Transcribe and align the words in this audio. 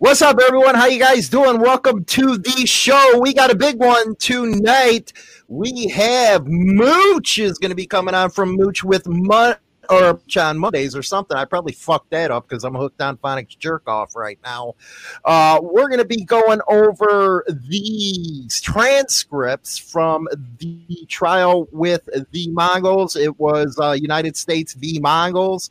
What's 0.00 0.22
up, 0.22 0.38
everyone? 0.46 0.76
How 0.76 0.86
you 0.86 1.00
guys 1.00 1.28
doing? 1.28 1.58
Welcome 1.58 2.04
to 2.04 2.38
the 2.38 2.66
show. 2.66 3.18
We 3.18 3.34
got 3.34 3.50
a 3.50 3.56
big 3.56 3.80
one 3.80 4.14
tonight. 4.14 5.12
We 5.48 5.88
have 5.88 6.46
Mooch 6.46 7.40
is 7.40 7.58
going 7.58 7.70
to 7.70 7.74
be 7.74 7.88
coming 7.88 8.14
on 8.14 8.30
from 8.30 8.54
Mooch 8.54 8.84
with 8.84 9.08
Mud 9.08 9.58
or 9.90 10.20
on 10.36 10.56
Mondays 10.56 10.94
or 10.94 11.02
something. 11.02 11.36
I 11.36 11.46
probably 11.46 11.72
fucked 11.72 12.10
that 12.10 12.30
up 12.30 12.48
because 12.48 12.62
I'm 12.62 12.76
hooked 12.76 13.02
on 13.02 13.16
phonics 13.16 13.58
jerk 13.58 13.88
off 13.88 14.14
right 14.14 14.38
now. 14.44 14.76
Uh, 15.24 15.58
we're 15.60 15.88
going 15.88 15.98
to 15.98 16.04
be 16.04 16.22
going 16.22 16.60
over 16.68 17.44
these 17.68 18.60
transcripts 18.60 19.78
from 19.78 20.28
the 20.58 21.06
trial 21.08 21.66
with 21.72 22.08
the 22.30 22.48
Mongols. 22.50 23.16
It 23.16 23.36
was 23.40 23.76
uh, 23.80 23.96
United 24.00 24.36
States 24.36 24.74
v. 24.74 25.00
Mongols, 25.00 25.70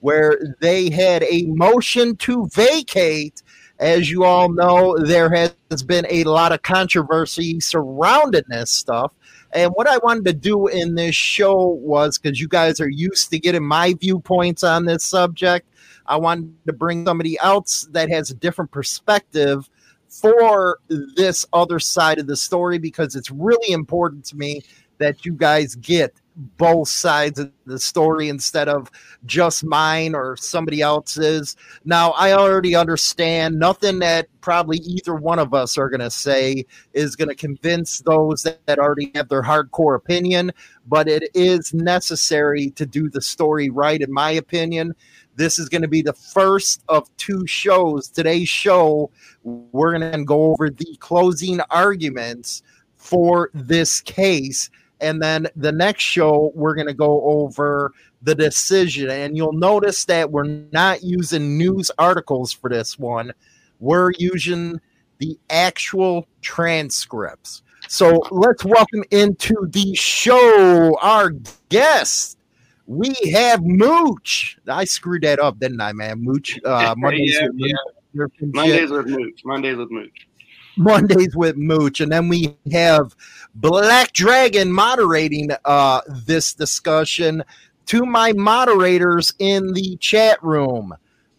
where 0.00 0.56
they 0.60 0.90
had 0.90 1.22
a 1.22 1.42
motion 1.46 2.16
to 2.16 2.48
vacate 2.48 3.44
as 3.78 4.10
you 4.10 4.24
all 4.24 4.48
know, 4.52 4.98
there 4.98 5.30
has 5.30 5.82
been 5.84 6.06
a 6.10 6.24
lot 6.24 6.52
of 6.52 6.62
controversy 6.62 7.60
surrounding 7.60 8.42
this 8.48 8.70
stuff. 8.70 9.12
And 9.52 9.70
what 9.72 9.86
I 9.86 9.98
wanted 9.98 10.24
to 10.26 10.32
do 10.32 10.66
in 10.66 10.94
this 10.94 11.14
show 11.14 11.68
was 11.68 12.18
because 12.18 12.40
you 12.40 12.48
guys 12.48 12.80
are 12.80 12.90
used 12.90 13.30
to 13.30 13.38
getting 13.38 13.64
my 13.64 13.94
viewpoints 13.94 14.62
on 14.64 14.84
this 14.84 15.04
subject, 15.04 15.68
I 16.06 16.16
wanted 16.16 16.54
to 16.66 16.72
bring 16.72 17.06
somebody 17.06 17.38
else 17.40 17.88
that 17.92 18.10
has 18.10 18.30
a 18.30 18.34
different 18.34 18.70
perspective 18.70 19.68
for 20.08 20.78
this 20.88 21.46
other 21.52 21.78
side 21.78 22.18
of 22.18 22.26
the 22.26 22.36
story 22.36 22.78
because 22.78 23.14
it's 23.14 23.30
really 23.30 23.72
important 23.72 24.24
to 24.26 24.36
me 24.36 24.62
that 24.98 25.24
you 25.24 25.32
guys 25.32 25.74
get 25.76 26.14
both 26.38 26.88
sides 26.88 27.38
of 27.38 27.50
the 27.66 27.78
story 27.78 28.28
instead 28.28 28.68
of 28.68 28.90
just 29.26 29.64
mine 29.64 30.14
or 30.14 30.36
somebody 30.36 30.80
else's. 30.80 31.56
Now, 31.84 32.12
I 32.12 32.32
already 32.32 32.76
understand 32.76 33.58
nothing 33.58 33.98
that 33.98 34.28
probably 34.40 34.78
either 34.78 35.16
one 35.16 35.40
of 35.40 35.52
us 35.52 35.76
are 35.76 35.90
going 35.90 36.00
to 36.00 36.10
say 36.10 36.64
is 36.92 37.16
going 37.16 37.28
to 37.28 37.34
convince 37.34 38.00
those 38.00 38.44
that, 38.44 38.78
already 38.78 39.10
have 39.16 39.28
their 39.28 39.42
hardcore 39.42 39.96
opinion, 39.96 40.52
but 40.86 41.08
it 41.08 41.28
is 41.34 41.74
necessary 41.74 42.70
to 42.70 42.86
do 42.86 43.10
the 43.10 43.20
story 43.20 43.68
right, 43.68 44.00
in 44.00 44.12
my 44.12 44.30
opinion. 44.30 44.94
This 45.34 45.58
is 45.58 45.68
going 45.68 45.82
to 45.82 45.88
be 45.88 46.02
the 46.02 46.12
first 46.12 46.82
of 46.88 47.14
two 47.16 47.46
shows. 47.46 48.08
Today's 48.08 48.48
show, 48.48 49.10
we're 49.42 49.98
going 49.98 50.12
to 50.12 50.24
go 50.24 50.52
over 50.52 50.70
the 50.70 50.96
closing 51.00 51.60
arguments 51.70 52.62
for 52.96 53.50
this 53.54 54.00
case 54.00 54.70
and 55.00 55.22
then 55.22 55.48
the 55.56 55.72
next 55.72 56.02
show, 56.02 56.52
we're 56.54 56.74
going 56.74 56.86
to 56.86 56.94
go 56.94 57.22
over 57.22 57.92
the 58.22 58.34
decision. 58.34 59.10
And 59.10 59.36
you'll 59.36 59.52
notice 59.52 60.04
that 60.06 60.30
we're 60.30 60.44
not 60.72 61.02
using 61.02 61.56
news 61.56 61.90
articles 61.98 62.52
for 62.52 62.68
this 62.70 62.98
one, 62.98 63.32
we're 63.80 64.12
using 64.18 64.80
the 65.18 65.38
actual 65.50 66.26
transcripts. 66.42 67.62
So 67.88 68.22
let's 68.30 68.64
welcome 68.64 69.04
into 69.10 69.54
the 69.70 69.94
show 69.94 70.98
our 71.00 71.30
guest. 71.68 72.38
We 72.86 73.14
have 73.32 73.62
Mooch. 73.62 74.58
I 74.66 74.84
screwed 74.84 75.22
that 75.22 75.38
up, 75.38 75.58
didn't 75.58 75.80
I, 75.80 75.92
man? 75.92 76.22
Mooch. 76.22 76.58
Uh, 76.64 76.94
Mondays, 76.98 77.38
yeah, 77.40 77.48
with 77.48 78.30
yeah. 78.42 78.46
Mondays 78.52 78.90
with 78.90 79.06
Mooch. 79.06 79.40
Mondays 79.44 79.76
with 79.76 79.90
Mooch. 79.90 80.28
Mondays 80.76 81.36
with 81.36 81.56
Mooch, 81.56 82.00
and 82.00 82.12
then 82.12 82.28
we 82.28 82.56
have 82.72 83.14
Black 83.60 84.12
Dragon 84.12 84.72
moderating 84.72 85.50
uh, 85.64 86.00
this 86.06 86.54
discussion. 86.54 87.42
To 87.86 88.04
my 88.06 88.32
moderators 88.34 89.34
in 89.40 89.72
the 89.72 89.96
chat 89.96 90.40
room, 90.44 90.94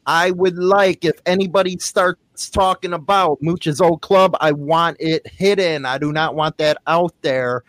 I 0.06 0.32
would 0.32 0.58
like 0.58 1.06
if 1.06 1.22
anybody 1.26 1.78
starts 1.80 2.50
talking 2.50 2.92
about 2.92 3.42
Mooch's 3.42 3.80
old 3.80 4.02
club, 4.02 4.36
I 4.42 4.52
want 4.52 4.98
it 5.00 5.26
hidden. 5.28 5.86
I 5.86 5.98
do 5.98 6.12
not 6.12 6.36
want 6.36 6.58
that 6.58 6.78
out 6.88 7.14
there. 7.22 7.64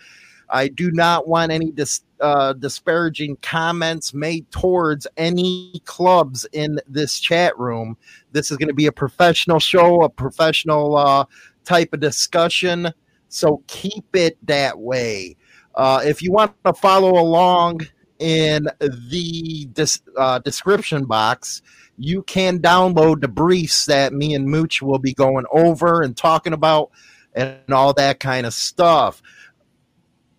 I 0.48 0.66
do 0.66 0.90
not 0.90 1.28
want 1.28 1.52
any 1.52 1.70
dis, 1.70 2.00
uh, 2.20 2.54
disparaging 2.54 3.36
comments 3.42 4.12
made 4.12 4.50
towards 4.50 5.06
any 5.16 5.80
clubs 5.84 6.44
in 6.52 6.80
this 6.88 7.20
chat 7.20 7.56
room. 7.56 7.96
This 8.32 8.50
is 8.50 8.56
going 8.56 8.68
to 8.68 8.74
be 8.74 8.86
a 8.86 8.92
professional 8.92 9.60
show, 9.60 10.02
a 10.02 10.08
professional 10.08 10.96
uh, 10.96 11.24
type 11.64 11.92
of 11.92 12.00
discussion. 12.00 12.92
So 13.30 13.62
keep 13.66 14.14
it 14.14 14.36
that 14.46 14.78
way. 14.78 15.36
Uh, 15.74 16.02
if 16.04 16.22
you 16.22 16.32
want 16.32 16.52
to 16.64 16.74
follow 16.74 17.18
along 17.18 17.80
in 18.18 18.68
the 18.80 19.68
dis- 19.72 20.02
uh, 20.18 20.41
description 20.41 21.06
box, 21.06 21.62
you 21.96 22.22
can 22.24 22.58
download 22.58 23.20
the 23.20 23.28
briefs 23.28 23.86
that 23.86 24.12
me 24.12 24.34
and 24.34 24.46
Mooch 24.46 24.82
will 24.82 24.98
be 24.98 25.14
going 25.14 25.44
over 25.52 26.02
and 26.02 26.16
talking 26.16 26.52
about 26.52 26.91
and 27.34 27.72
all 27.72 27.94
that 27.94 28.20
kind 28.20 28.46
of 28.46 28.52
stuff. 28.52 29.22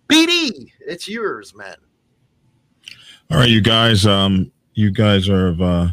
BD, 0.07 0.71
it's 0.81 1.07
yours, 1.07 1.55
man. 1.55 1.77
All 3.31 3.37
right, 3.37 3.49
you 3.49 3.61
guys. 3.61 4.05
Um, 4.05 4.51
you 4.73 4.91
guys 4.91 5.29
are 5.29 5.55
uh, 5.61 5.91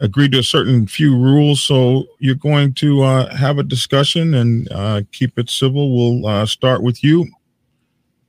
agreed 0.00 0.32
to 0.32 0.38
a 0.38 0.42
certain 0.42 0.86
few 0.86 1.16
rules. 1.16 1.62
So 1.62 2.04
you're 2.18 2.34
going 2.34 2.74
to 2.74 3.02
uh, 3.02 3.36
have 3.36 3.58
a 3.58 3.62
discussion 3.62 4.34
and 4.34 4.70
uh, 4.72 5.02
keep 5.12 5.38
it 5.38 5.48
civil. 5.50 5.94
We'll 5.94 6.26
uh, 6.26 6.46
start 6.46 6.82
with 6.82 7.04
you, 7.04 7.26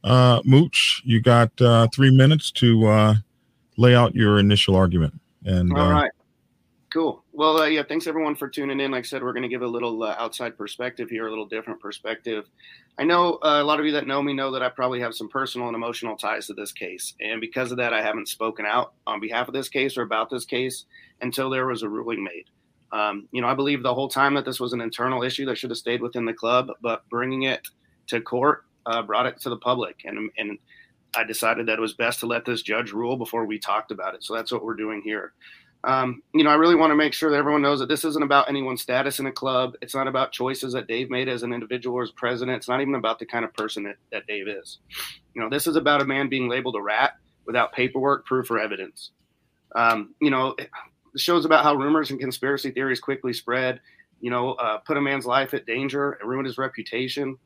uh, 0.03 0.41
Mooch. 0.43 1.01
You 1.05 1.21
got 1.21 1.49
uh, 1.61 1.87
three 1.93 2.15
minutes 2.15 2.51
to 2.53 2.87
uh, 2.87 3.15
lay 3.77 3.95
out 3.95 4.13
your 4.13 4.37
initial 4.39 4.75
argument. 4.75 5.19
And 5.45 5.73
all 5.73 5.91
right, 5.91 6.11
cool. 6.91 7.20
Well, 7.33 7.67
yeah, 7.69 7.83
thanks 7.87 8.07
everyone 8.07 8.35
for 8.35 8.49
tuning 8.49 8.81
in. 8.81 8.91
Like 8.91 9.05
I 9.05 9.07
said, 9.07 9.23
we're 9.23 9.31
going 9.31 9.43
to 9.43 9.49
give 9.49 9.61
a 9.61 9.67
little 9.67 10.03
outside 10.03 10.57
perspective 10.57 11.09
here, 11.09 11.27
a 11.27 11.29
little 11.29 11.45
different 11.45 11.79
perspective. 11.79 12.45
I 12.99 13.05
know 13.05 13.39
a 13.41 13.63
lot 13.63 13.79
of 13.79 13.85
you 13.85 13.93
that 13.93 14.05
know 14.05 14.21
me 14.21 14.33
know 14.33 14.51
that 14.51 14.61
I 14.61 14.67
probably 14.67 14.99
have 14.99 15.15
some 15.15 15.29
personal 15.29 15.67
and 15.67 15.75
emotional 15.75 16.17
ties 16.17 16.47
to 16.47 16.53
this 16.53 16.73
case. 16.73 17.13
And 17.21 17.39
because 17.39 17.71
of 17.71 17.77
that, 17.77 17.93
I 17.93 18.01
haven't 18.01 18.27
spoken 18.27 18.65
out 18.65 18.93
on 19.07 19.21
behalf 19.21 19.47
of 19.47 19.53
this 19.53 19.69
case 19.69 19.97
or 19.97 20.01
about 20.01 20.29
this 20.29 20.43
case 20.43 20.85
until 21.21 21.49
there 21.49 21.67
was 21.67 21.83
a 21.83 21.89
ruling 21.89 22.21
made. 22.21 22.45
Um, 22.91 23.29
you 23.31 23.41
know, 23.41 23.47
I 23.47 23.53
believe 23.53 23.81
the 23.81 23.93
whole 23.93 24.09
time 24.09 24.33
that 24.33 24.43
this 24.43 24.59
was 24.59 24.73
an 24.73 24.81
internal 24.81 25.23
issue 25.23 25.45
that 25.45 25.57
should 25.57 25.69
have 25.69 25.77
stayed 25.77 26.01
within 26.01 26.25
the 26.25 26.33
club, 26.33 26.69
but 26.81 27.07
bringing 27.09 27.43
it 27.43 27.65
to 28.07 28.19
court 28.19 28.65
uh, 28.85 29.01
brought 29.01 29.25
it 29.25 29.39
to 29.41 29.49
the 29.49 29.57
public, 29.57 30.01
and 30.03 30.29
and 30.37 30.57
I 31.15 31.23
decided 31.23 31.67
that 31.67 31.77
it 31.77 31.81
was 31.81 31.93
best 31.93 32.19
to 32.21 32.25
let 32.25 32.45
this 32.45 32.61
judge 32.61 32.91
rule 32.91 33.17
before 33.17 33.45
we 33.45 33.59
talked 33.59 33.91
about 33.91 34.15
it. 34.15 34.23
So 34.23 34.33
that's 34.33 34.51
what 34.51 34.63
we're 34.63 34.75
doing 34.75 35.01
here. 35.03 35.33
Um, 35.83 36.21
you 36.33 36.43
know, 36.43 36.51
I 36.51 36.55
really 36.55 36.75
want 36.75 36.91
to 36.91 36.95
make 36.95 37.13
sure 37.13 37.31
that 37.31 37.37
everyone 37.37 37.63
knows 37.63 37.79
that 37.79 37.89
this 37.89 38.05
isn't 38.05 38.23
about 38.23 38.49
anyone's 38.49 38.83
status 38.83 39.19
in 39.19 39.25
a 39.25 39.31
club. 39.31 39.73
It's 39.81 39.95
not 39.95 40.07
about 40.07 40.31
choices 40.31 40.73
that 40.73 40.87
Dave 40.87 41.09
made 41.09 41.27
as 41.27 41.41
an 41.41 41.53
individual 41.53 41.97
or 41.97 42.03
as 42.03 42.11
president. 42.11 42.57
It's 42.57 42.69
not 42.69 42.81
even 42.81 42.95
about 42.95 43.17
the 43.17 43.25
kind 43.25 43.43
of 43.43 43.53
person 43.53 43.83
that, 43.83 43.95
that 44.11 44.27
Dave 44.27 44.47
is. 44.47 44.79
You 45.33 45.41
know, 45.41 45.49
this 45.49 45.65
is 45.65 45.75
about 45.75 46.01
a 46.01 46.05
man 46.05 46.29
being 46.29 46.47
labeled 46.47 46.75
a 46.75 46.81
rat 46.81 47.13
without 47.47 47.73
paperwork, 47.73 48.27
proof, 48.27 48.51
or 48.51 48.59
evidence. 48.59 49.11
Um, 49.75 50.13
you 50.21 50.29
know, 50.29 50.55
the 51.13 51.19
show's 51.19 51.45
about 51.45 51.63
how 51.63 51.73
rumors 51.73 52.11
and 52.11 52.19
conspiracy 52.19 52.69
theories 52.69 52.99
quickly 52.99 53.33
spread, 53.33 53.81
you 54.19 54.29
know, 54.29 54.51
uh, 54.53 54.77
put 54.77 54.97
a 54.97 55.01
man's 55.01 55.25
life 55.25 55.55
at 55.55 55.65
danger 55.65 56.11
and 56.13 56.29
ruin 56.29 56.45
his 56.45 56.59
reputation. 56.59 57.37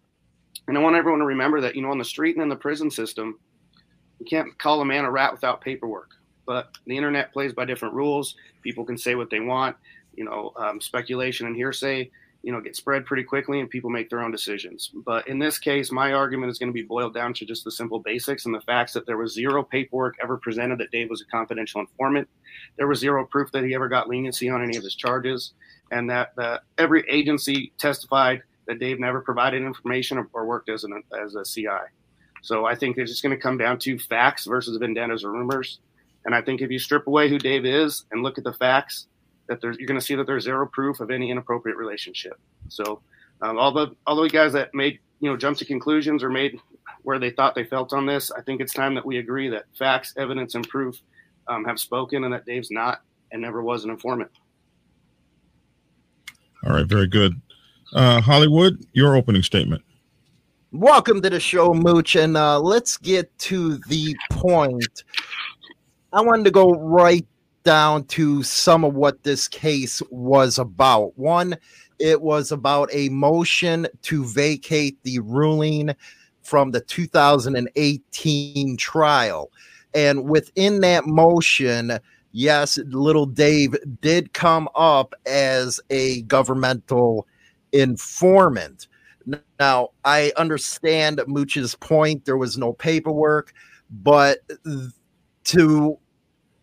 And 0.68 0.78
I 0.78 0.82
want 0.82 0.98
everyone 0.98 1.20
to 1.20 1.26
remember 1.26 1.62
that, 1.62 1.76
you 1.76 1.82
know, 1.82 1.92
on 1.92 2.00
the 2.00 2.04
street 2.04 2.36
and 2.36 2.44
in 2.44 2.50
the 2.50 2.56
prison 2.56 2.92
system, 2.92 3.40
You 4.20 4.26
can't 4.26 4.58
call 4.58 4.82
a 4.82 4.86
man 4.86 5.06
a 5.06 5.12
rat 5.12 5.32
without 5.32 5.62
paperwork. 5.62 6.12
But 6.46 6.70
the 6.86 6.96
internet 6.96 7.34
plays 7.34 7.54
by 7.54 7.66
different 7.66 7.94
rules. 7.94 8.36
People 8.62 8.86
can 8.86 8.98
say 8.98 9.16
what 9.16 9.30
they 9.30 9.40
want. 9.40 9.76
You 10.16 10.26
know, 10.26 10.54
um, 10.56 10.80
speculation 10.80 11.48
and 11.48 11.56
hearsay 11.56 12.10
you 12.46 12.52
know 12.52 12.62
get 12.62 12.76
spread 12.76 13.06
pretty 13.06 13.24
quickly 13.24 13.60
and 13.60 13.70
people 13.70 13.90
make 13.90 14.10
their 14.10 14.22
own 14.22 14.32
decisions 14.32 14.92
but 15.04 15.28
in 15.28 15.40
this 15.40 15.58
case 15.58 15.92
my 15.92 16.14
argument 16.14 16.52
is 16.52 16.60
going 16.60 16.70
to 16.70 16.74
be 16.74 16.84
boiled 16.84 17.14
down 17.14 17.34
to 17.34 17.44
just 17.44 17.64
the 17.64 17.72
simple 17.72 18.00
basics 18.00 18.46
and 18.46 18.54
the 18.54 18.62
facts 18.62 18.94
that 18.94 19.06
there 19.08 19.18
was 19.18 19.34
zero 19.34 19.64
paperwork 19.64 20.14
ever 20.22 20.38
presented 20.38 20.78
that 20.78 20.92
dave 20.92 21.10
was 21.10 21.22
a 21.22 21.26
confidential 21.26 21.82
informant 21.82 22.30
there 22.78 22.88
was 22.88 23.00
zero 23.00 23.26
proof 23.26 23.52
that 23.52 23.64
he 23.64 23.74
ever 23.74 23.90
got 23.90 24.08
leniency 24.08 24.48
on 24.48 24.64
any 24.64 24.78
of 24.78 24.84
his 24.84 24.96
charges 24.96 25.54
and 25.92 26.10
that, 26.10 26.36
that 26.36 26.62
every 26.78 27.04
agency 27.10 27.74
testified 27.80 28.44
that 28.68 28.80
dave 28.80 29.00
never 29.00 29.22
provided 29.22 29.64
information 29.64 30.20
or, 30.20 30.30
or 30.32 30.46
worked 30.46 30.70
as, 30.70 30.84
an, 30.84 31.02
as 31.20 31.34
a 31.34 31.44
ci 31.44 31.66
so 32.44 32.64
i 32.64 32.76
think 32.76 32.96
it's 32.96 33.10
just 33.10 33.24
going 33.24 33.36
to 33.36 33.42
come 33.42 33.58
down 33.58 33.80
to 33.80 33.98
facts 33.98 34.46
versus 34.46 34.78
vendettas 34.78 35.24
or 35.24 35.32
rumors 35.32 35.80
and 36.26 36.36
i 36.36 36.42
think 36.42 36.62
if 36.62 36.70
you 36.70 36.80
strip 36.80 37.08
away 37.08 37.30
who 37.30 37.38
dave 37.38 37.66
is 37.66 38.06
and 38.12 38.24
look 38.24 38.38
at 38.38 38.44
the 38.44 38.54
facts 38.54 39.08
that 39.48 39.62
there's 39.62 39.78
you're 39.78 39.88
going 39.88 40.00
to 40.00 40.06
see 40.06 40.16
that 40.16 40.26
there's 40.28 40.44
zero 40.44 40.68
proof 40.68 41.00
of 41.00 41.12
any 41.12 41.32
inappropriate 41.32 41.78
relationship. 41.78 42.40
So, 42.70 43.02
um, 43.42 43.58
all 43.58 43.72
the 43.72 43.96
all 44.06 44.16
the 44.16 44.30
guys 44.30 44.54
that 44.54 44.74
made 44.74 45.00
you 45.20 45.30
know 45.30 45.38
jumped 45.38 45.60
to 45.60 45.66
conclusions 45.66 46.24
or 46.24 46.30
made 46.30 46.60
where 47.04 47.20
they 47.20 47.30
thought 47.30 47.54
they 47.56 47.64
felt 47.64 47.94
on 47.94 48.06
this, 48.06 48.32
I 48.32 48.42
think 48.42 48.62
it's 48.62 48.74
time 48.74 48.96
that 48.96 49.06
we 49.06 49.18
agree 49.18 49.50
that 49.50 49.66
facts, 49.78 50.14
evidence, 50.18 50.56
and 50.56 50.68
proof 50.68 51.00
um, 51.48 51.64
have 51.66 51.80
spoken, 51.80 52.24
and 52.24 52.34
that 52.34 52.46
Dave's 52.46 52.72
not 52.72 53.02
and 53.32 53.42
never 53.42 53.62
was 53.62 53.84
an 53.84 53.92
informant. 53.92 54.32
All 56.66 56.74
right, 56.74 56.86
very 56.86 57.08
good. 57.08 57.40
Uh, 57.94 58.22
Hollywood, 58.22 58.84
your 58.94 59.16
opening 59.16 59.44
statement. 59.44 59.84
Welcome 60.72 61.22
to 61.22 61.30
the 61.30 61.40
show, 61.40 61.74
Mooch, 61.74 62.16
and 62.16 62.36
uh, 62.36 62.60
let's 62.60 62.98
get 62.98 63.38
to 63.40 63.78
the 63.88 64.16
point. 64.32 65.04
I 66.16 66.22
wanted 66.22 66.46
to 66.46 66.52
go 66.52 66.72
right 66.72 67.28
down 67.66 68.06
to 68.06 68.42
some 68.42 68.86
of 68.86 68.96
what 68.96 69.24
this 69.24 69.50
case 69.50 70.02
was 70.10 70.58
about. 70.58 71.12
One, 71.18 71.58
it 72.00 72.22
was 72.22 72.54
about 72.54 72.90
a 72.94 73.10
motion 73.10 73.86
to 74.04 74.24
vacate 74.24 74.98
the 75.04 75.20
ruling 75.20 75.94
from 76.42 76.72
the 76.72 76.80
2018 76.80 78.78
trial. 78.78 79.52
And 79.94 80.30
within 80.30 80.80
that 80.82 81.06
motion, 81.06 82.00
yes, 82.32 82.78
little 82.78 83.26
Dave 83.26 83.76
did 84.00 84.32
come 84.32 84.70
up 84.74 85.14
as 85.26 85.82
a 85.90 86.22
governmental 86.24 87.28
informant. 87.74 88.88
Now, 89.60 89.90
I 90.06 90.32
understand 90.38 91.20
Mooch's 91.28 91.76
point. 91.76 92.24
There 92.24 92.38
was 92.38 92.58
no 92.58 92.72
paperwork, 92.72 93.52
but 93.90 94.40
to 95.46 96.00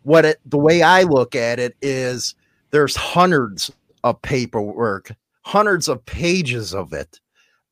what 0.02 0.24
it 0.24 0.40
the 0.46 0.58
way 0.58 0.82
I 0.82 1.02
look 1.02 1.34
at 1.34 1.58
it 1.58 1.76
is 1.82 2.34
there's 2.70 2.96
hundreds 2.96 3.70
of 4.04 4.20
paperwork, 4.22 5.12
hundreds 5.42 5.88
of 5.88 6.04
pages 6.06 6.74
of 6.74 6.92
it 6.92 7.20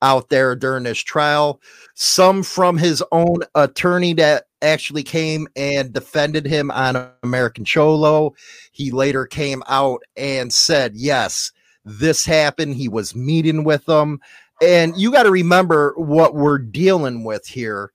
out 0.02 0.28
there 0.28 0.54
during 0.56 0.84
this 0.84 0.98
trial. 0.98 1.60
Some 1.94 2.42
from 2.42 2.78
his 2.78 3.02
own 3.12 3.38
attorney 3.54 4.14
that 4.14 4.44
actually 4.62 5.02
came 5.02 5.48
and 5.56 5.92
defended 5.92 6.46
him 6.46 6.70
on 6.70 7.10
American 7.22 7.64
Cholo. 7.64 8.34
He 8.72 8.90
later 8.90 9.26
came 9.26 9.62
out 9.68 10.02
and 10.16 10.52
said, 10.52 10.92
yes, 10.94 11.52
this 11.84 12.24
happened. 12.24 12.74
He 12.74 12.88
was 12.88 13.14
meeting 13.14 13.64
with 13.64 13.84
them. 13.86 14.20
And 14.62 14.96
you 14.96 15.10
got 15.10 15.22
to 15.22 15.30
remember 15.30 15.94
what 15.96 16.34
we're 16.34 16.58
dealing 16.58 17.24
with 17.24 17.46
here 17.46 17.92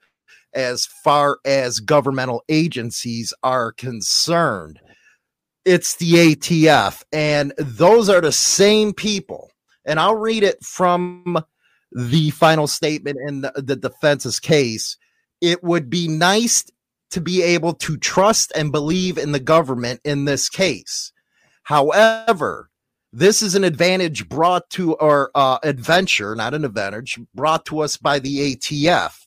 as 0.56 0.86
far 0.86 1.40
as 1.46 1.80
governmental 1.80 2.44
agencies 2.50 3.34
are 3.44 3.72
concerned. 3.74 4.80
It's 5.66 5.96
the 5.98 6.36
ATF, 6.36 7.04
and 7.12 7.54
those 7.57 8.10
are 8.10 8.22
the 8.22 8.31
same 8.31 8.94
people. 8.94 9.52
And 9.86 10.00
I'll 10.00 10.16
read 10.16 10.44
it 10.44 10.63
from 10.63 11.44
the 11.92 12.30
final 12.31 12.68
statement 12.68 13.18
in 13.28 13.42
the, 13.42 13.52
the 13.56 13.75
defense's 13.75 14.40
case. 14.40 14.98
It 15.42 15.63
would 15.63 15.90
be 15.90 16.07
nice 16.07 16.66
to 17.12 17.22
be 17.22 17.42
able 17.42 17.74
to 17.74 17.98
trust 17.98 18.51
and 18.56 18.72
believe 18.72 19.18
in 19.18 19.31
the 19.31 19.40
government 19.40 20.01
in 20.04 20.25
this 20.25 20.50
case. 20.50 21.12
However, 21.63 22.69
this 23.13 23.42
is 23.42 23.56
an 23.56 23.63
advantage 23.63 24.28
brought 24.28 24.69
to 24.72 24.98
our 24.98 25.31
uh, 25.34 25.58
adventure, 25.63 26.36
not 26.36 26.54
an 26.54 26.66
advantage 26.66 27.18
brought 27.34 27.66
to 27.66 27.80
us 27.80 27.98
by 27.98 28.19
the 28.19 28.56
ATF. 28.56 29.25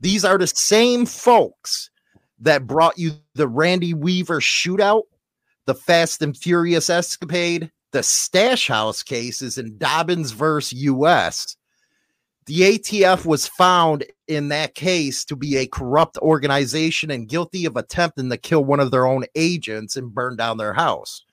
These 0.00 0.24
are 0.24 0.38
the 0.38 0.46
same 0.46 1.06
folks 1.06 1.90
that 2.40 2.66
brought 2.66 2.98
you 2.98 3.12
the 3.34 3.48
Randy 3.48 3.94
Weaver 3.94 4.40
shootout, 4.40 5.04
the 5.64 5.74
Fast 5.74 6.22
and 6.22 6.36
Furious 6.36 6.90
escapade, 6.90 7.70
the 7.92 8.02
Stash 8.02 8.68
House 8.68 9.02
cases 9.02 9.58
in 9.58 9.78
Dobbins 9.78 10.32
versus 10.32 10.78
US. 10.80 11.56
The 12.46 12.78
ATF 12.78 13.24
was 13.24 13.48
found 13.48 14.04
in 14.28 14.48
that 14.48 14.74
case 14.74 15.24
to 15.24 15.34
be 15.34 15.56
a 15.56 15.66
corrupt 15.66 16.16
organization 16.18 17.10
and 17.10 17.28
guilty 17.28 17.64
of 17.64 17.76
attempting 17.76 18.30
to 18.30 18.36
kill 18.36 18.64
one 18.64 18.78
of 18.80 18.90
their 18.90 19.06
own 19.06 19.24
agents 19.34 19.96
and 19.96 20.14
burn 20.14 20.36
down 20.36 20.58
their 20.58 20.74
house. 20.74 21.24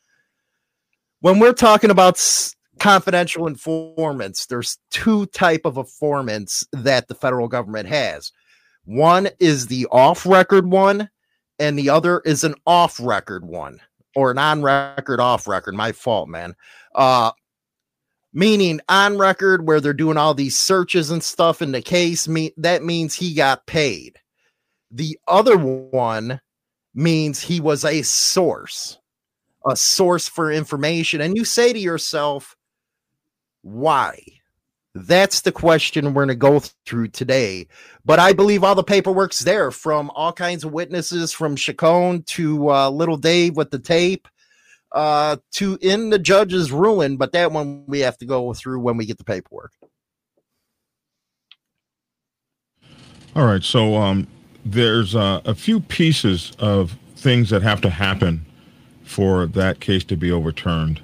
When 1.19 1.39
we're 1.39 1.53
talking 1.53 1.91
about 1.91 2.19
confidential 2.79 3.45
informants, 3.45 4.47
there's 4.47 4.77
two 4.89 5.27
type 5.27 5.61
of 5.65 5.77
informants 5.77 6.65
that 6.73 7.07
the 7.07 7.15
federal 7.15 7.47
government 7.47 7.87
has. 7.89 8.31
One 8.85 9.29
is 9.39 9.67
the 9.67 9.87
off 9.91 10.25
record 10.25 10.69
one, 10.69 11.09
and 11.59 11.77
the 11.77 11.89
other 11.89 12.21
is 12.25 12.43
an 12.43 12.55
off 12.65 12.99
record 12.99 13.45
one 13.45 13.79
or 14.15 14.31
an 14.31 14.37
on 14.37 14.61
record, 14.61 15.19
off 15.19 15.47
record. 15.47 15.73
My 15.73 15.91
fault, 15.91 16.29
man. 16.29 16.55
Uh, 16.95 17.31
meaning 18.33 18.81
on 18.89 19.17
record 19.17 19.67
where 19.67 19.79
they're 19.79 19.93
doing 19.93 20.17
all 20.17 20.33
these 20.33 20.59
searches 20.59 21.11
and 21.11 21.23
stuff 21.23 21.61
in 21.61 21.71
the 21.71 21.81
case. 21.81 22.27
Me- 22.27 22.53
that 22.57 22.83
means 22.83 23.13
he 23.13 23.33
got 23.33 23.65
paid. 23.67 24.19
The 24.91 25.17
other 25.27 25.57
one 25.57 26.39
means 26.93 27.41
he 27.41 27.59
was 27.59 27.85
a 27.85 28.01
source, 28.03 28.99
a 29.65 29.75
source 29.75 30.27
for 30.27 30.51
information. 30.51 31.21
And 31.21 31.35
you 31.35 31.45
say 31.45 31.73
to 31.73 31.79
yourself, 31.79 32.55
why? 33.61 34.19
That's 34.95 35.41
the 35.41 35.51
question 35.51 36.05
we're 36.13 36.25
going 36.25 36.27
to 36.27 36.35
go 36.35 36.59
through 36.85 37.09
today. 37.09 37.67
But 38.05 38.19
I 38.19 38.33
believe 38.33 38.63
all 38.63 38.75
the 38.75 38.83
paperwork's 38.83 39.39
there 39.39 39.71
from 39.71 40.11
all 40.11 40.31
kinds 40.31 40.63
of 40.63 40.71
witnesses, 40.71 41.33
from 41.33 41.55
Chacon 41.55 42.23
to 42.27 42.69
uh, 42.69 42.89
Little 42.89 43.17
Dave 43.17 43.57
with 43.57 43.71
the 43.71 43.79
tape 43.79 44.27
uh, 44.91 45.37
to 45.53 45.79
in 45.81 46.11
the 46.11 46.19
judge's 46.19 46.71
ruling. 46.71 47.17
But 47.17 47.31
that 47.31 47.51
one 47.51 47.85
we 47.87 48.01
have 48.01 48.17
to 48.19 48.25
go 48.25 48.53
through 48.53 48.81
when 48.81 48.97
we 48.97 49.07
get 49.07 49.17
the 49.17 49.23
paperwork. 49.23 49.71
All 53.35 53.47
right. 53.47 53.63
So 53.63 53.95
um, 53.95 54.27
there's 54.63 55.15
uh, 55.15 55.41
a 55.43 55.55
few 55.55 55.79
pieces 55.79 56.51
of 56.59 56.95
things 57.15 57.49
that 57.49 57.63
have 57.63 57.81
to 57.81 57.89
happen 57.89 58.45
for 59.03 59.47
that 59.47 59.79
case 59.79 60.03
to 60.03 60.15
be 60.15 60.31
overturned 60.31 61.01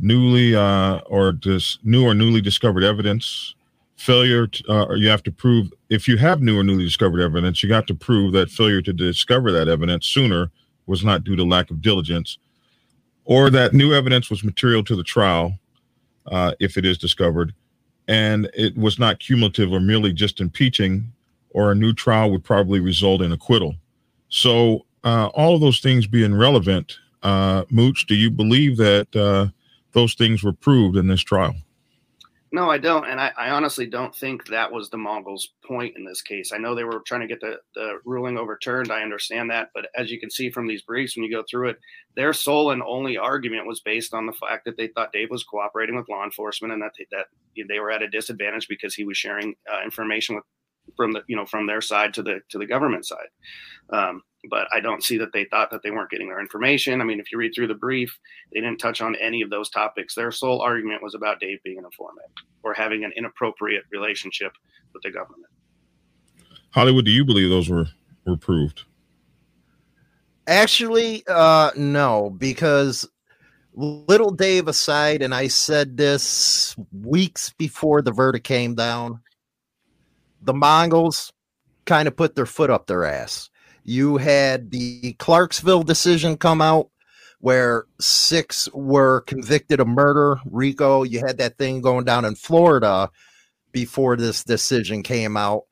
newly 0.00 0.54
uh, 0.54 0.98
or 1.06 1.32
just 1.32 1.84
new 1.84 2.04
or 2.04 2.14
newly 2.14 2.40
discovered 2.40 2.84
evidence. 2.84 3.54
Failure 3.96 4.48
to, 4.48 4.64
uh, 4.68 4.84
or 4.86 4.96
you 4.96 5.08
have 5.08 5.22
to 5.22 5.32
prove 5.32 5.72
if 5.88 6.08
you 6.08 6.16
have 6.16 6.42
new 6.42 6.58
or 6.58 6.64
newly 6.64 6.84
discovered 6.84 7.20
evidence 7.20 7.62
you 7.62 7.68
got 7.68 7.86
to 7.86 7.94
prove 7.94 8.32
that 8.32 8.50
failure 8.50 8.82
to 8.82 8.92
discover 8.92 9.52
that 9.52 9.68
evidence 9.68 10.06
sooner 10.06 10.50
was 10.86 11.04
not 11.04 11.24
due 11.24 11.36
to 11.36 11.44
lack 11.44 11.70
of 11.70 11.80
diligence 11.80 12.36
or 13.24 13.50
that 13.50 13.72
new 13.72 13.92
evidence 13.92 14.30
was 14.30 14.44
material 14.44 14.84
to 14.84 14.96
the 14.96 15.02
trial 15.02 15.58
uh, 16.26 16.52
if 16.60 16.76
it 16.76 16.84
is 16.84 16.98
discovered. 16.98 17.54
And 18.06 18.50
it 18.54 18.76
was 18.76 18.98
not 18.98 19.18
cumulative 19.18 19.72
or 19.72 19.80
merely 19.80 20.12
just 20.12 20.40
impeaching 20.40 21.10
or 21.50 21.72
a 21.72 21.74
new 21.74 21.92
trial 21.92 22.30
would 22.30 22.44
probably 22.44 22.80
result 22.80 23.22
in 23.22 23.32
acquittal. 23.32 23.74
So 24.28 24.84
uh, 25.04 25.30
all 25.34 25.54
of 25.54 25.60
those 25.60 25.80
things 25.80 26.06
being 26.06 26.34
relevant 26.34 26.98
uh, 27.22 27.64
mooch 27.70 28.06
do 28.06 28.14
you 28.14 28.30
believe 28.30 28.76
that 28.76 29.14
uh, 29.16 29.46
those 29.94 30.14
things 30.14 30.42
were 30.42 30.52
proved 30.52 30.96
in 30.96 31.06
this 31.06 31.22
trial. 31.22 31.54
No, 32.52 32.70
I 32.70 32.78
don't. 32.78 33.04
And 33.04 33.20
I, 33.20 33.32
I, 33.36 33.50
honestly 33.50 33.84
don't 33.84 34.14
think 34.14 34.46
that 34.46 34.70
was 34.70 34.88
the 34.88 34.96
Mongols' 34.96 35.54
point 35.64 35.96
in 35.96 36.04
this 36.04 36.22
case. 36.22 36.52
I 36.52 36.58
know 36.58 36.72
they 36.72 36.84
were 36.84 37.02
trying 37.04 37.22
to 37.22 37.26
get 37.26 37.40
the, 37.40 37.56
the 37.74 37.98
ruling 38.04 38.38
overturned. 38.38 38.92
I 38.92 39.02
understand 39.02 39.50
that. 39.50 39.70
But 39.74 39.88
as 39.96 40.08
you 40.08 40.20
can 40.20 40.30
see 40.30 40.50
from 40.50 40.68
these 40.68 40.82
briefs, 40.82 41.16
when 41.16 41.24
you 41.24 41.32
go 41.32 41.42
through 41.50 41.70
it, 41.70 41.80
their 42.14 42.32
sole 42.32 42.70
and 42.70 42.80
only 42.80 43.18
argument 43.18 43.66
was 43.66 43.80
based 43.80 44.14
on 44.14 44.26
the 44.26 44.32
fact 44.34 44.66
that 44.66 44.76
they 44.76 44.86
thought 44.86 45.12
Dave 45.12 45.30
was 45.30 45.42
cooperating 45.42 45.96
with 45.96 46.08
law 46.08 46.22
enforcement 46.22 46.72
and 46.72 46.80
that 46.80 46.92
they, 46.96 47.06
that 47.10 47.26
they 47.68 47.80
were 47.80 47.90
at 47.90 48.02
a 48.02 48.08
disadvantage 48.08 48.68
because 48.68 48.94
he 48.94 49.04
was 49.04 49.18
sharing 49.18 49.56
uh, 49.72 49.82
information 49.82 50.36
with 50.36 50.44
from 50.96 51.12
the 51.12 51.22
you 51.26 51.34
know 51.34 51.46
from 51.46 51.66
their 51.66 51.80
side 51.80 52.14
to 52.14 52.22
the 52.22 52.40
to 52.50 52.58
the 52.58 52.66
government 52.66 53.04
side. 53.04 53.26
Um, 53.90 54.22
but 54.50 54.66
I 54.72 54.80
don't 54.80 55.02
see 55.02 55.18
that 55.18 55.32
they 55.32 55.44
thought 55.44 55.70
that 55.70 55.82
they 55.82 55.90
weren't 55.90 56.10
getting 56.10 56.28
their 56.28 56.40
information. 56.40 57.00
I 57.00 57.04
mean, 57.04 57.20
if 57.20 57.32
you 57.32 57.38
read 57.38 57.52
through 57.54 57.68
the 57.68 57.74
brief, 57.74 58.18
they 58.52 58.60
didn't 58.60 58.78
touch 58.78 59.00
on 59.00 59.16
any 59.16 59.42
of 59.42 59.50
those 59.50 59.70
topics. 59.70 60.14
Their 60.14 60.30
sole 60.30 60.60
argument 60.60 61.02
was 61.02 61.14
about 61.14 61.40
Dave 61.40 61.62
being 61.62 61.78
an 61.78 61.84
informant 61.84 62.28
or 62.62 62.74
having 62.74 63.04
an 63.04 63.12
inappropriate 63.16 63.84
relationship 63.90 64.52
with 64.92 65.02
the 65.02 65.10
government. 65.10 65.46
Hollywood, 66.70 67.04
do 67.04 67.10
you 67.10 67.24
believe 67.24 67.50
those 67.50 67.68
were 67.68 67.86
were 68.24 68.36
proved. 68.36 68.82
Actually, 70.46 71.24
uh, 71.26 71.70
no, 71.76 72.30
because 72.30 73.08
little 73.74 74.30
Dave 74.30 74.68
aside, 74.68 75.22
and 75.22 75.34
I 75.34 75.48
said 75.48 75.96
this 75.96 76.76
weeks 76.92 77.50
before 77.56 78.02
the 78.02 78.12
verdict 78.12 78.46
came 78.46 78.74
down, 78.74 79.20
the 80.42 80.52
Mongols 80.52 81.32
kind 81.86 82.08
of 82.08 82.16
put 82.16 82.34
their 82.34 82.46
foot 82.46 82.70
up 82.70 82.86
their 82.86 83.04
ass. 83.04 83.50
You 83.84 84.16
had 84.16 84.70
the 84.70 85.14
Clarksville 85.18 85.82
decision 85.82 86.36
come 86.36 86.60
out 86.60 86.90
where 87.40 87.84
six 88.00 88.68
were 88.72 89.20
convicted 89.22 89.78
of 89.78 89.86
murder. 89.86 90.38
RICO, 90.46 91.02
you 91.02 91.20
had 91.20 91.38
that 91.38 91.58
thing 91.58 91.82
going 91.82 92.04
down 92.04 92.24
in 92.24 92.34
Florida 92.34 93.10
before 93.72 94.16
this 94.16 94.42
decision 94.42 95.02
came 95.02 95.36
out 95.36 95.64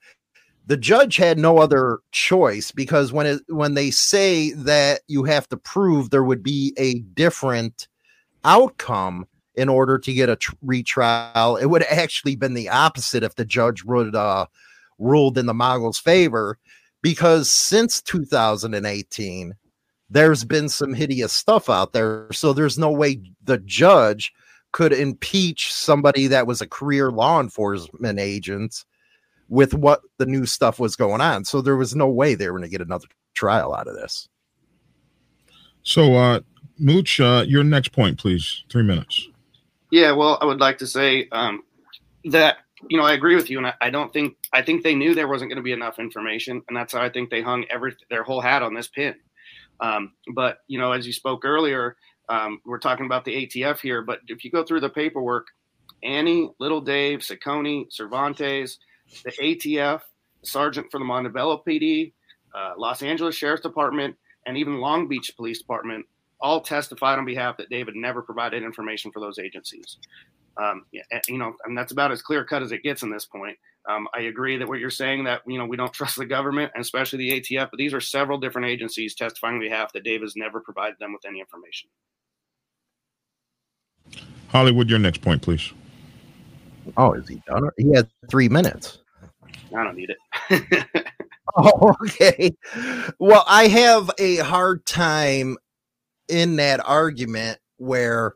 the 0.66 0.76
judge 0.76 1.16
had 1.16 1.38
no 1.38 1.58
other 1.58 2.00
choice 2.12 2.70
because 2.70 3.12
when 3.12 3.26
it 3.26 3.40
when 3.48 3.74
they 3.74 3.90
say 3.90 4.52
that 4.52 5.00
you 5.08 5.24
have 5.24 5.48
to 5.48 5.56
prove 5.56 6.10
there 6.10 6.24
would 6.24 6.42
be 6.42 6.72
a 6.76 7.00
different 7.00 7.88
outcome 8.44 9.26
in 9.54 9.68
order 9.68 9.98
to 9.98 10.12
get 10.12 10.28
a 10.28 10.36
tr- 10.36 10.54
retrial 10.62 11.56
it 11.56 11.66
would 11.66 11.82
actually 11.84 12.36
been 12.36 12.54
the 12.54 12.68
opposite 12.68 13.22
if 13.22 13.34
the 13.34 13.44
judge 13.44 13.84
would 13.84 14.14
uh 14.14 14.46
ruled 14.98 15.36
in 15.36 15.46
the 15.46 15.54
Mongols 15.54 15.98
favor 15.98 16.58
because 17.02 17.50
since 17.50 18.00
2018 18.02 19.54
there's 20.08 20.44
been 20.44 20.68
some 20.68 20.94
hideous 20.94 21.32
stuff 21.32 21.68
out 21.68 21.92
there 21.92 22.28
so 22.32 22.52
there's 22.52 22.78
no 22.78 22.90
way 22.90 23.20
the 23.44 23.58
judge 23.58 24.32
could 24.72 24.92
impeach 24.92 25.72
somebody 25.72 26.26
that 26.26 26.46
was 26.46 26.60
a 26.60 26.66
career 26.66 27.10
law 27.10 27.40
enforcement 27.40 28.18
agent 28.18 28.84
with 29.48 29.74
what 29.74 30.00
the 30.16 30.26
new 30.26 30.46
stuff 30.46 30.80
was 30.80 30.96
going 30.96 31.20
on. 31.20 31.44
So 31.44 31.60
there 31.60 31.76
was 31.76 31.94
no 31.94 32.08
way 32.08 32.34
they 32.34 32.46
were 32.46 32.58
going 32.58 32.62
to 32.62 32.70
get 32.70 32.80
another 32.80 33.06
trial 33.34 33.74
out 33.74 33.86
of 33.86 33.94
this. 33.94 34.28
So, 35.82 36.14
uh, 36.14 36.40
Mooch, 36.78 37.20
uh, 37.20 37.44
your 37.46 37.62
next 37.62 37.92
point, 37.92 38.18
please. 38.18 38.64
Three 38.70 38.82
minutes. 38.82 39.28
Yeah, 39.90 40.12
well, 40.12 40.38
I 40.40 40.46
would 40.46 40.60
like 40.60 40.78
to 40.78 40.86
say 40.86 41.28
um, 41.32 41.64
that 42.24 42.58
you 42.88 42.98
know 42.98 43.04
I 43.04 43.12
agree 43.12 43.36
with 43.36 43.50
you, 43.50 43.58
and 43.58 43.66
I, 43.66 43.74
I 43.80 43.90
don't 43.90 44.12
think 44.12 44.36
I 44.52 44.62
think 44.62 44.82
they 44.82 44.94
knew 44.94 45.14
there 45.14 45.28
wasn't 45.28 45.50
going 45.50 45.56
to 45.56 45.62
be 45.62 45.72
enough 45.72 45.98
information, 45.98 46.62
and 46.68 46.76
that's 46.76 46.92
how 46.92 47.00
I 47.00 47.08
think 47.08 47.30
they 47.30 47.42
hung 47.42 47.64
every 47.70 47.94
their 48.10 48.22
whole 48.22 48.40
hat 48.40 48.62
on 48.62 48.74
this 48.74 48.88
pin. 48.88 49.14
Um, 49.80 50.12
but 50.34 50.58
you 50.68 50.78
know, 50.78 50.92
as 50.92 51.06
you 51.06 51.12
spoke 51.12 51.44
earlier, 51.44 51.96
um, 52.28 52.60
we're 52.64 52.78
talking 52.78 53.06
about 53.06 53.24
the 53.24 53.46
ATF 53.46 53.80
here, 53.80 54.02
but 54.02 54.20
if 54.28 54.44
you 54.44 54.50
go 54.50 54.64
through 54.64 54.80
the 54.80 54.90
paperwork, 54.90 55.48
Annie, 56.02 56.50
Little 56.58 56.80
Dave, 56.80 57.20
Ciccone, 57.20 57.92
Cervantes, 57.92 58.78
the 59.24 59.32
ATF, 59.32 60.00
sergeant 60.42 60.86
for 60.90 60.98
the 60.98 61.04
Montebello 61.04 61.62
PD, 61.66 62.12
uh, 62.54 62.72
Los 62.76 63.02
Angeles 63.02 63.34
Sheriff's 63.34 63.62
Department, 63.62 64.16
and 64.46 64.56
even 64.56 64.78
Long 64.78 65.08
Beach 65.08 65.32
Police 65.36 65.58
Department 65.58 66.06
all 66.42 66.60
testified 66.60 67.18
on 67.18 67.24
behalf 67.24 67.56
that 67.56 67.70
David 67.70 67.94
never 67.94 68.20
provided 68.20 68.62
information 68.62 69.12
for 69.12 69.20
those 69.20 69.38
agencies. 69.38 69.98
Um, 70.56 70.84
you 71.28 71.38
know, 71.38 71.54
and 71.64 71.78
that's 71.78 71.92
about 71.92 72.12
as 72.12 72.20
clear 72.20 72.44
cut 72.44 72.62
as 72.62 72.72
it 72.72 72.82
gets 72.82 73.02
in 73.02 73.10
this 73.10 73.24
point. 73.24 73.56
Um, 73.88 74.06
I 74.14 74.22
agree 74.22 74.58
that 74.58 74.68
what 74.68 74.78
you're 74.78 74.90
saying 74.90 75.24
that 75.24 75.40
you 75.46 75.58
know 75.58 75.64
we 75.64 75.76
don't 75.76 75.92
trust 75.94 76.16
the 76.16 76.26
government 76.26 76.72
and 76.74 76.82
especially 76.82 77.18
the 77.18 77.40
ATF, 77.40 77.70
but 77.70 77.78
these 77.78 77.94
are 77.94 78.00
several 78.00 78.38
different 78.38 78.68
agencies 78.68 79.14
testifying 79.14 79.54
on 79.54 79.60
behalf 79.60 79.92
that 79.94 80.04
David 80.04 80.22
has 80.22 80.36
never 80.36 80.60
provided 80.60 80.98
them 80.98 81.12
with 81.12 81.24
any 81.26 81.40
information. 81.40 81.88
Hollywood, 84.48 84.90
your 84.90 84.98
next 84.98 85.22
point, 85.22 85.40
please. 85.40 85.72
Oh, 86.96 87.14
is 87.14 87.26
he 87.28 87.40
done? 87.46 87.70
He 87.78 87.94
has 87.94 88.04
three 88.28 88.48
minutes. 88.48 88.98
I 89.74 89.84
don't 89.84 89.96
need 89.96 90.10
it. 90.10 91.06
oh, 91.56 91.94
okay. 92.02 92.54
Well, 93.18 93.44
I 93.46 93.68
have 93.68 94.10
a 94.18 94.36
hard 94.38 94.84
time 94.86 95.56
in 96.32 96.56
that 96.56 96.80
argument 96.86 97.58
where 97.76 98.34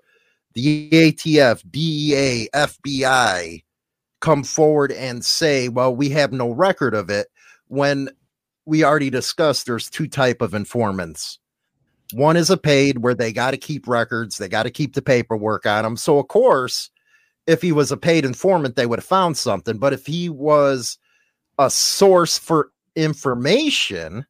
the 0.55 0.91
ATF, 0.91 1.63
DEA, 1.71 2.49
FBI 2.55 3.65
come 4.21 4.45
forward 4.45 4.93
and 4.93 5.25
say, 5.25 5.69
well, 5.69 5.95
we 5.95 6.11
have 6.11 6.33
no 6.33 6.51
record 6.51 6.95
of 6.95 7.11
it 7.11 7.29
when 7.69 8.11
we 8.67 8.85
already 8.85 9.11
discussed 9.11 9.67
there's 9.67 9.89
two 9.89 10.07
type 10.07 10.43
of 10.43 10.55
informants. 10.55 11.39
One 12.13 12.37
is 12.37 12.51
a 12.51 12.57
paid 12.57 12.99
where 12.99 13.15
they 13.15 13.33
got 13.33 13.53
to 13.53 13.57
keep 13.57 13.89
records, 13.89 14.39
they 14.39 14.49
got 14.49 14.65
to 14.65 14.71
keep 14.71 14.95
the 14.95 15.03
paperwork 15.03 15.67
on 15.67 15.85
them. 15.85 15.97
So 15.97 16.19
of 16.19 16.29
course, 16.29 16.91
if 17.47 17.63
he 17.63 17.73
was 17.73 17.93
a 17.93 17.97
paid 17.97 18.25
informant, 18.25 18.77
they 18.77 18.87
would 18.87 18.99
have 18.99 19.05
found 19.05 19.37
something. 19.37 19.79
But 19.79 19.93
if 19.93 20.07
he 20.07 20.29
was 20.29 20.99
a 21.59 21.71
source 21.71 22.39
for 22.39 22.71
information, 22.95 24.27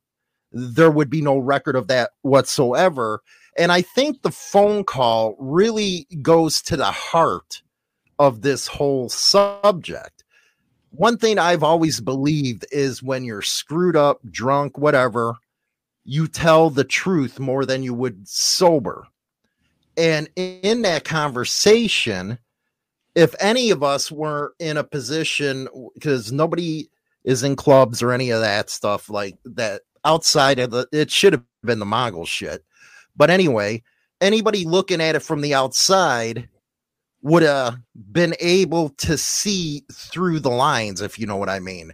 there 0.53 0.91
would 0.91 1.11
be 1.11 1.23
no 1.23 1.39
record 1.39 1.77
of 1.77 1.89
that 1.89 2.11
whatsoever. 2.23 3.23
And 3.59 3.73
I 3.73 3.83
think 3.83 4.23
the 4.23 4.31
phone 4.31 4.85
call 4.85 5.37
really 5.39 6.07
goes 6.23 6.61
to 6.63 6.77
the 6.77 6.85
heart 6.91 7.63
of 8.19 8.43
this 8.43 8.67
whole 8.67 9.09
subject. 9.09 10.25
One 10.91 11.19
thing 11.19 11.39
I've 11.39 11.63
always 11.63 12.01
believed 12.01 12.67
is 12.71 13.03
when 13.03 13.25
you're 13.25 13.43
screwed 13.43 13.97
up, 13.97 14.21
drunk, 14.31 14.79
whatever, 14.79 15.37
you 16.05 16.29
tell 16.29 16.71
the 16.71 16.85
truth 16.85 17.39
more 17.39 17.67
than 17.67 17.83
you 17.83 17.93
would 17.93 18.27
sober. 18.29 19.07
And 19.97 20.29
in 20.37 20.83
that 20.83 21.05
conversation, 21.05 22.39
if 23.15 23.35
any 23.41 23.71
of 23.71 23.83
us 23.83 24.13
were 24.13 24.55
in 24.59 24.77
a 24.77 24.85
position, 24.85 25.69
because 25.95 26.31
nobody 26.33 26.89
is 27.25 27.43
in 27.43 27.57
clubs 27.57 28.03
or 28.03 28.13
any 28.13 28.31
of 28.31 28.41
that 28.41 28.71
stuff 28.71 29.11
like 29.11 29.37
that 29.45 29.83
outside 30.05 30.59
of 30.59 30.71
the 30.71 30.87
it 30.93 31.11
should 31.11 31.33
have 31.33 31.43
been 31.65 31.81
the 31.81 31.87
Mongol 31.87 32.25
shit. 32.25 32.65
But 33.17 33.31
anyway, 33.31 33.83
anybody 34.21 34.65
looking 34.65 35.01
at 35.01 35.17
it 35.17 35.21
from 35.21 35.41
the 35.41 35.55
outside 35.55 36.49
would 37.23 37.43
have 37.43 37.79
been 38.13 38.35
able 38.41 38.91
to 38.91 39.19
see 39.19 39.85
through 39.93 40.41
the 40.41 40.51
lines, 40.51 41.01
if 41.01 41.19
you 41.19 41.27
know 41.27 41.37
what 41.37 41.49
I 41.49 41.59
mean, 41.59 41.93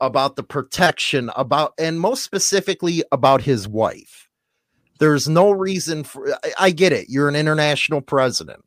about 0.00 0.36
the 0.36 0.42
protection, 0.42 1.30
about 1.34 1.72
and 1.78 1.98
most 1.98 2.22
specifically 2.22 3.02
about 3.10 3.42
his 3.42 3.66
wife. 3.66 4.28
There's 5.00 5.28
no 5.28 5.50
reason 5.50 6.04
for 6.04 6.32
I, 6.44 6.52
I 6.60 6.70
get 6.70 6.92
it, 6.92 7.08
you're 7.08 7.28
an 7.28 7.36
international 7.36 8.00
president. 8.00 8.64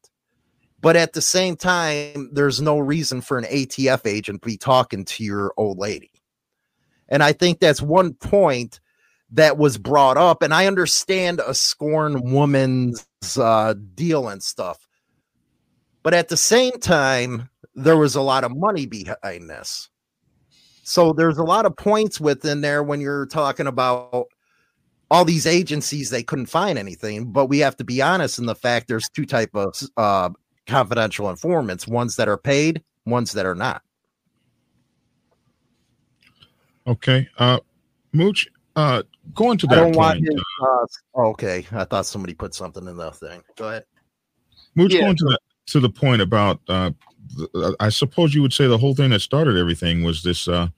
But 0.79 0.95
at 0.95 1.13
the 1.13 1.21
same 1.21 1.55
time, 1.55 2.29
there's 2.33 2.61
no 2.61 2.77
reason 2.77 3.21
for 3.21 3.37
an 3.37 3.45
ATF 3.45 4.05
agent 4.05 4.41
to 4.41 4.45
be 4.45 4.57
talking 4.57 5.05
to 5.05 5.23
your 5.23 5.53
old 5.57 5.79
lady. 5.79 6.11
And 7.09 7.23
I 7.23 7.33
think 7.33 7.59
that's 7.59 7.81
one 7.81 8.13
point 8.13 8.79
that 9.31 9.57
was 9.57 9.77
brought 9.77 10.17
up. 10.17 10.41
And 10.41 10.53
I 10.53 10.67
understand 10.67 11.41
a 11.45 11.53
scorn 11.53 12.31
woman's 12.31 13.05
uh, 13.37 13.75
deal 13.95 14.29
and 14.29 14.41
stuff. 14.41 14.87
But 16.03 16.13
at 16.13 16.29
the 16.29 16.37
same 16.37 16.79
time, 16.79 17.49
there 17.75 17.97
was 17.97 18.15
a 18.15 18.21
lot 18.21 18.43
of 18.43 18.55
money 18.55 18.85
behind 18.85 19.49
this. 19.49 19.89
So 20.83 21.11
there's 21.11 21.37
a 21.37 21.43
lot 21.43 21.65
of 21.65 21.75
points 21.75 22.19
within 22.19 22.61
there 22.61 22.81
when 22.81 23.01
you're 23.01 23.25
talking 23.25 23.67
about 23.67 24.27
all 25.09 25.25
these 25.25 25.45
agencies 25.45 26.09
they 26.09 26.21
couldn't 26.21 26.47
find 26.47 26.77
anything 26.77 27.31
but 27.31 27.45
we 27.45 27.59
have 27.59 27.77
to 27.77 27.85
be 27.85 28.01
honest 28.01 28.39
in 28.39 28.45
the 28.45 28.53
fact 28.53 28.89
there's 28.89 29.07
two 29.15 29.25
type 29.25 29.49
of 29.55 29.73
uh, 29.95 30.27
confidential 30.67 31.29
informants, 31.29 31.87
ones 31.87 32.17
that 32.17 32.27
are 32.27 32.37
paid, 32.37 32.83
ones 33.05 33.31
that 33.31 33.45
are 33.45 33.55
not. 33.55 33.81
Okay. 36.85 37.27
Uh 37.37 37.59
Mooch, 38.13 38.47
uh 38.75 39.03
going 39.33 39.57
to 39.59 39.67
that 39.67 39.77
I 39.77 39.81
don't 39.81 39.93
point, 39.93 39.97
want 39.97 40.19
his, 40.19 40.43
uh, 40.61 40.85
oh, 41.15 41.27
okay. 41.29 41.65
I 41.71 41.83
thought 41.83 42.05
somebody 42.05 42.33
put 42.33 42.53
something 42.53 42.87
in 42.87 42.97
the 42.97 43.11
thing. 43.11 43.43
Go 43.55 43.69
ahead. 43.69 43.85
Mooch, 44.75 44.93
yeah. 44.93 45.01
going 45.01 45.15
to 45.17 45.25
that 45.25 45.39
to 45.67 45.79
the 45.79 45.89
point 45.89 46.21
about 46.21 46.59
uh, 46.67 46.91
uh 47.53 47.73
I 47.79 47.89
suppose 47.89 48.33
you 48.33 48.41
would 48.41 48.53
say 48.53 48.67
the 48.67 48.77
whole 48.77 48.95
thing 48.95 49.09
that 49.11 49.19
started 49.19 49.57
everything 49.57 50.03
was 50.03 50.23
this 50.23 50.47
uh 50.47 50.69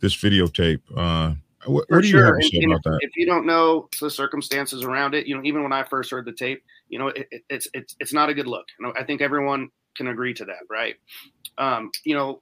this 0.00 0.14
videotape. 0.16 0.80
Uh 0.96 1.34
what, 1.66 1.86
what 1.88 2.02
do 2.02 2.08
you 2.08 2.18
have 2.18 2.38
to 2.38 2.46
say 2.46 2.58
and, 2.62 2.72
about 2.72 2.84
that? 2.84 2.98
If 3.00 3.16
you 3.16 3.26
don't 3.26 3.46
know 3.46 3.88
the 4.00 4.10
circumstances 4.10 4.84
around 4.84 5.14
it, 5.14 5.26
you 5.26 5.36
know, 5.36 5.42
even 5.44 5.62
when 5.62 5.72
I 5.72 5.82
first 5.82 6.10
heard 6.10 6.24
the 6.24 6.32
tape, 6.32 6.62
you 6.88 6.98
know, 6.98 7.08
it, 7.08 7.28
it's 7.48 7.68
it's 7.74 7.96
it's 7.98 8.12
not 8.12 8.28
a 8.28 8.34
good 8.34 8.46
look. 8.46 8.66
You 8.78 8.86
know, 8.86 8.92
I 8.96 9.04
think 9.04 9.20
everyone 9.20 9.70
can 9.96 10.06
agree 10.08 10.34
to 10.34 10.44
that, 10.44 10.60
right? 10.70 10.94
Um, 11.58 11.90
you 12.04 12.14
know, 12.14 12.40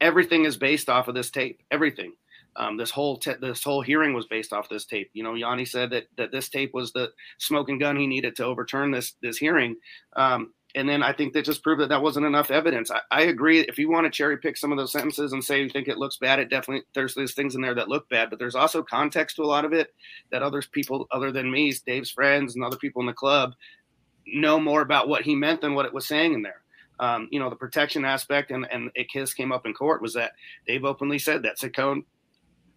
everything 0.00 0.44
is 0.44 0.56
based 0.56 0.88
off 0.88 1.08
of 1.08 1.14
this 1.14 1.30
tape. 1.30 1.62
Everything. 1.70 2.12
Um, 2.58 2.76
this 2.76 2.90
whole 2.90 3.18
te- 3.18 3.34
this 3.40 3.62
whole 3.62 3.82
hearing 3.82 4.14
was 4.14 4.26
based 4.26 4.52
off 4.52 4.68
this 4.68 4.86
tape. 4.86 5.10
You 5.12 5.22
know, 5.22 5.32
Yanny 5.32 5.68
said 5.68 5.90
that 5.90 6.06
that 6.16 6.32
this 6.32 6.48
tape 6.48 6.72
was 6.72 6.92
the 6.92 7.12
smoking 7.38 7.78
gun 7.78 7.96
he 7.96 8.06
needed 8.06 8.36
to 8.36 8.44
overturn 8.44 8.90
this 8.90 9.14
this 9.22 9.36
hearing. 9.36 9.76
Um, 10.14 10.52
and 10.76 10.86
then 10.86 11.02
I 11.02 11.14
think 11.14 11.32
that 11.32 11.46
just 11.46 11.62
proved 11.62 11.80
that 11.80 11.88
that 11.88 12.02
wasn't 12.02 12.26
enough 12.26 12.50
evidence. 12.50 12.90
I, 12.90 13.00
I, 13.10 13.22
agree. 13.22 13.60
If 13.60 13.78
you 13.78 13.90
want 13.90 14.04
to 14.04 14.10
cherry 14.10 14.36
pick 14.36 14.58
some 14.58 14.72
of 14.72 14.78
those 14.78 14.92
sentences 14.92 15.32
and 15.32 15.42
say 15.42 15.62
you 15.62 15.70
think 15.70 15.88
it 15.88 15.96
looks 15.96 16.18
bad, 16.18 16.38
it 16.38 16.50
definitely 16.50 16.84
there's 16.94 17.14
these 17.14 17.32
things 17.32 17.54
in 17.54 17.62
there 17.62 17.74
that 17.74 17.88
look 17.88 18.06
bad, 18.10 18.28
but 18.28 18.38
there's 18.38 18.54
also 18.54 18.82
context 18.82 19.36
to 19.36 19.42
a 19.42 19.46
lot 19.46 19.64
of 19.64 19.72
it 19.72 19.94
that 20.30 20.42
other 20.42 20.62
people 20.72 21.06
other 21.10 21.32
than 21.32 21.50
me, 21.50 21.72
Dave's 21.86 22.10
friends 22.10 22.54
and 22.54 22.62
other 22.62 22.76
people 22.76 23.00
in 23.00 23.06
the 23.06 23.14
club 23.14 23.54
know 24.26 24.60
more 24.60 24.82
about 24.82 25.08
what 25.08 25.22
he 25.22 25.34
meant 25.34 25.62
than 25.62 25.74
what 25.74 25.86
it 25.86 25.94
was 25.94 26.06
saying 26.06 26.34
in 26.34 26.42
there. 26.42 26.62
Um, 27.00 27.28
you 27.30 27.40
know, 27.40 27.48
the 27.48 27.56
protection 27.56 28.04
aspect 28.04 28.50
and 28.50 28.66
and 28.70 28.90
a 28.96 29.04
kiss 29.04 29.32
came 29.32 29.52
up 29.52 29.64
in 29.64 29.72
court 29.72 30.02
was 30.02 30.12
that 30.12 30.32
Dave 30.66 30.84
openly 30.84 31.18
said 31.18 31.42
that 31.44 31.58
Ciccone 31.58 32.04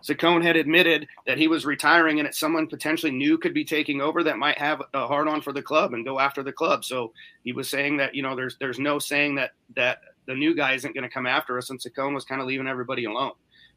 Ciccone 0.03 0.43
had 0.43 0.55
admitted 0.55 1.07
that 1.27 1.37
he 1.37 1.47
was 1.47 1.65
retiring 1.65 2.19
and 2.19 2.25
that 2.25 2.35
someone 2.35 2.67
potentially 2.67 3.11
new 3.11 3.37
could 3.37 3.53
be 3.53 3.65
taking 3.65 4.01
over 4.01 4.23
that 4.23 4.37
might 4.37 4.57
have 4.57 4.81
a 4.93 5.07
hard 5.07 5.27
on 5.27 5.41
for 5.41 5.51
the 5.51 5.61
club 5.61 5.93
and 5.93 6.05
go 6.05 6.19
after 6.19 6.41
the 6.41 6.53
club. 6.53 6.85
So 6.85 7.11
he 7.43 7.51
was 7.51 7.69
saying 7.69 7.97
that, 7.97 8.15
you 8.15 8.23
know, 8.23 8.35
there's 8.35 8.57
there's 8.59 8.79
no 8.79 8.97
saying 8.99 9.35
that 9.35 9.51
that 9.75 9.99
the 10.25 10.35
new 10.35 10.55
guy 10.55 10.73
isn't 10.73 10.93
going 10.93 11.03
to 11.03 11.09
come 11.09 11.25
after 11.25 11.57
us. 11.57 11.69
And 11.69 11.79
Ciccone 11.79 12.13
was 12.13 12.23
kind 12.23 12.39
of 12.39 12.47
leaving 12.47 12.67
everybody 12.67 13.05
alone. 13.05 13.33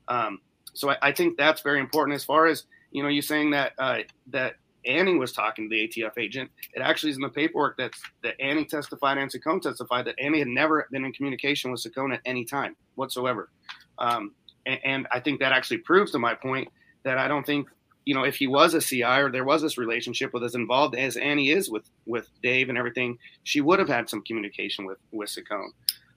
Um, 0.09 0.41
so 0.75 0.91
I, 0.91 0.99
I, 1.03 1.13
think 1.13 1.37
that's 1.37 1.63
very 1.63 1.81
important 1.81 2.15
as 2.15 2.25
far 2.25 2.47
as, 2.47 2.65
you 2.91 3.03
know, 3.03 3.09
you 3.09 3.23
saying 3.23 3.51
that 3.53 3.73
uh, 3.79 3.99
that 4.29 4.55
Annie 4.85 5.17
was 5.17 5.33
talking 5.33 5.69
to 5.69 5.75
the 5.75 5.89
ATF 5.89 6.19
agent. 6.19 6.51
It 6.75 6.81
actually 6.81 7.11
is 7.11 7.17
in 7.17 7.23
the 7.23 7.29
paperwork 7.29 7.77
that's 7.79 8.01
that 8.23 8.35
Annie 8.41 8.65
testified 8.65 9.19
and 9.19 9.31
Ciccone 9.31 9.63
testified 9.63 10.05
that 10.07 10.17
Annie 10.19 10.41
had 10.41 10.49
never 10.49 10.87
been 10.91 11.05
in 11.05 11.13
communication 11.13 11.71
with 11.71 11.83
Ciccone 11.83 12.15
at 12.15 12.21
any 12.25 12.45
time 12.45 12.77
whatsoever. 12.97 13.51
Um, 13.99 14.33
and, 14.67 15.07
I 15.11 15.21
think 15.21 15.41
that 15.41 15.53
actually 15.53 15.79
proves 15.79 16.13
to 16.13 16.19
my 16.19 16.35
point 16.35 16.69
that 17.05 17.19
I 17.19 17.29
don't 17.29 17.45
think 17.45 17.69
you 18.05 18.15
know 18.15 18.25
if 18.25 18.37
he 18.37 18.47
was 18.47 18.75
a 18.75 18.81
CI 18.81 19.05
or 19.05 19.31
there 19.31 19.45
was 19.45 19.63
this 19.63 19.79
relationship 19.79 20.33
with 20.33 20.45
as 20.45 20.55
involved 20.55 20.95
as 20.95 21.17
Annie 21.17 21.51
is 21.51 21.71
with 21.71 21.89
with 22.07 22.29
Dave 22.43 22.69
and 22.69 22.79
everything, 22.79 23.19
she 23.45 23.61
would 23.61 23.79
have 23.79 23.89
had 23.89 24.09
some 24.09 24.23
communication 24.23 24.85
with 24.85 24.99
with 25.11 25.29
Ciccone. 25.29 25.71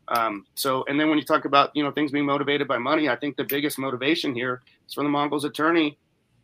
Um, 0.08 0.46
so, 0.54 0.84
and 0.88 1.00
then 1.00 1.10
when 1.10 1.18
you 1.18 1.26
talk 1.26 1.46
about 1.46 1.72
you 1.76 1.84
know 1.84 1.92
things 1.92 2.12
being 2.12 2.26
motivated 2.26 2.68
by 2.68 2.78
money, 2.78 3.10
I 3.10 3.16
think 3.16 3.38
the 3.38 3.44
biggest 3.44 3.80
motivation 3.80 4.34
here 4.34 4.62
is 4.88 4.94
for 4.94 5.04
the 5.04 5.10
Mongols 5.10 5.46
attorney 5.46 5.98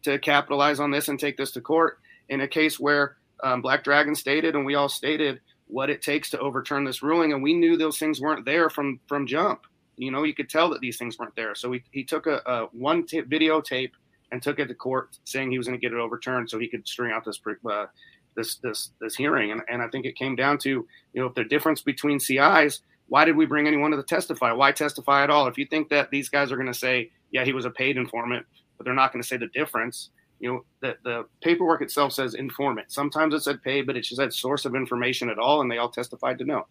to 0.04 0.18
capitalize 0.18 0.80
on 0.80 0.92
this 0.92 1.08
and 1.08 1.20
take 1.20 1.38
this 1.38 1.52
to 1.52 1.62
court 1.62 2.00
in 2.30 2.42
a 2.42 2.48
case 2.48 2.80
where 2.80 3.18
um, 3.44 3.62
Black 3.62 3.84
Dragon 3.84 4.16
stated 4.16 4.56
and 4.56 4.66
we 4.66 4.76
all 4.76 4.90
stated 4.90 5.40
what 5.68 5.90
it 5.90 6.02
takes 6.02 6.30
to 6.32 6.40
overturn 6.40 6.84
this 6.84 7.02
ruling, 7.02 7.34
and 7.34 7.42
we 7.42 7.54
knew 7.54 7.78
those 7.78 7.98
things 7.98 8.20
weren't 8.20 8.46
there 8.46 8.70
from 8.70 9.00
from 9.08 9.28
jump. 9.28 9.62
You 10.02 10.10
know, 10.10 10.24
you 10.24 10.34
could 10.34 10.50
tell 10.50 10.70
that 10.72 10.82
these 10.82 10.98
things 10.98 11.20
weren't 11.20 11.36
there. 11.36 11.54
So 11.54 11.72
he, 11.72 11.84
he 11.92 12.04
took 12.04 12.26
a, 12.26 12.42
a 12.48 12.66
one 12.72 13.06
t- 13.06 13.22
videotape 13.22 13.92
and 14.32 14.42
took 14.42 14.58
it 14.58 14.66
to 14.68 14.74
court, 14.74 15.18
saying 15.26 15.52
he 15.52 15.60
was 15.60 15.68
going 15.68 15.80
to 15.80 15.82
get 15.82 15.94
it 15.94 16.00
overturned 16.00 16.50
so 16.50 16.58
he 16.58 16.68
could 16.68 16.88
string 16.88 17.12
out 17.12 17.24
this 17.24 17.40
uh, 17.70 17.86
this 18.36 18.56
this 18.58 18.92
this 19.00 19.16
hearing. 19.16 19.52
And, 19.52 19.62
and 19.70 19.80
I 19.80 19.88
think 19.90 20.06
it 20.08 20.16
came 20.16 20.36
down 20.36 20.58
to 20.60 20.70
you 20.70 20.88
know 21.22 21.28
if 21.28 21.36
the 21.36 21.44
difference 21.44 21.84
between 21.84 22.20
CIs, 22.20 22.82
why 23.10 23.26
did 23.26 23.36
we 23.36 23.46
bring 23.46 23.68
anyone 23.68 23.92
to 23.92 24.02
testify? 24.02 24.52
Why 24.52 24.72
testify 24.72 25.24
at 25.24 25.30
all? 25.30 25.48
If 25.48 25.60
you 25.60 25.68
think 25.68 25.90
that 25.90 26.10
these 26.10 26.30
guys 26.30 26.52
are 26.52 26.56
going 26.56 26.66
to 26.66 26.74
say, 26.74 27.12
yeah, 27.30 27.46
he 27.46 27.54
was 27.54 27.66
a 27.66 27.70
paid 27.70 27.96
informant, 27.96 28.46
but 28.78 28.86
they're 28.86 28.96
not 28.96 29.14
going 29.14 29.22
to 29.22 29.28
say 29.28 29.38
the 29.38 29.48
difference. 29.48 30.10
You 30.40 30.52
know, 30.52 30.66
the, 30.80 30.98
the 31.04 31.26
paperwork 31.44 31.84
itself 31.84 32.14
says 32.14 32.34
informant. 32.34 32.92
Sometimes 32.92 33.36
it 33.36 33.42
said 33.42 33.62
paid, 33.62 33.86
but 33.86 33.96
it 33.96 34.02
just 34.02 34.16
said 34.16 34.34
source 34.34 34.66
of 34.66 34.74
information 34.74 35.30
at 35.30 35.38
all, 35.38 35.62
and 35.62 35.70
they 35.70 35.78
all 35.78 35.92
testified 35.92 36.40
to 36.40 36.46
no. 36.46 36.66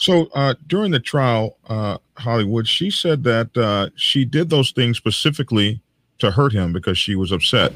So 0.00 0.30
uh, 0.34 0.54
during 0.66 0.92
the 0.92 0.98
trial, 0.98 1.58
uh, 1.68 1.98
Hollywood, 2.16 2.66
she 2.66 2.90
said 2.90 3.22
that 3.24 3.54
uh, 3.54 3.90
she 3.96 4.24
did 4.24 4.48
those 4.48 4.70
things 4.70 4.96
specifically 4.96 5.82
to 6.20 6.30
hurt 6.30 6.54
him 6.54 6.72
because 6.72 6.96
she 6.96 7.14
was 7.14 7.32
upset. 7.32 7.74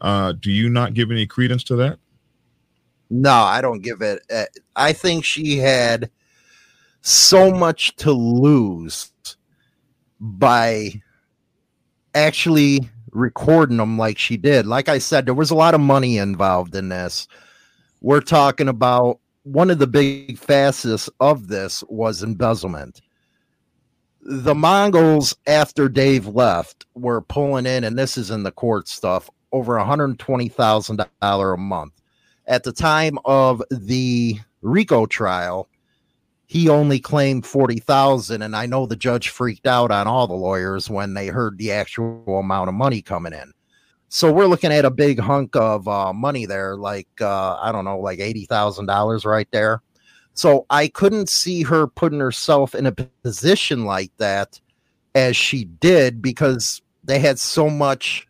Uh, 0.00 0.32
do 0.32 0.50
you 0.50 0.68
not 0.68 0.94
give 0.94 1.12
any 1.12 1.28
credence 1.28 1.62
to 1.64 1.76
that? 1.76 2.00
No, 3.08 3.30
I 3.30 3.60
don't 3.60 3.82
give 3.82 4.02
it. 4.02 4.20
Uh, 4.28 4.46
I 4.74 4.92
think 4.92 5.24
she 5.24 5.58
had 5.58 6.10
so 7.02 7.52
much 7.52 7.94
to 7.96 8.10
lose 8.10 9.12
by 10.18 11.00
actually 12.16 12.90
recording 13.12 13.76
them 13.76 13.96
like 13.96 14.18
she 14.18 14.36
did. 14.36 14.66
Like 14.66 14.88
I 14.88 14.98
said, 14.98 15.24
there 15.24 15.34
was 15.34 15.52
a 15.52 15.56
lot 15.56 15.74
of 15.74 15.80
money 15.80 16.18
involved 16.18 16.74
in 16.74 16.88
this. 16.88 17.28
We're 18.00 18.22
talking 18.22 18.66
about 18.66 19.20
one 19.44 19.70
of 19.70 19.78
the 19.78 19.86
big 19.86 20.38
facets 20.38 21.08
of 21.20 21.48
this 21.48 21.82
was 21.88 22.22
embezzlement. 22.22 23.00
The 24.22 24.54
Mongols, 24.54 25.34
after 25.46 25.88
Dave 25.88 26.26
left, 26.26 26.86
were 26.94 27.22
pulling 27.22 27.66
in, 27.66 27.84
and 27.84 27.98
this 27.98 28.18
is 28.18 28.30
in 28.30 28.42
the 28.42 28.52
court 28.52 28.86
stuff, 28.86 29.30
over 29.52 29.74
$120,000 29.74 31.54
a 31.54 31.56
month. 31.56 31.92
At 32.46 32.64
the 32.64 32.72
time 32.72 33.18
of 33.24 33.62
the 33.70 34.38
RICO 34.62 35.06
trial, 35.06 35.68
he 36.46 36.68
only 36.68 36.98
claimed 36.98 37.46
40,000 37.46 38.42
and 38.42 38.56
I 38.56 38.66
know 38.66 38.84
the 38.84 38.96
judge 38.96 39.28
freaked 39.28 39.68
out 39.68 39.92
on 39.92 40.08
all 40.08 40.26
the 40.26 40.34
lawyers 40.34 40.90
when 40.90 41.14
they 41.14 41.28
heard 41.28 41.58
the 41.58 41.70
actual 41.70 42.40
amount 42.40 42.68
of 42.68 42.74
money 42.74 43.02
coming 43.02 43.32
in. 43.32 43.52
So 44.12 44.32
we're 44.32 44.46
looking 44.46 44.72
at 44.72 44.84
a 44.84 44.90
big 44.90 45.20
hunk 45.20 45.54
of 45.54 45.86
uh, 45.86 46.12
money 46.12 46.44
there, 46.44 46.76
like 46.76 47.06
uh, 47.20 47.56
I 47.62 47.70
don't 47.70 47.84
know, 47.84 48.00
like 48.00 48.18
eighty 48.18 48.44
thousand 48.44 48.86
dollars 48.86 49.24
right 49.24 49.46
there. 49.52 49.82
So 50.34 50.66
I 50.68 50.88
couldn't 50.88 51.28
see 51.28 51.62
her 51.62 51.86
putting 51.86 52.18
herself 52.18 52.74
in 52.74 52.86
a 52.86 52.92
position 52.92 53.84
like 53.84 54.10
that 54.16 54.60
as 55.14 55.36
she 55.36 55.64
did 55.64 56.20
because 56.20 56.82
they 57.04 57.20
had 57.20 57.38
so 57.38 57.70
much 57.70 58.26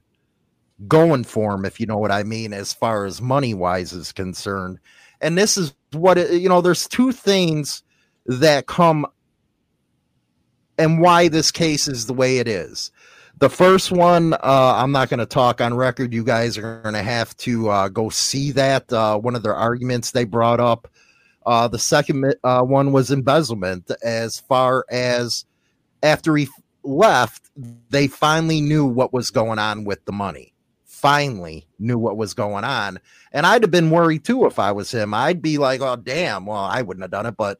going 0.86 1.24
for 1.24 1.52
them, 1.52 1.64
if 1.64 1.80
you 1.80 1.86
know 1.86 1.98
what 1.98 2.12
I 2.12 2.24
mean, 2.24 2.52
as 2.52 2.74
far 2.74 3.06
as 3.06 3.22
money 3.22 3.54
wise 3.54 3.94
is 3.94 4.12
concerned. 4.12 4.78
And 5.22 5.36
this 5.38 5.56
is 5.56 5.74
what 5.92 6.18
it, 6.18 6.40
you 6.40 6.48
know. 6.50 6.60
There's 6.60 6.88
two 6.88 7.10
things 7.10 7.82
that 8.26 8.66
come 8.66 9.06
and 10.76 11.00
why 11.00 11.28
this 11.28 11.50
case 11.50 11.88
is 11.88 12.04
the 12.04 12.14
way 12.14 12.38
it 12.38 12.48
is. 12.48 12.90
The 13.40 13.48
first 13.48 13.90
one, 13.90 14.34
uh, 14.34 14.38
I'm 14.76 14.92
not 14.92 15.08
going 15.08 15.18
to 15.18 15.24
talk 15.24 15.62
on 15.62 15.72
record. 15.72 16.12
You 16.12 16.22
guys 16.24 16.58
are 16.58 16.82
going 16.82 16.94
to 16.94 17.02
have 17.02 17.34
to 17.38 17.70
uh, 17.70 17.88
go 17.88 18.10
see 18.10 18.50
that. 18.52 18.92
Uh, 18.92 19.16
one 19.16 19.34
of 19.34 19.42
their 19.42 19.54
arguments 19.54 20.10
they 20.10 20.24
brought 20.24 20.60
up. 20.60 20.88
Uh, 21.46 21.66
the 21.66 21.78
second 21.78 22.34
uh, 22.44 22.60
one 22.62 22.92
was 22.92 23.10
embezzlement. 23.10 23.90
As 24.04 24.38
far 24.40 24.84
as 24.90 25.46
after 26.02 26.36
he 26.36 26.48
left, 26.82 27.48
they 27.88 28.08
finally 28.08 28.60
knew 28.60 28.84
what 28.84 29.14
was 29.14 29.30
going 29.30 29.58
on 29.58 29.84
with 29.84 30.04
the 30.04 30.12
money. 30.12 30.52
Finally 30.84 31.66
knew 31.78 31.98
what 31.98 32.18
was 32.18 32.34
going 32.34 32.64
on. 32.64 33.00
And 33.32 33.46
I'd 33.46 33.62
have 33.62 33.70
been 33.70 33.88
worried 33.88 34.22
too 34.22 34.44
if 34.44 34.58
I 34.58 34.72
was 34.72 34.90
him. 34.90 35.14
I'd 35.14 35.40
be 35.40 35.56
like, 35.56 35.80
oh, 35.80 35.96
damn. 35.96 36.44
Well, 36.44 36.58
I 36.58 36.82
wouldn't 36.82 37.04
have 37.04 37.10
done 37.10 37.24
it. 37.24 37.38
But 37.38 37.58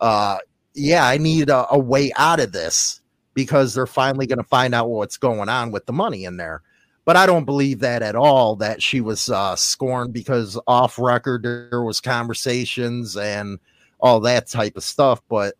uh, 0.00 0.38
yeah, 0.74 1.06
I 1.06 1.18
need 1.18 1.48
a, 1.48 1.72
a 1.72 1.78
way 1.78 2.10
out 2.16 2.40
of 2.40 2.50
this 2.50 3.01
because 3.34 3.74
they're 3.74 3.86
finally 3.86 4.26
going 4.26 4.38
to 4.38 4.44
find 4.44 4.74
out 4.74 4.90
what's 4.90 5.16
going 5.16 5.48
on 5.48 5.70
with 5.70 5.86
the 5.86 5.92
money 5.92 6.24
in 6.24 6.36
there. 6.36 6.62
But 7.04 7.16
I 7.16 7.26
don't 7.26 7.44
believe 7.44 7.80
that 7.80 8.02
at 8.02 8.14
all. 8.14 8.56
That 8.56 8.82
she 8.82 9.00
was 9.00 9.28
uh, 9.28 9.56
scorned 9.56 10.12
because 10.12 10.58
off 10.66 10.98
record 10.98 11.42
there 11.42 11.82
was 11.82 12.00
conversations 12.00 13.16
and 13.16 13.58
all 13.98 14.20
that 14.20 14.46
type 14.46 14.76
of 14.76 14.84
stuff. 14.84 15.20
But 15.28 15.54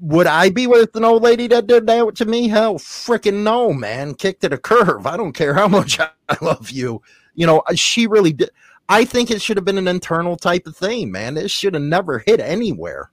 would 0.00 0.26
I 0.26 0.50
be 0.50 0.66
with 0.66 0.94
an 0.94 1.04
old 1.04 1.22
lady 1.22 1.46
that 1.48 1.66
did 1.66 1.86
that 1.86 2.14
to 2.16 2.26
me? 2.26 2.48
Hell, 2.48 2.76
freaking 2.76 3.42
no, 3.42 3.72
man! 3.72 4.14
Kick 4.14 4.40
to 4.40 4.48
the 4.48 4.58
curve. 4.58 5.06
I 5.06 5.16
don't 5.16 5.32
care 5.32 5.54
how 5.54 5.68
much 5.78 5.98
I 5.98 6.10
love 6.40 6.70
you. 6.70 7.02
You 7.34 7.46
know, 7.46 7.60
uh, 7.60 7.74
she 7.74 8.06
really 8.06 8.32
did. 8.32 8.50
I 8.88 9.04
think 9.04 9.30
it 9.30 9.40
should 9.40 9.56
have 9.56 9.64
been 9.64 9.78
an 9.78 9.88
internal 9.88 10.36
type 10.36 10.66
of 10.66 10.76
thing, 10.76 11.10
man. 11.10 11.36
It 11.36 11.50
should 11.50 11.74
have 11.74 11.82
never 11.82 12.18
hit 12.20 12.40
anywhere. 12.40 13.10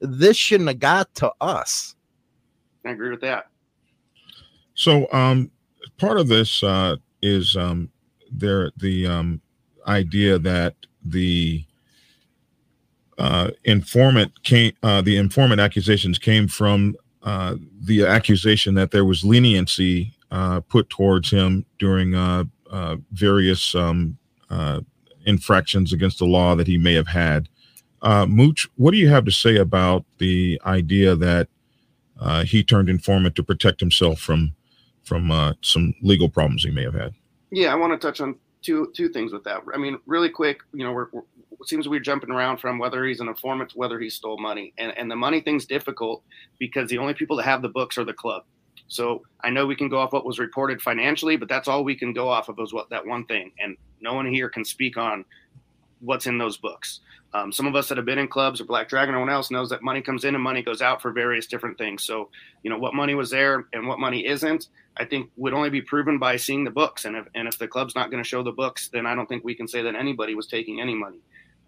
This 0.00 0.36
shouldn't 0.36 0.68
have 0.68 0.78
got 0.78 1.14
to 1.16 1.32
us. 1.40 1.95
I 2.86 2.92
agree 2.92 3.10
with 3.10 3.20
that. 3.22 3.48
So, 4.74 5.12
um, 5.12 5.50
part 5.98 6.18
of 6.18 6.28
this 6.28 6.62
uh, 6.62 6.96
is 7.20 7.56
um, 7.56 7.90
there 8.30 8.70
the 8.76 9.06
um, 9.06 9.40
idea 9.86 10.38
that 10.38 10.74
the 11.04 11.64
uh, 13.18 13.50
informant 13.64 14.42
came, 14.44 14.72
uh, 14.82 15.02
the 15.02 15.16
informant 15.16 15.60
accusations 15.60 16.18
came 16.18 16.46
from 16.46 16.94
uh, 17.22 17.56
the 17.82 18.06
accusation 18.06 18.74
that 18.74 18.92
there 18.92 19.04
was 19.04 19.24
leniency 19.24 20.12
uh, 20.30 20.60
put 20.60 20.88
towards 20.90 21.30
him 21.30 21.64
during 21.78 22.14
uh, 22.14 22.44
various 23.12 23.74
um, 23.74 24.16
infractions 25.24 25.92
against 25.92 26.18
the 26.18 26.26
law 26.26 26.54
that 26.54 26.66
he 26.66 26.78
may 26.78 26.94
have 26.94 27.08
had. 27.08 27.48
Mooch, 28.28 28.68
what 28.76 28.92
do 28.92 28.98
you 28.98 29.08
have 29.08 29.24
to 29.24 29.32
say 29.32 29.56
about 29.56 30.04
the 30.18 30.60
idea 30.64 31.16
that 31.16 31.48
uh, 32.20 32.44
he 32.44 32.62
turned 32.62 32.88
informant 32.88 33.34
to 33.36 33.42
protect 33.42 33.80
himself 33.80 34.20
from 34.20 34.54
from 35.02 35.30
uh, 35.30 35.52
some 35.62 35.94
legal 36.02 36.28
problems 36.28 36.64
he 36.64 36.70
may 36.70 36.82
have 36.82 36.94
had. 36.94 37.14
Yeah, 37.52 37.72
I 37.72 37.76
want 37.76 37.92
to 37.92 38.06
touch 38.06 38.20
on 38.20 38.36
two 38.62 38.92
two 38.94 39.08
things 39.08 39.32
with 39.32 39.44
that. 39.44 39.62
I 39.72 39.78
mean, 39.78 39.98
really 40.06 40.30
quick, 40.30 40.60
you 40.72 40.84
know, 40.84 40.92
we're, 40.92 41.08
we're 41.12 41.22
it 41.60 41.68
seems 41.68 41.88
we're 41.88 42.00
jumping 42.00 42.30
around 42.30 42.58
from 42.58 42.78
whether 42.78 43.04
he's 43.04 43.20
an 43.20 43.28
informant 43.28 43.70
to 43.70 43.78
whether 43.78 43.98
he 43.98 44.10
stole 44.10 44.38
money, 44.38 44.72
and 44.78 44.92
and 44.96 45.10
the 45.10 45.16
money 45.16 45.40
thing's 45.40 45.66
difficult 45.66 46.22
because 46.58 46.90
the 46.90 46.98
only 46.98 47.14
people 47.14 47.36
that 47.36 47.44
have 47.44 47.62
the 47.62 47.68
books 47.68 47.96
are 47.98 48.04
the 48.04 48.12
club. 48.12 48.44
So 48.88 49.22
I 49.42 49.50
know 49.50 49.66
we 49.66 49.74
can 49.74 49.88
go 49.88 49.98
off 49.98 50.12
what 50.12 50.24
was 50.24 50.38
reported 50.38 50.80
financially, 50.80 51.36
but 51.36 51.48
that's 51.48 51.66
all 51.66 51.82
we 51.82 51.96
can 51.96 52.12
go 52.12 52.28
off 52.28 52.48
of 52.48 52.58
is 52.60 52.72
what 52.72 52.90
that 52.90 53.04
one 53.06 53.24
thing, 53.26 53.52
and 53.58 53.76
no 54.00 54.14
one 54.14 54.26
here 54.26 54.48
can 54.48 54.64
speak 54.64 54.96
on 54.96 55.24
what's 56.00 56.26
in 56.26 56.38
those 56.38 56.56
books. 56.56 57.00
Um, 57.34 57.52
some 57.52 57.66
of 57.66 57.74
us 57.74 57.88
that 57.88 57.98
have 57.98 58.06
been 58.06 58.18
in 58.18 58.28
clubs 58.28 58.60
or 58.60 58.64
Black 58.64 58.88
Dragon 58.88 59.14
or 59.14 59.18
anyone 59.18 59.34
else 59.34 59.50
knows 59.50 59.68
that 59.70 59.82
money 59.82 60.00
comes 60.00 60.24
in 60.24 60.34
and 60.34 60.42
money 60.42 60.62
goes 60.62 60.80
out 60.80 61.02
for 61.02 61.12
various 61.12 61.46
different 61.46 61.76
things. 61.76 62.02
So, 62.04 62.30
you 62.62 62.70
know, 62.70 62.78
what 62.78 62.94
money 62.94 63.14
was 63.14 63.30
there 63.30 63.66
and 63.72 63.86
what 63.86 63.98
money 63.98 64.26
isn't, 64.26 64.68
I 64.96 65.04
think 65.04 65.30
would 65.36 65.52
only 65.52 65.68
be 65.68 65.82
proven 65.82 66.18
by 66.18 66.36
seeing 66.36 66.64
the 66.64 66.70
books. 66.70 67.04
And 67.04 67.16
if, 67.16 67.26
and 67.34 67.46
if 67.46 67.58
the 67.58 67.68
club's 67.68 67.94
not 67.94 68.10
going 68.10 68.22
to 68.22 68.28
show 68.28 68.42
the 68.42 68.52
books, 68.52 68.88
then 68.88 69.06
I 69.06 69.14
don't 69.14 69.28
think 69.28 69.44
we 69.44 69.54
can 69.54 69.68
say 69.68 69.82
that 69.82 69.94
anybody 69.94 70.34
was 70.34 70.46
taking 70.46 70.80
any 70.80 70.94
money. 70.94 71.18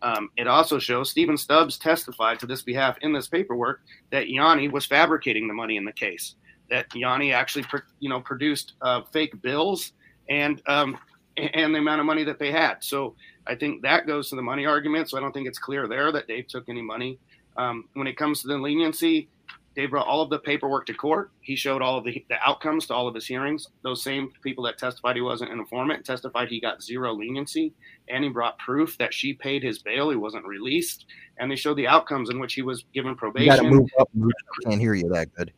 Um, 0.01 0.31
it 0.37 0.47
also 0.47 0.79
shows 0.79 1.11
Stephen 1.11 1.37
Stubbs 1.37 1.77
testified 1.77 2.39
to 2.41 2.47
this 2.47 2.63
behalf 2.63 2.97
in 3.03 3.13
this 3.13 3.29
paperwork 3.29 3.83
that 4.11 4.29
Yanny 4.29 4.71
was 4.71 4.87
fabricating 4.87 5.49
the 5.49 5.55
money 5.55 5.77
in 5.77 5.85
the 5.85 5.93
case. 5.93 6.37
that 6.71 6.89
Yanny 6.91 7.33
actually, 7.33 7.65
you 8.01 8.09
know, 8.09 8.21
produced 8.21 8.75
uh, 8.83 9.03
fake 9.13 9.41
bills 9.43 9.93
and 10.29 10.63
um, 10.67 10.99
and 11.39 11.75
the 11.75 11.79
amount 11.79 12.01
of 12.01 12.07
money 12.07 12.25
that 12.25 12.39
they 12.39 12.51
had. 12.51 12.77
So 12.81 13.15
I 13.47 13.55
think 13.55 13.83
that 13.83 14.07
goes 14.07 14.29
to 14.31 14.37
the 14.37 14.43
money 14.43 14.67
argument. 14.67 15.09
So 15.09 15.17
I 15.17 15.21
don't 15.21 15.33
think 15.33 15.47
it's 15.47 15.59
clear 15.59 15.89
there 15.89 16.13
that 16.13 16.27
Dave 16.27 16.49
took 16.49 16.69
any 16.69 16.83
money. 16.83 17.19
Um, 17.57 17.89
when 17.95 18.07
it 18.07 18.17
comes 18.17 18.43
to 18.43 18.49
the 18.49 18.59
leniency, 18.59 19.29
Dave 19.75 19.91
brought 19.91 20.07
all 20.07 20.23
of 20.23 20.31
the 20.31 20.39
paperwork 20.41 20.87
to 20.87 20.95
court. 20.95 21.31
He 21.41 21.55
showed 21.55 21.83
all 21.83 21.99
of 21.99 22.05
the, 22.05 22.25
the 22.29 22.37
outcomes 22.45 22.87
to 22.87 22.95
all 22.95 23.07
of 23.07 23.15
his 23.15 23.27
hearings. 23.27 23.69
Those 23.83 24.03
same 24.03 24.31
people 24.43 24.65
that 24.65 24.77
testified 24.77 25.15
he 25.15 25.23
wasn't 25.23 25.53
an 25.53 25.61
informant 25.61 26.05
testified 26.05 26.49
he 26.49 26.61
got 26.61 26.83
zero 26.83 27.15
leniency. 27.15 27.73
And 28.09 28.25
he 28.25 28.31
brought 28.31 28.59
proof 28.59 28.99
that 28.99 29.15
she 29.15 29.35
paid 29.35 29.63
his 29.63 29.79
bail. 29.79 30.11
He 30.11 30.17
wasn't 30.17 30.47
released. 30.47 31.07
And 31.39 31.51
they 31.51 31.57
showed 31.57 31.77
the 31.77 31.87
outcomes 31.87 32.31
in 32.31 32.41
which 32.41 32.55
he 32.55 32.63
was 32.63 32.85
given 32.93 33.15
probation. 33.15 33.53
You 33.53 33.57
got 33.57 33.63
to 33.63 33.71
move 33.71 33.89
up. 34.01 34.09
I 34.67 34.69
can't 34.71 34.81
hear 34.81 34.95
you 34.95 35.09
that 35.11 35.33
good. 35.35 35.53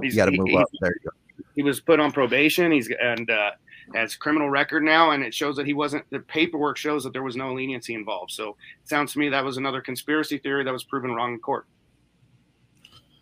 He's, 0.00 0.14
you 0.14 0.16
got 0.16 0.26
to 0.26 0.36
move 0.36 0.48
he, 0.48 0.56
up. 0.56 0.68
There 0.80 0.90
you 0.90 1.10
go. 1.10 1.44
He 1.56 1.62
was 1.62 1.80
put 1.80 2.00
on 2.00 2.12
probation. 2.12 2.70
He's 2.70 2.90
and 3.00 3.30
uh, 3.30 3.50
has 3.94 4.14
criminal 4.14 4.48
record 4.48 4.82
now, 4.82 5.10
and 5.10 5.22
it 5.22 5.34
shows 5.34 5.56
that 5.56 5.66
he 5.66 5.74
wasn't. 5.74 6.08
The 6.10 6.20
paperwork 6.20 6.76
shows 6.76 7.04
that 7.04 7.12
there 7.12 7.22
was 7.22 7.36
no 7.36 7.52
leniency 7.52 7.94
involved. 7.94 8.32
So 8.32 8.56
it 8.82 8.88
sounds 8.88 9.12
to 9.12 9.18
me 9.18 9.28
that 9.28 9.44
was 9.44 9.56
another 9.56 9.80
conspiracy 9.80 10.38
theory 10.38 10.64
that 10.64 10.72
was 10.72 10.84
proven 10.84 11.12
wrong 11.12 11.34
in 11.34 11.40
court. 11.40 11.66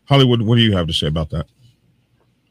Hollywood, 0.05 0.42
what 0.42 0.57
do 0.57 0.62
you 0.62 0.77
have 0.77 0.87
to 0.87 0.92
say 0.92 1.07
about 1.07 1.31
that? 1.31 1.46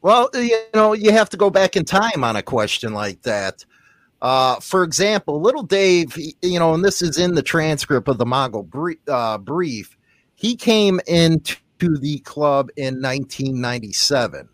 Well, 0.02 0.28
you 0.34 0.58
know, 0.74 0.94
you 0.94 1.12
have 1.12 1.30
to 1.30 1.36
go 1.36 1.48
back 1.48 1.76
in 1.76 1.84
time 1.84 2.24
on 2.24 2.34
a 2.34 2.42
question 2.42 2.92
like 2.92 3.22
that. 3.22 3.64
Uh, 4.20 4.58
for 4.60 4.82
example, 4.82 5.40
little 5.40 5.62
Dave, 5.62 6.16
you 6.42 6.58
know, 6.58 6.74
and 6.74 6.84
this 6.84 7.02
is 7.02 7.18
in 7.18 7.34
the 7.34 7.42
transcript 7.42 8.08
of 8.08 8.18
the 8.18 8.26
Mogul 8.26 8.62
brief, 8.62 8.98
uh, 9.08 9.38
brief 9.38 9.96
he 10.42 10.56
came 10.56 11.00
into 11.06 11.56
the 11.78 12.18
club 12.24 12.68
in 12.76 13.00
1997. 13.00 14.48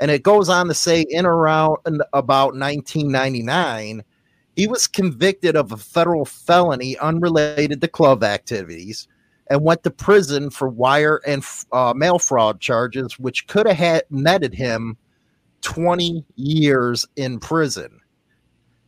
And 0.00 0.10
it 0.10 0.22
goes 0.22 0.48
on 0.48 0.68
to 0.68 0.74
say, 0.74 1.06
in 1.08 1.24
around 1.24 1.78
about 2.12 2.54
1999, 2.54 4.04
he 4.54 4.66
was 4.66 4.86
convicted 4.86 5.56
of 5.56 5.72
a 5.72 5.76
federal 5.76 6.24
felony 6.24 6.98
unrelated 6.98 7.80
to 7.80 7.88
club 7.88 8.22
activities 8.22 9.08
and 9.48 9.62
went 9.62 9.82
to 9.84 9.90
prison 9.90 10.50
for 10.50 10.68
wire 10.68 11.20
and 11.26 11.44
uh, 11.72 11.92
mail 11.94 12.18
fraud 12.18 12.60
charges, 12.60 13.18
which 13.18 13.46
could 13.46 13.66
have 13.66 13.76
had 13.76 14.04
netted 14.10 14.54
him 14.54 14.96
20 15.62 16.24
years 16.36 17.06
in 17.16 17.38
prison. 17.38 18.00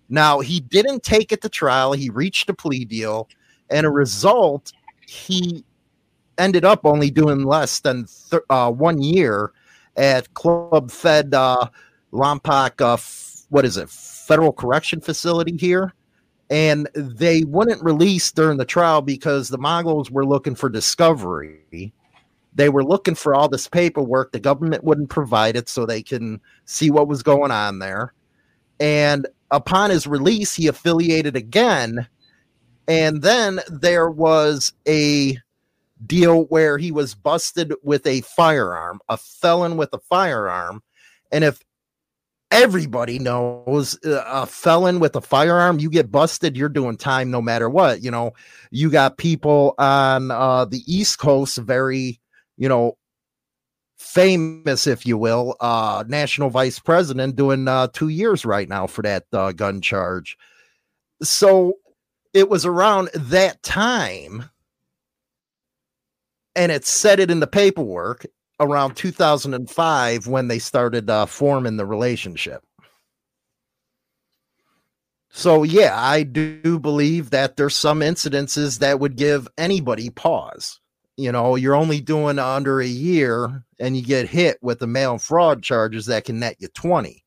Now, 0.08 0.40
he 0.40 0.60
didn't 0.60 1.02
take 1.02 1.32
it 1.32 1.42
to 1.42 1.48
trial. 1.48 1.92
He 1.92 2.08
reached 2.08 2.48
a 2.48 2.54
plea 2.54 2.84
deal, 2.84 3.28
and 3.70 3.86
a 3.86 3.90
result, 3.90 4.72
he 5.06 5.64
ended 6.38 6.64
up 6.64 6.80
only 6.84 7.10
doing 7.10 7.44
less 7.44 7.80
than 7.80 8.06
th- 8.30 8.42
uh, 8.48 8.70
one 8.70 9.02
year 9.02 9.52
at 9.98 10.32
Club 10.32 10.90
Fed 10.90 11.34
uh, 11.34 11.68
Lompoc, 12.12 12.80
uh, 12.80 12.94
f- 12.94 13.42
what 13.50 13.66
is 13.66 13.76
it, 13.76 13.90
Federal 13.90 14.52
Correction 14.52 15.00
Facility 15.00 15.56
here 15.56 15.92
and 16.50 16.88
they 16.94 17.44
wouldn't 17.44 17.82
release 17.82 18.32
during 18.32 18.56
the 18.56 18.64
trial 18.64 19.02
because 19.02 19.48
the 19.48 19.58
Moguls 19.58 20.10
were 20.10 20.24
looking 20.24 20.54
for 20.54 20.68
discovery. 20.68 21.92
They 22.54 22.68
were 22.70 22.84
looking 22.84 23.14
for 23.14 23.34
all 23.34 23.48
this 23.48 23.68
paperwork. 23.68 24.32
The 24.32 24.40
government 24.40 24.84
wouldn't 24.84 25.10
provide 25.10 25.56
it 25.56 25.68
so 25.68 25.84
they 25.84 26.02
can 26.02 26.40
see 26.64 26.90
what 26.90 27.08
was 27.08 27.22
going 27.22 27.50
on 27.50 27.78
there. 27.78 28.14
And 28.80 29.26
upon 29.50 29.90
his 29.90 30.06
release, 30.06 30.54
he 30.54 30.68
affiliated 30.68 31.36
again. 31.36 32.08
And 32.86 33.20
then 33.20 33.60
there 33.68 34.08
was 34.08 34.72
a 34.86 35.36
deal 36.06 36.44
where 36.46 36.78
he 36.78 36.92
was 36.92 37.14
busted 37.14 37.74
with 37.82 38.06
a 38.06 38.20
firearm, 38.22 39.00
a 39.08 39.16
felon 39.16 39.76
with 39.76 39.92
a 39.92 39.98
firearm. 39.98 40.82
And 41.32 41.44
if 41.44 41.62
everybody 42.50 43.18
knows 43.18 43.98
uh, 44.04 44.22
a 44.26 44.46
felon 44.46 45.00
with 45.00 45.14
a 45.14 45.20
firearm 45.20 45.78
you 45.78 45.90
get 45.90 46.10
busted 46.10 46.56
you're 46.56 46.68
doing 46.68 46.96
time 46.96 47.30
no 47.30 47.42
matter 47.42 47.68
what 47.68 48.02
you 48.02 48.10
know 48.10 48.32
you 48.70 48.90
got 48.90 49.18
people 49.18 49.74
on 49.78 50.30
uh, 50.30 50.64
the 50.64 50.82
east 50.86 51.18
coast 51.18 51.58
very 51.58 52.18
you 52.56 52.68
know 52.68 52.96
famous 53.98 54.86
if 54.86 55.04
you 55.04 55.18
will 55.18 55.56
uh 55.60 56.04
national 56.08 56.48
vice 56.48 56.78
president 56.78 57.36
doing 57.36 57.68
uh 57.68 57.86
2 57.88 58.08
years 58.08 58.46
right 58.46 58.68
now 58.68 58.86
for 58.86 59.02
that 59.02 59.24
uh, 59.32 59.52
gun 59.52 59.80
charge 59.80 60.38
so 61.22 61.74
it 62.32 62.48
was 62.48 62.64
around 62.64 63.10
that 63.14 63.62
time 63.62 64.48
and 66.54 66.72
it 66.72 66.84
said 66.86 67.20
it 67.20 67.30
in 67.30 67.40
the 67.40 67.46
paperwork 67.46 68.26
around 68.60 68.96
2005 68.96 70.26
when 70.26 70.48
they 70.48 70.58
started 70.58 71.08
uh, 71.08 71.26
forming 71.26 71.76
the 71.76 71.86
relationship. 71.86 72.62
So 75.30 75.62
yeah, 75.62 75.94
I 75.96 76.22
do 76.22 76.78
believe 76.78 77.30
that 77.30 77.56
there's 77.56 77.76
some 77.76 78.00
incidences 78.00 78.78
that 78.80 78.98
would 78.98 79.16
give 79.16 79.46
anybody 79.58 80.10
pause. 80.10 80.80
You 81.16 81.32
know, 81.32 81.56
you're 81.56 81.74
only 81.74 82.00
doing 82.00 82.38
under 82.38 82.80
a 82.80 82.86
year 82.86 83.64
and 83.78 83.96
you 83.96 84.02
get 84.02 84.28
hit 84.28 84.58
with 84.62 84.78
the 84.78 84.86
mail 84.86 85.18
fraud 85.18 85.62
charges 85.62 86.06
that 86.06 86.24
can 86.24 86.38
net 86.38 86.56
you 86.58 86.68
20. 86.68 87.24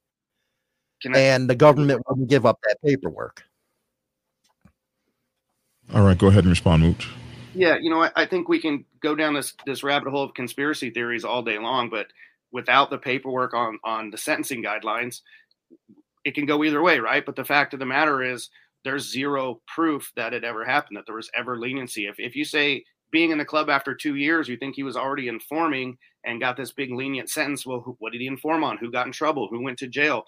I- 1.14 1.20
and 1.20 1.50
the 1.50 1.56
government 1.56 2.04
wouldn't 2.08 2.30
give 2.30 2.46
up 2.46 2.60
that 2.64 2.78
paperwork. 2.84 3.44
All 5.94 6.04
right, 6.04 6.18
go 6.18 6.28
ahead 6.28 6.44
and 6.44 6.52
respond, 6.52 6.84
Mooch. 6.84 7.10
Yeah, 7.54 7.78
you 7.78 7.90
know, 7.90 8.04
I, 8.04 8.12
I, 8.16 8.26
think 8.26 8.48
we 8.48 8.62
can 8.62 8.86
go 9.02 9.16
down 9.16 9.34
this 9.34 9.54
this 9.66 9.84
rabbit 9.84 10.10
hole 10.10 10.24
of 10.24 10.34
conspiracy 10.34 10.90
theories 10.90 11.26
all 11.26 11.44
day 11.44 11.60
long, 11.60 11.90
but 11.90 12.08
without 12.52 12.90
the 12.90 12.98
paperwork 12.98 13.54
on 13.54 13.80
on 13.84 14.10
the 14.10 14.18
sentencing 14.18 14.64
guidelines, 14.64 15.22
it 16.24 16.34
can 16.34 16.46
go 16.46 16.64
either 16.64 16.82
way, 16.82 17.00
right? 17.00 17.26
But 17.26 17.36
the 17.36 17.44
fact 17.44 17.74
of 17.74 17.80
the 17.80 17.86
matter 17.86 18.24
is, 18.24 18.50
there's 18.84 19.12
zero 19.12 19.62
proof 19.68 20.12
that 20.16 20.34
it 20.34 20.44
ever 20.44 20.66
happened, 20.66 20.98
that 20.98 21.06
there 21.06 21.16
was 21.16 21.30
ever 21.36 21.60
leniency. 21.60 22.08
If 22.08 22.16
if 22.20 22.36
you 22.36 22.46
say 22.46 22.84
being 23.12 23.32
in 23.32 23.38
the 23.38 23.46
club 23.46 23.70
after 23.70 23.94
two 23.94 24.16
years, 24.16 24.48
you 24.48 24.56
think 24.56 24.76
he 24.76 24.84
was 24.84 24.96
already 24.96 25.28
informing 25.28 25.98
and 26.24 26.40
got 26.40 26.56
this 26.56 26.72
big 26.72 26.94
lenient 26.94 27.30
sentence. 27.30 27.66
Well, 27.66 27.82
who, 27.82 27.96
what 28.00 28.14
did 28.14 28.22
he 28.22 28.28
inform 28.28 28.64
on? 28.64 28.78
Who 28.78 28.92
got 28.92 29.08
in 29.08 29.12
trouble? 29.12 29.48
Who 29.50 29.62
went 29.62 29.78
to 29.80 29.88
jail? 29.88 30.24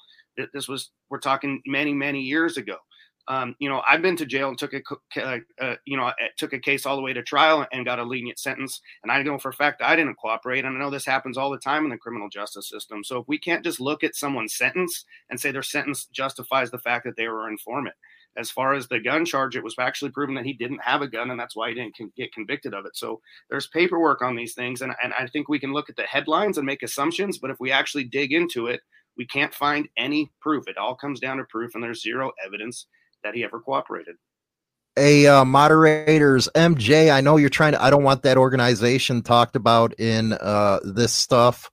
This 0.54 0.68
was 0.68 0.92
we're 1.10 1.20
talking 1.20 1.62
many 1.66 1.94
many 1.94 2.20
years 2.20 2.58
ago. 2.58 2.78
Um, 3.28 3.56
you 3.60 3.70
know, 3.70 3.82
I've 3.88 4.02
been 4.02 4.18
to 4.18 4.26
jail 4.26 4.50
and 4.50 4.58
took 4.58 4.74
a, 4.74 4.82
uh, 5.62 5.76
you 5.86 5.96
know, 5.96 6.12
took 6.38 6.52
a 6.54 6.60
case 6.60 6.86
all 6.86 6.98
the 6.98 7.02
way 7.02 7.14
to 7.14 7.24
trial 7.24 7.66
and 7.72 7.86
got 7.86 8.00
a 8.00 8.04
lenient 8.04 8.38
sentence. 8.38 8.82
And 9.02 9.12
I 9.12 9.24
know 9.24 9.38
for 9.38 9.50
a 9.50 9.54
fact 9.54 9.82
I 9.82 9.96
didn't 9.96 10.16
cooperate. 10.16 10.66
And 10.66 10.76
I 10.76 10.80
know 10.80 10.90
this 10.90 11.06
happens 11.06 11.38
all 11.38 11.50
the 11.50 11.58
time 11.58 11.86
in 11.86 11.90
the 11.90 11.98
criminal 11.98 12.28
justice 12.28 12.68
system. 12.68 13.04
So 13.04 13.20
if 13.20 13.28
we 13.28 13.38
can't 13.38 13.64
just 13.64 13.80
look 13.80 14.04
at 14.04 14.16
someone's 14.16 14.56
sentence 14.56 15.06
and 15.30 15.40
say 15.40 15.52
their 15.52 15.64
sentence 15.64 16.06
justifies 16.12 16.70
the 16.72 16.80
fact 16.80 17.06
that 17.06 17.16
they 17.16 17.28
were 17.28 17.48
an 17.48 17.54
informant. 17.54 17.96
As 18.36 18.50
far 18.50 18.74
as 18.74 18.88
the 18.88 19.00
gun 19.00 19.26
charge, 19.26 19.56
it 19.56 19.64
was 19.64 19.76
actually 19.80 20.10
proven 20.10 20.36
that 20.36 20.46
he 20.46 20.54
didn't 20.54 20.82
have 20.82 21.04
a 21.04 21.08
gun, 21.08 21.30
and 21.30 21.40
that's 21.40 21.56
why 21.56 21.70
he 21.70 21.76
didn't 21.76 21.96
con- 21.96 22.12
get 22.18 22.34
convicted 22.34 22.74
of 22.74 22.86
it. 22.88 22.98
So 22.98 23.22
there's 23.50 23.68
paperwork 23.68 24.24
on 24.24 24.36
these 24.36 24.56
things, 24.56 24.82
and, 24.82 24.92
and 25.04 25.14
I 25.14 25.28
think 25.28 25.48
we 25.48 25.60
can 25.60 25.72
look 25.72 25.88
at 25.88 25.96
the 25.96 26.04
headlines 26.04 26.58
and 26.58 26.66
make 26.66 26.82
assumptions. 26.82 27.38
But 27.38 27.52
if 27.52 27.60
we 27.60 27.72
actually 27.72 28.06
dig 28.06 28.34
into 28.34 28.66
it, 28.68 28.82
we 29.18 29.28
can't 29.28 29.54
find 29.54 29.88
any 29.98 30.32
proof. 30.42 30.68
It 30.68 30.78
all 30.78 30.96
comes 30.96 31.20
down 31.20 31.38
to 31.38 31.44
proof, 31.44 31.76
and 31.76 31.84
there's 31.84 32.02
zero 32.02 32.32
evidence 32.44 32.88
that 33.24 33.36
he 33.36 33.44
ever 33.44 33.60
cooperated. 33.60 34.16
A 34.96 35.26
uh, 35.26 35.46
moderators, 35.46 36.48
MJ. 36.54 37.12
I 37.12 37.22
know 37.22 37.38
you're 37.38 37.50
trying 37.50 37.72
to. 37.72 37.82
I 37.84 37.90
don't 37.90 38.04
want 38.04 38.22
that 38.24 38.38
organization 38.38 39.24
talked 39.24 39.56
about 39.56 40.00
in 40.00 40.34
uh, 40.34 40.80
this 40.84 41.12
stuff, 41.12 41.72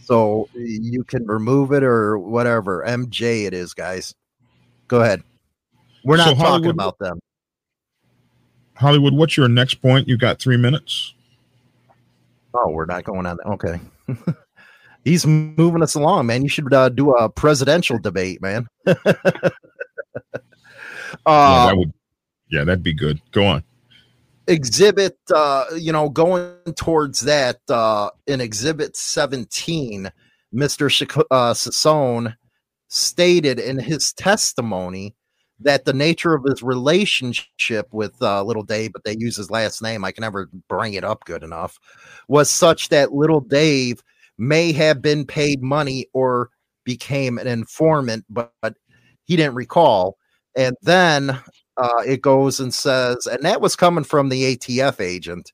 so 0.00 0.48
you 0.54 1.04
can 1.04 1.26
remove 1.26 1.72
it 1.72 1.82
or 1.82 2.18
whatever. 2.18 2.82
MJ, 2.86 3.46
it 3.46 3.52
is, 3.52 3.74
guys. 3.74 4.14
Go 4.88 5.02
ahead. 5.02 5.22
We're 6.02 6.16
not 6.16 6.36
so 6.36 6.42
talking 6.42 6.70
about 6.70 6.98
them. 6.98 7.20
Hollywood, 8.74 9.12
what's 9.12 9.36
your 9.36 9.48
next 9.48 9.74
point? 9.74 10.08
You've 10.08 10.20
got 10.20 10.38
three 10.38 10.56
minutes. 10.56 11.12
Oh, 12.54 12.70
we're 12.70 12.86
not 12.86 13.04
going 13.04 13.26
on. 13.26 13.36
that. 13.36 13.46
Okay. 13.46 13.80
He's 15.04 15.26
moving 15.26 15.82
us 15.82 15.94
along, 15.94 16.26
man. 16.26 16.42
You 16.42 16.48
should 16.48 16.72
uh, 16.72 16.88
do 16.88 17.12
a 17.12 17.28
presidential 17.28 17.98
debate, 17.98 18.40
man. 18.40 18.66
Uh, 21.26 21.64
yeah, 21.64 21.66
that 21.66 21.76
would, 21.76 21.92
yeah, 22.50 22.64
that'd 22.64 22.82
be 22.82 22.94
good. 22.94 23.20
Go 23.32 23.46
on. 23.46 23.64
Exhibit, 24.46 25.16
uh, 25.34 25.64
you 25.76 25.92
know, 25.92 26.08
going 26.08 26.52
towards 26.76 27.20
that 27.20 27.60
uh, 27.68 28.10
in 28.26 28.40
Exhibit 28.40 28.96
17, 28.96 30.10
Mr. 30.52 30.90
Sh- 30.90 31.02
uh, 31.30 31.54
Sassone 31.54 32.34
stated 32.88 33.60
in 33.60 33.78
his 33.78 34.12
testimony 34.12 35.14
that 35.60 35.84
the 35.84 35.92
nature 35.92 36.34
of 36.34 36.44
his 36.44 36.62
relationship 36.62 37.86
with 37.92 38.20
uh, 38.22 38.42
little 38.42 38.62
Dave, 38.62 38.92
but 38.92 39.04
they 39.04 39.16
use 39.18 39.36
his 39.36 39.50
last 39.50 39.82
name, 39.82 40.04
I 40.04 40.10
can 40.10 40.22
never 40.22 40.48
bring 40.68 40.94
it 40.94 41.04
up 41.04 41.24
good 41.24 41.42
enough, 41.42 41.78
was 42.28 42.50
such 42.50 42.88
that 42.88 43.12
little 43.12 43.40
Dave 43.40 44.02
may 44.38 44.72
have 44.72 45.02
been 45.02 45.26
paid 45.26 45.62
money 45.62 46.06
or 46.14 46.50
became 46.84 47.38
an 47.38 47.46
informant, 47.46 48.24
but, 48.30 48.52
but 48.62 48.74
he 49.24 49.36
didn't 49.36 49.54
recall. 49.54 50.16
And 50.56 50.76
then 50.82 51.30
uh, 51.76 52.02
it 52.06 52.22
goes 52.22 52.60
and 52.60 52.74
says, 52.74 53.26
and 53.26 53.42
that 53.44 53.60
was 53.60 53.76
coming 53.76 54.04
from 54.04 54.28
the 54.28 54.56
ATF 54.56 55.00
agent. 55.00 55.52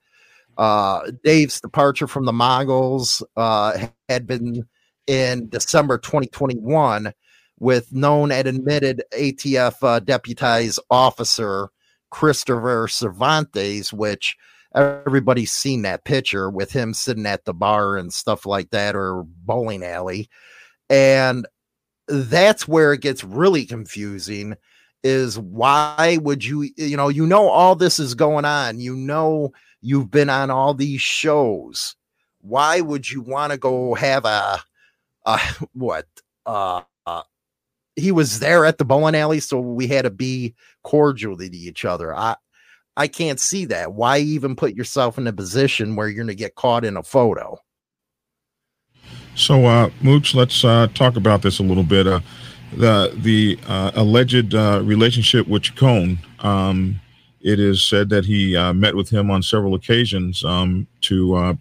Uh, 0.59 1.11
Dave's 1.23 1.61
departure 1.61 2.07
from 2.07 2.25
the 2.25 2.33
Moguls 2.33 3.23
uh, 3.37 3.87
had 4.09 4.27
been 4.27 4.67
in 5.07 5.49
December 5.49 5.99
2021 5.99 7.13
with 7.59 7.93
known 7.93 8.33
and 8.33 8.49
admitted 8.49 9.03
ATF 9.13 9.77
uh, 9.83 10.01
deputized 10.01 10.81
officer 10.91 11.69
Christopher 12.11 12.89
Cervantes, 12.89 13.93
which 13.93 14.37
everybody's 14.75 15.53
seen 15.53 15.83
that 15.83 16.05
picture 16.05 16.51
with 16.51 16.71
him 16.71 16.93
sitting 16.93 17.27
at 17.27 17.45
the 17.45 17.55
bar 17.55 17.97
and 17.97 18.13
stuff 18.13 18.47
like 18.47 18.71
that 18.71 18.95
or 18.95 19.25
bowling 19.25 19.83
alley. 19.83 20.29
And 20.91 21.47
that's 22.09 22.69
where 22.69 22.93
it 22.93 23.01
gets 23.01 23.25
really 23.25 23.65
confusing 23.65 24.57
is 25.07 25.39
why 25.39 26.19
would 26.21 26.45
you 26.45 26.69
you 26.77 26.97
know 26.97 27.09
you 27.09 27.27
know 27.27 27.49
all 27.49 27.77
this 27.77 28.01
is 28.01 28.15
going 28.15 28.45
on. 28.45 28.81
You 28.81 28.97
know 28.97 29.53
you've 29.81 30.11
been 30.11 30.29
on 30.29 30.51
all 30.51 30.75
these 30.75 31.01
shows. 31.01 31.95
Why 32.41 32.81
would 32.81 33.09
you 33.09 33.23
want 33.23 33.53
to 33.53 33.59
go 33.59 33.95
have 33.95 34.25
a, 34.25 34.61
a 35.25 35.39
what 35.73 36.07
uh, 36.45 36.83
uh 37.07 37.23
he 37.95 38.11
was 38.11 38.41
there 38.41 38.67
at 38.67 38.79
the 38.79 38.85
bowling 38.85 39.15
alley 39.15 39.41
so 39.41 39.59
we 39.59 39.87
had 39.87 40.03
to 40.03 40.11
be 40.11 40.55
cordial 40.83 41.37
to 41.37 41.57
each 41.57 41.85
other. 41.85 42.15
I 42.15 42.37
i 42.97 43.07
can't 43.07 43.39
see 43.39 43.65
that. 43.67 43.93
Why 43.93 44.19
even 44.19 44.57
put 44.57 44.75
yourself 44.75 45.19
in 45.19 45.29
a 45.29 45.33
position 45.33 45.95
where 45.95 46.09
you're 46.09 46.17
going 46.17 46.27
to 46.27 46.35
get 46.35 46.57
caught 46.57 46.85
in 46.85 46.97
a 46.97 47.03
photo? 47.05 47.59
So 49.37 49.67
uh 49.67 49.91
mooch 50.03 50.35
let's 50.35 50.65
uh 50.65 50.89
talk 50.95 51.15
about 51.15 51.43
this 51.43 51.61
a 51.61 51.63
little 51.63 51.85
bit. 51.85 52.09
Uh 52.09 52.21
the 52.73 53.13
the 53.17 53.59
uh, 53.67 53.93
alleged 53.95 54.55
uh, 54.55 54.81
relationship 54.85 55.47
with 55.47 55.63
Chacon. 55.63 56.19
Um, 56.41 57.01
it 57.41 57.61
is 57.61 57.83
said 57.83 58.09
that 58.11 58.25
he 58.25 58.57
uh, 58.57 58.73
met 58.73 58.95
with 58.95 59.09
him 59.11 59.31
on 59.31 59.43
several 59.43 59.75
occasions 59.75 60.45
um, 60.45 60.87
to 61.03 61.35
uh, 61.37 61.55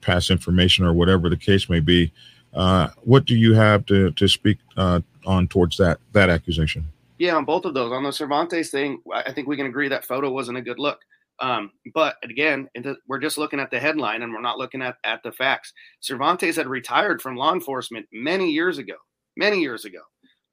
pass 0.00 0.30
information 0.30 0.84
or 0.84 0.92
whatever 0.92 1.28
the 1.28 1.36
case 1.36 1.68
may 1.68 1.80
be. 1.80 2.10
Uh, 2.54 2.88
what 3.02 3.26
do 3.26 3.36
you 3.36 3.54
have 3.54 3.84
to 3.86 4.10
to 4.12 4.26
speak 4.26 4.58
uh, 4.76 5.00
on 5.26 5.46
towards 5.48 5.76
that 5.76 5.98
that 6.12 6.30
accusation? 6.30 6.86
Yeah, 7.18 7.34
on 7.34 7.44
both 7.44 7.64
of 7.64 7.74
those. 7.74 7.92
On 7.92 8.02
the 8.02 8.12
Cervantes 8.12 8.70
thing, 8.70 9.02
I 9.12 9.32
think 9.32 9.48
we 9.48 9.56
can 9.56 9.66
agree 9.66 9.88
that 9.88 10.04
photo 10.04 10.30
wasn't 10.30 10.58
a 10.58 10.62
good 10.62 10.78
look. 10.78 11.00
Um, 11.40 11.70
but 11.94 12.16
again, 12.22 12.68
we're 13.06 13.18
just 13.18 13.38
looking 13.38 13.60
at 13.60 13.70
the 13.70 13.78
headline 13.78 14.22
and 14.22 14.32
we're 14.32 14.40
not 14.40 14.58
looking 14.58 14.82
at, 14.82 14.96
at 15.04 15.22
the 15.22 15.30
facts. 15.30 15.72
Cervantes 16.00 16.56
had 16.56 16.66
retired 16.66 17.22
from 17.22 17.36
law 17.36 17.52
enforcement 17.52 18.06
many 18.12 18.50
years 18.50 18.78
ago 18.78 18.94
many 19.38 19.60
years 19.60 19.86
ago. 19.86 20.00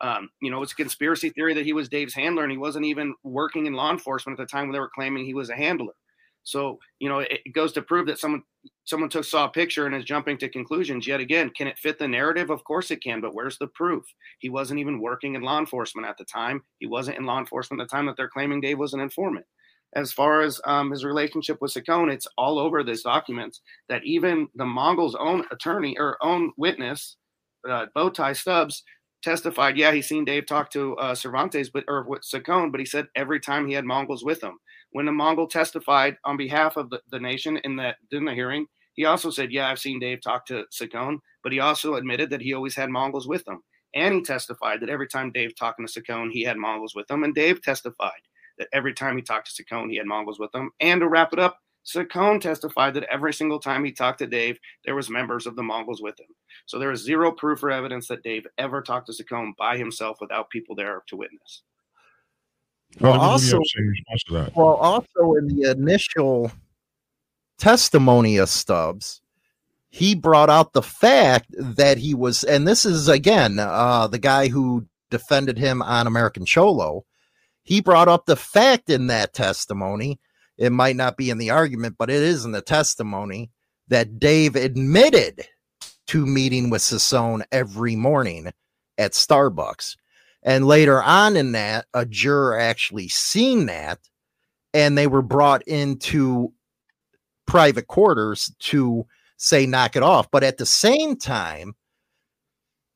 Um, 0.02 0.30
you 0.42 0.52
know, 0.52 0.62
it's 0.62 0.74
a 0.74 0.76
conspiracy 0.76 1.30
theory 1.30 1.54
that 1.54 1.66
he 1.66 1.74
was 1.74 1.90
Dave's 1.90 2.14
handler 2.14 2.44
and 2.44 2.52
he 2.52 2.58
wasn't 2.58 2.86
even 2.86 3.14
working 3.24 3.66
in 3.66 3.74
law 3.74 3.92
enforcement 3.92 4.40
at 4.40 4.44
the 4.44 4.52
time 4.52 4.68
when 4.68 4.74
they 4.74 4.80
were 4.80 4.92
claiming 4.94 5.26
he 5.26 5.34
was 5.34 5.50
a 5.50 5.56
handler. 5.56 5.94
So, 6.44 6.78
you 7.00 7.10
know, 7.10 7.20
it, 7.20 7.42
goes 7.54 7.74
to 7.74 7.82
prove 7.82 8.06
that 8.06 8.20
someone 8.20 8.44
someone 8.84 9.10
took 9.10 9.24
saw 9.24 9.46
a 9.46 9.50
picture 9.50 9.88
and 9.88 9.96
is 9.96 10.06
jumping 10.06 10.38
to 10.38 10.50
conclusions 10.50 11.08
yet 11.08 11.20
again. 11.20 11.50
Can 11.58 11.66
it 11.66 11.80
fit 11.80 11.98
the 11.98 12.08
narrative? 12.08 12.52
Of 12.52 12.64
course 12.64 12.92
it 12.92 13.02
can, 13.02 13.20
but 13.20 13.34
where's 13.34 13.58
the 13.58 13.68
proof? 13.68 14.04
He 14.40 14.50
wasn't 14.50 14.80
even 14.80 15.02
working 15.02 15.34
in 15.34 15.42
law 15.42 15.58
enforcement 15.58 16.08
at 16.08 16.18
the 16.20 16.26
time. 16.26 16.62
He 16.78 16.86
wasn't 16.86 17.18
in 17.18 17.26
law 17.26 17.40
enforcement 17.40 17.82
at 17.82 17.90
the 17.90 17.96
time 17.96 18.06
that 18.06 18.16
they're 18.16 18.30
claiming 18.30 18.62
Dave 18.62 18.78
was 18.78 18.94
an 18.94 19.00
informant. 19.00 19.46
As 19.96 20.12
far 20.12 20.42
as 20.42 20.62
um, 20.66 20.92
his 20.92 21.04
relationship 21.04 21.58
with 21.62 21.74
Chacon, 21.74 22.10
it's 22.10 22.28
all 22.38 22.60
over 22.60 22.84
this 22.84 23.02
document 23.02 23.58
that 23.90 24.04
even 24.04 24.48
the 24.54 24.66
Mongols' 24.66 25.16
own 25.16 25.46
attorney 25.52 25.98
or 25.98 26.18
own 26.22 26.52
witness, 26.58 27.18
uh, 27.70 27.86
Bowtie 27.96 28.36
Stubbs, 28.36 28.84
testified, 29.26 29.76
yeah, 29.76 29.92
he's 29.92 30.08
seen 30.08 30.24
Dave 30.24 30.46
talk 30.46 30.70
to 30.72 30.96
uh, 30.98 31.16
Cervantes, 31.16 31.70
but 31.70 31.84
or 31.88 32.04
with 32.08 32.22
Chacon, 32.22 32.72
but 32.72 32.80
he 32.80 32.86
said 32.86 33.08
every 33.16 33.40
time 33.40 33.68
he 33.68 33.74
had 33.74 33.84
Mongols 33.84 34.24
with 34.24 34.42
him. 34.42 34.58
When 34.92 35.06
the 35.06 35.12
Mongol 35.12 35.48
testified 35.48 36.18
on 36.24 36.38
behalf 36.38 36.78
of 36.78 36.90
the, 36.90 37.02
the 37.12 37.20
nation 37.20 37.58
in 37.64 37.76
that 37.78 37.98
in 38.12 38.26
the 38.26 38.34
hearing, 38.34 38.68
he 38.94 39.06
also 39.06 39.30
said, 39.30 39.52
yeah, 39.52 39.70
I've 39.70 39.80
seen 39.80 40.00
Dave 40.00 40.22
talk 40.22 40.46
to 40.46 40.66
Chacon, 40.72 41.20
but 41.44 41.52
he 41.52 41.60
also 41.60 41.96
admitted 41.96 42.30
that 42.30 42.42
he 42.42 42.54
always 42.54 42.76
had 42.76 42.90
Mongols 42.90 43.28
with 43.28 43.46
him. 43.48 43.62
And 43.94 44.14
he 44.14 44.22
testified 44.22 44.82
that 44.82 44.90
every 44.90 45.08
time 45.08 45.32
Dave 45.32 45.56
talked 45.56 45.80
to 45.80 45.88
Chacon, 45.88 46.30
he 46.32 46.44
had 46.44 46.58
Mongols 46.58 46.96
with 46.96 47.10
him. 47.10 47.24
And 47.24 47.34
Dave 47.34 47.62
testified 47.62 48.12
that 48.58 48.68
every 48.74 48.94
time 48.94 49.18
he 49.18 49.22
talked 49.22 49.48
to 49.48 49.54
Chacon, 49.54 49.90
he 49.90 49.98
had 49.98 50.06
Mongols 50.06 50.40
with 50.40 50.54
him. 50.54 50.72
And 50.80 51.02
to 51.02 51.10
wrap 51.10 51.34
it 51.34 51.40
up, 51.40 51.58
Chacon 51.86 52.40
testified 52.40 52.96
that 52.96 53.08
every 53.12 53.34
single 53.34 53.60
time 53.60 53.86
he 53.86 53.92
talked 53.92 54.20
to 54.20 54.28
Dave, 54.28 54.60
there 54.86 54.96
was 54.96 55.10
members 55.10 55.46
of 55.46 55.56
the 55.56 55.64
Mongols 55.64 56.02
with 56.02 56.20
him. 56.20 56.28
So 56.66 56.80
there 56.80 56.92
is 56.92 57.04
zero 57.04 57.32
proof 57.32 57.64
or 57.64 57.72
evidence 57.72 58.08
that 58.08 58.24
Dave 58.24 58.48
ever 58.58 58.82
talked 58.82 59.08
to 59.08 59.14
Chacon 59.14 59.54
by 59.58 59.78
himself 59.78 60.18
without 60.20 60.50
people 60.50 60.76
there 60.76 61.04
to 61.08 61.16
witness. 61.16 61.62
Well, 63.00 63.20
also, 63.20 63.60
well, 64.56 64.76
also 64.76 65.34
in 65.34 65.48
the 65.48 65.70
initial 65.70 66.52
testimony 67.58 68.38
of 68.38 68.50
Stubbs, 68.50 69.22
he 69.90 70.16
brought 70.16 70.50
out 70.50 70.74
the 70.74 70.82
fact 70.82 71.48
that 71.58 71.98
he 71.98 72.14
was, 72.14 72.44
and 72.44 72.68
this 72.68 72.86
is 72.86 73.08
again 73.08 73.60
uh, 73.60 74.08
the 74.08 74.20
guy 74.20 74.48
who 74.48 74.86
defended 75.10 75.58
him 75.58 75.82
on 75.82 76.08
American 76.08 76.46
Cholo. 76.46 77.06
He 77.64 77.82
brought 77.82 78.08
up 78.08 78.26
the 78.26 78.36
fact 78.36 78.90
in 78.90 79.08
that 79.08 79.34
testimony 79.34 80.20
it 80.58 80.72
might 80.72 80.96
not 80.96 81.18
be 81.18 81.30
in 81.30 81.38
the 81.38 81.50
argument, 81.50 81.96
but 81.98 82.10
it 82.10 82.22
is 82.22 82.46
in 82.46 82.52
the 82.52 82.62
testimony 82.62 83.52
that 83.88 84.20
Dave 84.20 84.56
admitted 84.56 85.48
to 86.08 86.26
meeting 86.26 86.70
with 86.70 86.82
Sassone 86.82 87.44
every 87.52 87.96
morning 87.96 88.52
at 88.98 89.12
Starbucks. 89.12 89.96
And 90.44 90.66
later 90.66 91.02
on 91.02 91.36
in 91.36 91.54
that, 91.54 91.86
a 91.94 92.06
juror 92.06 92.58
actually 92.58 93.08
seen 93.08 93.66
that 93.66 94.00
and 94.76 94.98
they 94.98 95.08
were 95.08 95.22
brought 95.22 95.64
into 95.64 96.52
private 97.48 97.88
quarters 97.88 98.54
to 98.60 99.08
say 99.38 99.66
knock 99.66 99.96
it 99.96 100.04
off. 100.04 100.30
But 100.30 100.44
at 100.44 100.58
the 100.58 100.66
same 100.66 101.16
time, 101.16 101.76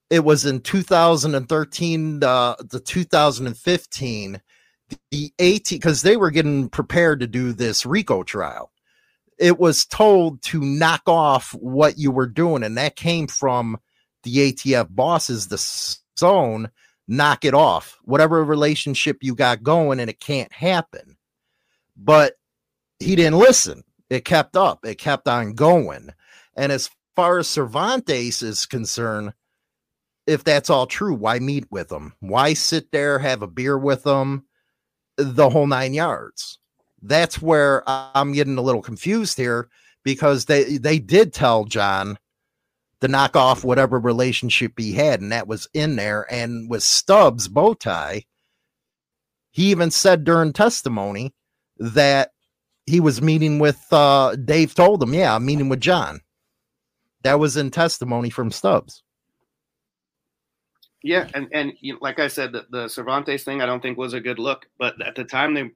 it 0.10 0.26
was 0.26 0.46
in 0.46 0.60
2013 0.60 2.24
uh, 2.24 2.56
the 2.60 2.80
2015 2.82 4.42
the 5.12 5.34
18 5.40 5.78
because 5.78 6.02
they 6.02 6.18
were 6.18 6.32
getting 6.32 6.70
prepared 6.70 7.20
to 7.20 7.28
do 7.28 7.54
this 7.54 7.86
RICO 7.86 8.24
trial. 8.24 8.72
It 9.38 9.60
was 9.60 9.86
told 9.86 10.42
to 10.44 10.60
knock 10.60 11.04
off 11.08 11.54
what 11.54 11.98
you 11.98 12.12
were 12.12 12.28
doing, 12.28 12.64
and 12.64 12.78
that 12.78 12.96
came 12.96 13.28
from 13.28 13.80
the 14.24 14.52
ATF 14.54 14.90
bosses, 14.90 15.48
the 15.48 15.58
zone, 16.20 16.70
knock 17.08 17.46
it 17.46 17.54
off. 17.54 17.98
Whatever 18.04 18.44
relationship 18.44 19.18
you 19.22 19.36
got 19.36 19.64
going, 19.64 20.00
and 20.00 20.10
it 20.10 20.20
can't 20.20 20.52
happen. 20.52 21.18
But 21.96 22.34
he 23.00 23.16
didn't 23.16 23.40
listen. 23.40 23.84
It 24.10 24.26
kept 24.26 24.58
up, 24.58 24.86
it 24.86 24.98
kept 24.98 25.28
on 25.28 25.54
going. 25.54 26.10
And 26.56 26.72
as 26.72 26.90
far 27.16 27.40
as 27.40 27.48
Cervantes 27.48 28.42
is 28.42 28.66
concerned, 28.66 29.34
if 30.28 30.44
that's 30.44 30.70
all 30.70 30.86
true, 30.86 31.14
why 31.14 31.40
meet 31.40 31.72
with 31.72 31.90
them? 31.90 32.14
Why 32.20 32.54
sit 32.54 32.92
there, 32.92 33.20
have 33.20 33.42
a 33.42 33.48
beer 33.48 33.78
with 33.78 34.04
them? 34.04 34.46
The 35.20 35.50
whole 35.50 35.68
nine 35.68 35.94
yards. 35.94 36.58
That's 37.02 37.42
where 37.42 37.84
I'm 37.88 38.34
getting 38.34 38.58
a 38.58 38.62
little 38.62 38.82
confused 38.82 39.38
here 39.38 39.70
because 40.04 40.46
they 40.46 40.78
they 40.78 41.00
did 41.00 41.34
tell 41.34 41.66
John 41.66 42.18
to 43.02 43.08
knock 43.08 43.36
off 43.36 43.64
whatever 43.64 44.00
relationship 44.00 44.74
he 44.78 44.94
had, 44.94 45.22
and 45.22 45.32
that 45.32 45.48
was 45.48 45.68
in 45.74 45.96
there. 45.96 46.26
And 46.32 46.70
with 46.70 46.84
Stubbs 46.84 47.48
bow 47.48 47.74
tie, 47.74 48.24
he 49.52 49.72
even 49.72 49.92
said 49.92 50.24
during 50.24 50.54
testimony 50.54 51.34
that 51.78 52.32
he 52.86 53.00
was 53.00 53.22
meeting 53.22 53.60
with 53.60 53.86
uh, 53.92 54.36
Dave. 54.36 54.76
Told 54.76 55.02
him, 55.02 55.14
"Yeah, 55.14 55.36
I'm 55.36 55.46
meeting 55.46 55.70
with 55.70 55.80
John." 55.80 56.22
That 57.24 57.40
was 57.40 57.58
in 57.58 57.72
testimony 57.72 58.30
from 58.30 58.52
Stubbs. 58.52 59.04
Yeah, 61.04 61.28
and 61.34 61.48
and 61.54 61.74
you 61.80 61.94
know, 61.94 62.00
like 62.02 62.20
I 62.20 62.28
said, 62.28 62.52
the, 62.52 62.66
the 62.70 62.88
Cervantes 62.88 63.44
thing 63.44 63.62
I 63.62 63.66
don't 63.66 63.82
think 63.82 63.98
was 63.98 64.14
a 64.14 64.20
good 64.20 64.40
look. 64.40 64.66
But 64.78 65.02
at 65.06 65.16
the 65.16 65.24
time 65.24 65.54
they 65.54 65.72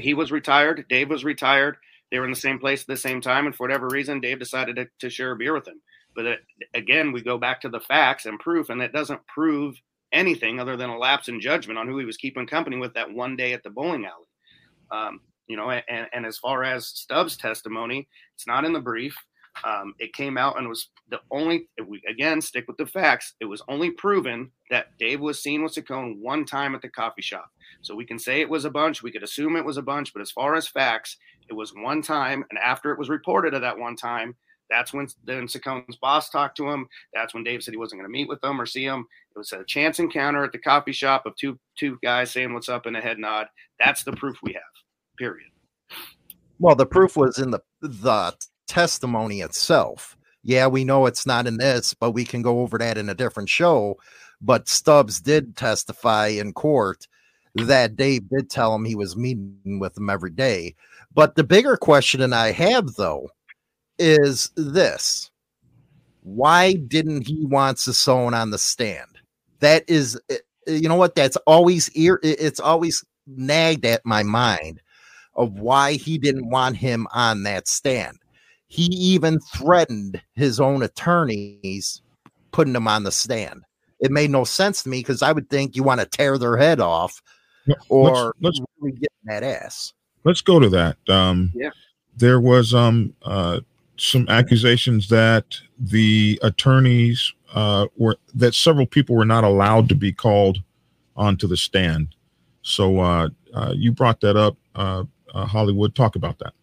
he 0.00 0.14
was 0.14 0.30
retired, 0.32 0.84
Dave 0.88 1.08
was 1.08 1.24
retired. 1.24 1.76
They 2.10 2.18
were 2.18 2.26
in 2.26 2.32
the 2.32 2.36
same 2.36 2.58
place 2.58 2.82
at 2.82 2.88
the 2.88 2.96
same 2.96 3.22
time, 3.22 3.46
and 3.46 3.54
for 3.54 3.64
whatever 3.64 3.88
reason, 3.88 4.20
Dave 4.20 4.38
decided 4.38 4.76
to, 4.76 4.86
to 5.00 5.08
share 5.08 5.32
a 5.32 5.36
beer 5.36 5.54
with 5.54 5.66
him. 5.66 5.80
But 6.14 6.26
it, 6.26 6.40
again, 6.74 7.10
we 7.12 7.22
go 7.22 7.38
back 7.38 7.62
to 7.62 7.70
the 7.70 7.80
facts 7.80 8.26
and 8.26 8.38
proof, 8.38 8.68
and 8.68 8.82
it 8.82 8.92
doesn't 8.92 9.26
prove 9.26 9.80
anything 10.12 10.60
other 10.60 10.76
than 10.76 10.90
a 10.90 10.98
lapse 10.98 11.28
in 11.28 11.40
judgment 11.40 11.78
on 11.78 11.88
who 11.88 11.98
he 11.98 12.04
was 12.04 12.18
keeping 12.18 12.46
company 12.46 12.76
with 12.76 12.92
that 12.92 13.10
one 13.10 13.34
day 13.34 13.54
at 13.54 13.62
the 13.62 13.70
bowling 13.70 14.04
alley. 14.04 14.26
Um, 14.90 15.20
you 15.46 15.56
know, 15.56 15.70
and, 15.70 16.06
and 16.12 16.26
as 16.26 16.36
far 16.36 16.64
as 16.64 16.86
Stubbs' 16.86 17.38
testimony, 17.38 18.06
it's 18.34 18.46
not 18.46 18.66
in 18.66 18.74
the 18.74 18.80
brief. 18.80 19.16
Um, 19.64 19.94
it 19.98 20.12
came 20.12 20.38
out 20.38 20.58
and 20.58 20.68
was 20.68 20.88
the 21.10 21.20
only, 21.30 21.68
we 21.86 22.02
again 22.08 22.40
stick 22.40 22.64
with 22.66 22.78
the 22.78 22.86
facts, 22.86 23.34
it 23.40 23.44
was 23.44 23.62
only 23.68 23.90
proven 23.90 24.50
that 24.70 24.96
Dave 24.98 25.20
was 25.20 25.42
seen 25.42 25.62
with 25.62 25.74
Chacon 25.74 26.18
one 26.20 26.44
time 26.44 26.74
at 26.74 26.82
the 26.82 26.88
coffee 26.88 27.22
shop. 27.22 27.50
So 27.82 27.94
we 27.94 28.06
can 28.06 28.18
say 28.18 28.40
it 28.40 28.48
was 28.48 28.64
a 28.64 28.70
bunch, 28.70 29.02
we 29.02 29.12
could 29.12 29.22
assume 29.22 29.56
it 29.56 29.64
was 29.64 29.76
a 29.76 29.82
bunch, 29.82 30.12
but 30.12 30.22
as 30.22 30.30
far 30.30 30.54
as 30.54 30.66
facts, 30.66 31.16
it 31.48 31.54
was 31.54 31.74
one 31.74 32.02
time. 32.02 32.44
And 32.50 32.58
after 32.58 32.92
it 32.92 32.98
was 32.98 33.08
reported 33.08 33.54
at 33.54 33.60
that 33.60 33.78
one 33.78 33.96
time, 33.96 34.34
that's 34.70 34.92
when 34.94 35.06
then 35.24 35.46
Chacon's 35.46 35.96
boss 35.96 36.30
talked 36.30 36.56
to 36.56 36.68
him. 36.68 36.88
That's 37.12 37.34
when 37.34 37.44
Dave 37.44 37.62
said 37.62 37.74
he 37.74 37.78
wasn't 37.78 38.00
going 38.00 38.10
to 38.10 38.12
meet 38.12 38.28
with 38.28 38.40
them 38.40 38.60
or 38.60 38.64
see 38.64 38.84
him. 38.84 39.06
It 39.34 39.38
was 39.38 39.52
a 39.52 39.64
chance 39.64 39.98
encounter 39.98 40.44
at 40.44 40.52
the 40.52 40.58
coffee 40.58 40.92
shop 40.92 41.26
of 41.26 41.36
two 41.36 41.58
two 41.78 41.98
guys 42.02 42.30
saying 42.30 42.54
what's 42.54 42.70
up 42.70 42.86
and 42.86 42.96
a 42.96 43.00
head 43.00 43.18
nod. 43.18 43.48
That's 43.78 44.02
the 44.02 44.12
proof 44.12 44.38
we 44.42 44.54
have. 44.54 44.62
Period. 45.18 45.50
Well, 46.58 46.74
the 46.74 46.86
proof 46.86 47.16
was 47.16 47.38
in 47.38 47.50
the 47.50 47.60
the 47.82 48.34
testimony 48.66 49.40
itself 49.40 50.16
Yeah, 50.42 50.66
we 50.68 50.84
know 50.84 51.06
it's 51.06 51.26
not 51.26 51.46
in 51.46 51.58
this, 51.58 51.94
but 51.94 52.12
we 52.12 52.24
can 52.24 52.42
go 52.42 52.60
over 52.60 52.78
that 52.78 52.98
in 52.98 53.08
a 53.08 53.14
different 53.14 53.48
show. 53.48 53.96
But 54.40 54.68
Stubbs 54.68 55.20
did 55.20 55.56
testify 55.56 56.28
in 56.28 56.52
court 56.52 57.06
that 57.54 57.96
Dave 57.96 58.28
did 58.28 58.50
tell 58.50 58.74
him 58.74 58.84
he 58.84 58.94
was 58.96 59.16
meeting 59.16 59.78
with 59.80 59.96
him 59.96 60.10
every 60.10 60.30
day. 60.30 60.74
But 61.14 61.36
the 61.36 61.44
bigger 61.44 61.76
question 61.76 62.32
I 62.32 62.52
have, 62.52 62.94
though, 62.94 63.30
is 63.98 64.50
this 64.56 65.30
why 66.22 66.74
didn't 66.74 67.26
he 67.26 67.44
want 67.46 67.78
Sasson 67.78 68.32
on 68.34 68.50
the 68.50 68.58
stand? 68.58 69.18
That 69.60 69.84
is, 69.88 70.20
eh, 70.30 70.36
eh, 70.68 70.72
you 70.74 70.88
know 70.88 70.96
what? 70.96 71.14
That's 71.14 71.36
always 71.46 71.90
ear. 71.92 72.20
It's 72.22 72.60
always 72.60 73.04
nagged 73.26 73.84
at 73.84 74.04
my 74.04 74.22
mind 74.22 74.80
of 75.36 75.54
why 75.60 75.94
he 75.94 76.18
didn't 76.18 76.50
want 76.50 76.76
him 76.76 77.06
on 77.14 77.44
that 77.44 77.68
stand. 77.68 78.18
He 78.72 78.84
even 78.84 79.38
threatened 79.38 80.22
his 80.34 80.58
own 80.58 80.82
attorneys 80.82 82.00
putting 82.52 82.74
him 82.74 82.88
on 82.88 83.04
the 83.04 83.12
stand. 83.12 83.64
It 84.00 84.10
made 84.10 84.30
no 84.30 84.44
sense 84.44 84.82
to 84.82 84.88
me 84.88 85.00
because 85.00 85.20
I 85.20 85.30
would 85.30 85.50
think 85.50 85.76
you 85.76 85.82
want 85.82 86.00
to 86.00 86.06
tear 86.06 86.38
their 86.38 86.56
head 86.56 86.80
off 86.80 87.20
or 87.90 88.32
let's, 88.40 88.58
let's 88.58 88.60
really 88.80 88.96
get 88.96 89.12
that 89.24 89.42
ass. 89.42 89.92
Let's 90.24 90.40
go 90.40 90.58
to 90.58 90.70
that. 90.70 90.96
Um, 91.06 91.52
yeah. 91.54 91.68
There 92.16 92.40
was 92.40 92.72
um, 92.72 93.12
uh, 93.20 93.60
some 93.98 94.26
accusations 94.30 95.10
that 95.10 95.54
the 95.78 96.40
attorneys 96.42 97.30
uh, 97.52 97.88
were 97.98 98.16
that 98.34 98.54
several 98.54 98.86
people 98.86 99.14
were 99.14 99.26
not 99.26 99.44
allowed 99.44 99.90
to 99.90 99.94
be 99.94 100.12
called 100.12 100.62
onto 101.14 101.46
the 101.46 101.58
stand. 101.58 102.14
So 102.62 103.00
uh, 103.00 103.28
uh, 103.52 103.74
you 103.76 103.92
brought 103.92 104.22
that 104.22 104.38
up, 104.38 104.56
uh, 104.74 105.04
uh, 105.34 105.44
Hollywood. 105.44 105.94
Talk 105.94 106.16
about 106.16 106.38
that. 106.38 106.54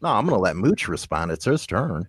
No, 0.00 0.08
I'm 0.08 0.26
going 0.26 0.36
to 0.36 0.40
let 0.40 0.56
Mooch 0.56 0.88
respond. 0.88 1.30
It's 1.30 1.44
his 1.44 1.66
turn. 1.66 2.08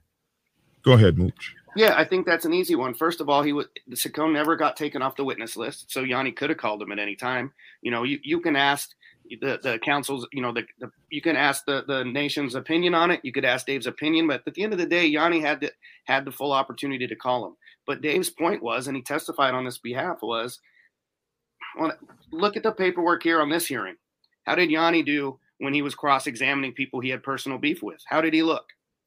Go 0.84 0.93
ahead, 0.93 1.17
Mooch. 1.17 1.56
Yeah, 1.75 1.93
I 1.95 2.04
think 2.04 2.25
that's 2.25 2.45
an 2.45 2.54
easy 2.54 2.75
one. 2.75 2.93
First 2.93 3.21
of 3.21 3.30
all, 3.30 3.43
he 3.43 3.54
was 3.54 3.67
Ciccone 3.91 4.34
never 4.34 4.56
got 4.56 4.75
taken 4.75 5.02
off 5.02 5.15
the 5.15 5.23
witness 5.23 5.56
list, 5.56 5.91
so 5.91 6.04
Yanny 6.04 6.36
could 6.36 6.49
have 6.49 6.58
called 6.58 6.82
him 6.82 6.91
at 6.91 6.99
any 6.99 7.15
time. 7.15 7.52
You 7.82 7.91
know, 7.91 8.04
you, 8.04 8.19
you 8.23 8.41
can 8.41 8.56
ask 8.56 8.89
the 9.30 9.60
the 9.62 9.80
council's, 9.80 10.28
you 10.34 10.41
know, 10.41 10.52
the, 10.52 10.63
the 10.80 10.89
you 11.10 11.21
can 11.21 11.36
ask 11.36 11.65
the 11.65 11.84
the 11.88 12.04
nation's 12.04 12.56
opinion 12.56 12.95
on 12.95 13.12
it. 13.12 13.21
You 13.23 13.32
could 13.32 13.45
ask 13.45 13.65
Dave's 13.65 13.88
opinion, 13.88 14.28
but 14.28 14.41
at 14.47 14.54
the 14.56 14.63
end 14.63 14.73
of 14.73 14.80
the 14.80 14.86
day, 14.86 15.12
Yanny 15.12 15.41
had 15.41 15.62
the 15.62 15.71
had 16.06 16.25
the 16.25 16.32
full 16.32 16.52
opportunity 16.52 17.08
to 17.08 17.15
call 17.15 17.45
him. 17.45 17.56
But 17.86 18.02
Dave's 18.02 18.30
point 18.30 18.63
was, 18.63 18.88
and 18.88 18.97
he 18.97 19.04
testified 19.04 19.54
on 19.54 19.65
this 19.65 19.78
behalf, 19.78 20.19
was, 20.21 20.60
well, 21.80 21.93
look 22.32 22.58
at 22.58 22.63
the 22.63 22.71
paperwork 22.71 23.23
here 23.23 23.41
on 23.41 23.49
this 23.49 23.67
hearing. 23.67 23.95
How 24.43 24.56
did 24.56 24.69
Yanny 24.69 25.06
do 25.06 25.39
when 25.59 25.73
he 25.73 25.81
was 25.81 25.95
cross 25.95 26.27
examining 26.27 26.73
people 26.73 26.99
he 26.99 27.09
had 27.09 27.23
personal 27.23 27.57
beef 27.57 27.83
with? 27.83 28.01
How 28.07 28.21
did 28.21 28.33
he 28.33 28.43
look? 28.43 28.65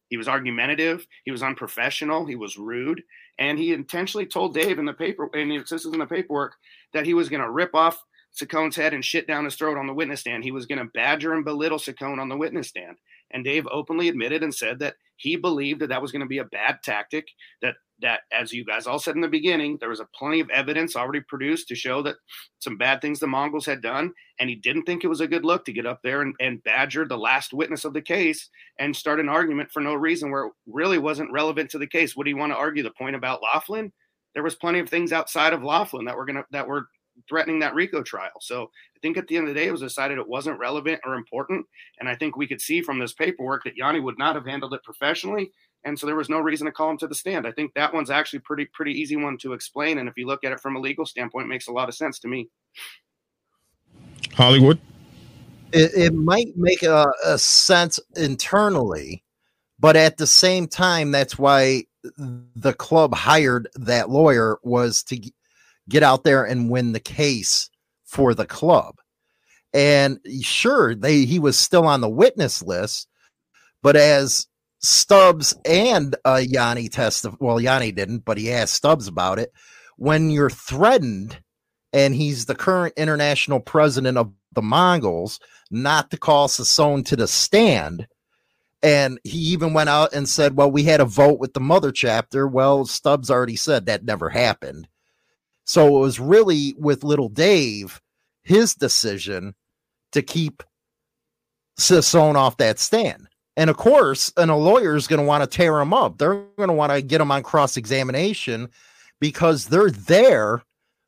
He 0.08 0.16
was 0.16 0.28
argumentative. 0.28 1.06
He 1.24 1.30
was 1.30 1.42
unprofessional. 1.42 2.26
He 2.26 2.36
was 2.36 2.58
rude, 2.58 3.02
and 3.38 3.58
he 3.58 3.72
intentionally 3.72 4.26
told 4.26 4.54
Dave 4.54 4.78
in 4.78 4.84
the 4.84 4.92
paper, 4.92 5.28
and 5.32 5.50
this 5.50 5.72
is 5.72 5.86
in 5.86 5.98
the 5.98 6.06
paperwork, 6.06 6.54
that 6.92 7.06
he 7.06 7.14
was 7.14 7.30
going 7.30 7.42
to 7.42 7.50
rip 7.50 7.74
off 7.74 8.02
Ciccone's 8.38 8.76
head 8.76 8.94
and 8.94 9.04
shit 9.04 9.26
down 9.26 9.44
his 9.44 9.56
throat 9.56 9.78
on 9.78 9.86
the 9.86 9.94
witness 9.94 10.20
stand. 10.20 10.44
He 10.44 10.52
was 10.52 10.66
going 10.66 10.78
to 10.78 10.90
badger 10.94 11.34
and 11.34 11.44
belittle 11.44 11.78
Ciccone 11.78 12.18
on 12.18 12.28
the 12.28 12.36
witness 12.36 12.68
stand. 12.68 12.96
And 13.30 13.44
Dave 13.44 13.66
openly 13.70 14.08
admitted 14.08 14.42
and 14.42 14.54
said 14.54 14.78
that 14.80 14.94
he 15.16 15.36
believed 15.36 15.80
that 15.80 15.88
that 15.88 16.02
was 16.02 16.12
going 16.12 16.20
to 16.20 16.26
be 16.26 16.38
a 16.38 16.44
bad 16.44 16.78
tactic. 16.82 17.28
That 17.62 17.76
that, 18.02 18.20
as 18.32 18.52
you 18.52 18.64
guys 18.64 18.86
all 18.86 18.98
said 18.98 19.14
in 19.14 19.20
the 19.20 19.28
beginning, 19.28 19.78
there 19.78 19.88
was 19.88 20.00
a 20.00 20.08
plenty 20.14 20.40
of 20.40 20.50
evidence 20.50 20.94
already 20.94 21.20
produced 21.20 21.68
to 21.68 21.74
show 21.74 22.02
that 22.02 22.16
some 22.58 22.76
bad 22.76 23.00
things 23.00 23.18
the 23.18 23.26
Mongols 23.26 23.66
had 23.66 23.82
done, 23.82 24.12
and 24.38 24.50
he 24.50 24.56
didn't 24.56 24.84
think 24.84 25.02
it 25.02 25.08
was 25.08 25.20
a 25.20 25.26
good 25.26 25.44
look 25.44 25.64
to 25.64 25.72
get 25.72 25.86
up 25.86 26.00
there 26.02 26.22
and, 26.22 26.34
and 26.40 26.62
badger 26.64 27.04
the 27.04 27.16
last 27.16 27.52
witness 27.52 27.84
of 27.84 27.94
the 27.94 28.02
case 28.02 28.48
and 28.78 28.94
start 28.94 29.20
an 29.20 29.28
argument 29.28 29.70
for 29.72 29.80
no 29.80 29.94
reason 29.94 30.30
where 30.30 30.46
it 30.46 30.52
really 30.66 30.98
wasn't 30.98 31.32
relevant 31.32 31.70
to 31.70 31.78
the 31.78 31.86
case. 31.86 32.16
What 32.16 32.24
do 32.24 32.30
you 32.30 32.36
want 32.36 32.52
to 32.52 32.58
argue? 32.58 32.82
The 32.82 32.90
point 32.90 33.16
about 33.16 33.42
Laughlin? 33.42 33.92
There 34.34 34.42
was 34.42 34.54
plenty 34.54 34.78
of 34.78 34.88
things 34.88 35.12
outside 35.12 35.52
of 35.52 35.62
Laughlin 35.62 36.04
that 36.06 36.16
were 36.16 36.24
gonna 36.24 36.44
that 36.50 36.66
were 36.66 36.86
threatening 37.28 37.58
that 37.60 37.74
RICO 37.74 38.02
trial. 38.02 38.32
So 38.40 38.64
I 38.64 38.98
think 39.00 39.16
at 39.16 39.26
the 39.28 39.36
end 39.36 39.48
of 39.48 39.54
the 39.54 39.60
day, 39.60 39.66
it 39.66 39.72
was 39.72 39.80
decided 39.80 40.18
it 40.18 40.28
wasn't 40.28 40.58
relevant 40.58 41.00
or 41.04 41.14
important. 41.14 41.66
And 42.00 42.08
I 42.08 42.16
think 42.16 42.36
we 42.36 42.46
could 42.46 42.60
see 42.60 42.82
from 42.82 42.98
this 42.98 43.12
paperwork 43.12 43.64
that 43.64 43.76
Yanny 43.76 44.02
would 44.02 44.18
not 44.18 44.34
have 44.34 44.46
handled 44.46 44.74
it 44.74 44.82
professionally. 44.82 45.52
And 45.84 45.98
so 45.98 46.06
there 46.06 46.16
was 46.16 46.28
no 46.28 46.38
reason 46.38 46.66
to 46.66 46.72
call 46.72 46.90
him 46.90 46.98
to 46.98 47.08
the 47.08 47.14
stand. 47.14 47.46
I 47.46 47.52
think 47.52 47.74
that 47.74 47.92
one's 47.92 48.10
actually 48.10 48.38
pretty 48.40 48.66
pretty 48.66 48.92
easy 48.92 49.16
one 49.16 49.36
to 49.38 49.52
explain. 49.52 49.98
And 49.98 50.08
if 50.08 50.16
you 50.16 50.26
look 50.26 50.44
at 50.44 50.52
it 50.52 50.60
from 50.60 50.76
a 50.76 50.80
legal 50.80 51.04
standpoint, 51.06 51.46
it 51.46 51.48
makes 51.48 51.66
a 51.66 51.72
lot 51.72 51.88
of 51.88 51.94
sense 51.94 52.18
to 52.20 52.28
me. 52.28 52.48
Hollywood. 54.34 54.78
It, 55.72 55.92
it 55.94 56.14
might 56.14 56.56
make 56.56 56.82
a, 56.82 57.10
a 57.24 57.38
sense 57.38 57.98
internally, 58.16 59.24
but 59.80 59.96
at 59.96 60.18
the 60.18 60.26
same 60.26 60.68
time, 60.68 61.10
that's 61.10 61.38
why 61.38 61.84
the 62.16 62.74
club 62.74 63.14
hired 63.14 63.68
that 63.74 64.10
lawyer 64.10 64.58
was 64.62 65.02
to 65.04 65.20
get 65.88 66.02
out 66.02 66.24
there 66.24 66.44
and 66.44 66.70
win 66.70 66.92
the 66.92 67.00
case 67.00 67.70
for 68.04 68.34
the 68.34 68.46
club. 68.46 68.96
And 69.72 70.20
sure, 70.42 70.94
they 70.94 71.24
he 71.24 71.38
was 71.38 71.58
still 71.58 71.86
on 71.86 72.02
the 72.02 72.08
witness 72.08 72.62
list, 72.62 73.08
but 73.82 73.96
as 73.96 74.46
Stubbs 74.82 75.54
and 75.64 76.16
uh, 76.24 76.40
Yanny 76.42 76.90
testified, 76.90 77.38
well, 77.40 77.58
Yanny 77.58 77.94
didn't, 77.94 78.24
but 78.24 78.38
he 78.38 78.50
asked 78.50 78.74
Stubbs 78.74 79.06
about 79.06 79.38
it. 79.38 79.52
When 79.96 80.30
you're 80.30 80.50
threatened, 80.50 81.38
and 81.92 82.14
he's 82.14 82.46
the 82.46 82.54
current 82.54 82.94
international 82.96 83.60
president 83.60 84.18
of 84.18 84.32
the 84.52 84.62
Mongols, 84.62 85.38
not 85.70 86.10
to 86.10 86.16
call 86.16 86.48
Sasson 86.48 87.04
to 87.06 87.16
the 87.16 87.26
stand. 87.26 88.06
And 88.82 89.20
he 89.24 89.38
even 89.38 89.74
went 89.74 89.90
out 89.90 90.12
and 90.12 90.28
said, 90.28 90.56
Well, 90.56 90.70
we 90.70 90.84
had 90.84 91.00
a 91.00 91.04
vote 91.04 91.38
with 91.38 91.52
the 91.54 91.60
mother 91.60 91.92
chapter. 91.92 92.48
Well, 92.48 92.84
Stubbs 92.84 93.30
already 93.30 93.56
said 93.56 93.86
that 93.86 94.04
never 94.04 94.30
happened. 94.30 94.88
So 95.64 95.96
it 95.96 96.00
was 96.00 96.18
really 96.18 96.74
with 96.76 97.04
little 97.04 97.28
Dave, 97.28 98.00
his 98.42 98.74
decision 98.74 99.54
to 100.10 100.22
keep 100.22 100.62
Sasson 101.78 102.34
off 102.34 102.56
that 102.56 102.78
stand. 102.78 103.28
And 103.56 103.68
of 103.68 103.76
course, 103.76 104.32
and 104.36 104.50
a 104.50 104.56
lawyer 104.56 104.96
is 104.96 105.06
going 105.06 105.20
to 105.20 105.26
want 105.26 105.42
to 105.42 105.56
tear 105.56 105.78
him 105.78 105.92
up. 105.92 106.18
They're 106.18 106.42
going 106.56 106.68
to 106.68 106.74
want 106.74 106.92
to 106.92 107.02
get 107.02 107.20
him 107.20 107.30
on 107.30 107.42
cross 107.42 107.76
examination 107.76 108.68
because 109.20 109.66
they're 109.66 109.90
there 109.90 110.62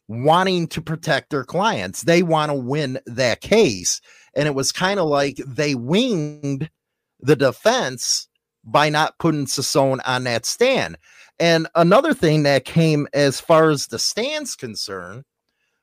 wanting 0.09 0.69
to 0.69 0.83
protect 0.83 1.31
their 1.31 1.45
clients. 1.45 2.03
They 2.03 2.23
want 2.23 2.51
to 2.51 2.55
win 2.55 2.99
that 3.07 3.41
case. 3.41 4.01
And 4.37 4.47
it 4.47 4.55
was 4.55 4.73
kind 4.73 5.01
of 5.01 5.09
like 5.09 5.37
they 5.47 5.75
winged 5.75 6.71
the 7.21 7.37
defense 7.37 8.29
by 8.63 8.89
not 8.89 9.19
putting 9.19 9.47
Sasson 9.47 10.01
on 10.05 10.25
that 10.25 10.45
stand. 10.45 10.99
And 11.39 11.67
another 11.75 12.15
thing 12.15 12.43
that 12.45 12.65
came 12.65 13.09
as 13.13 13.41
far 13.41 13.71
as 13.71 13.87
the 13.87 13.99
stand's 13.99 14.55
concerned 14.55 15.25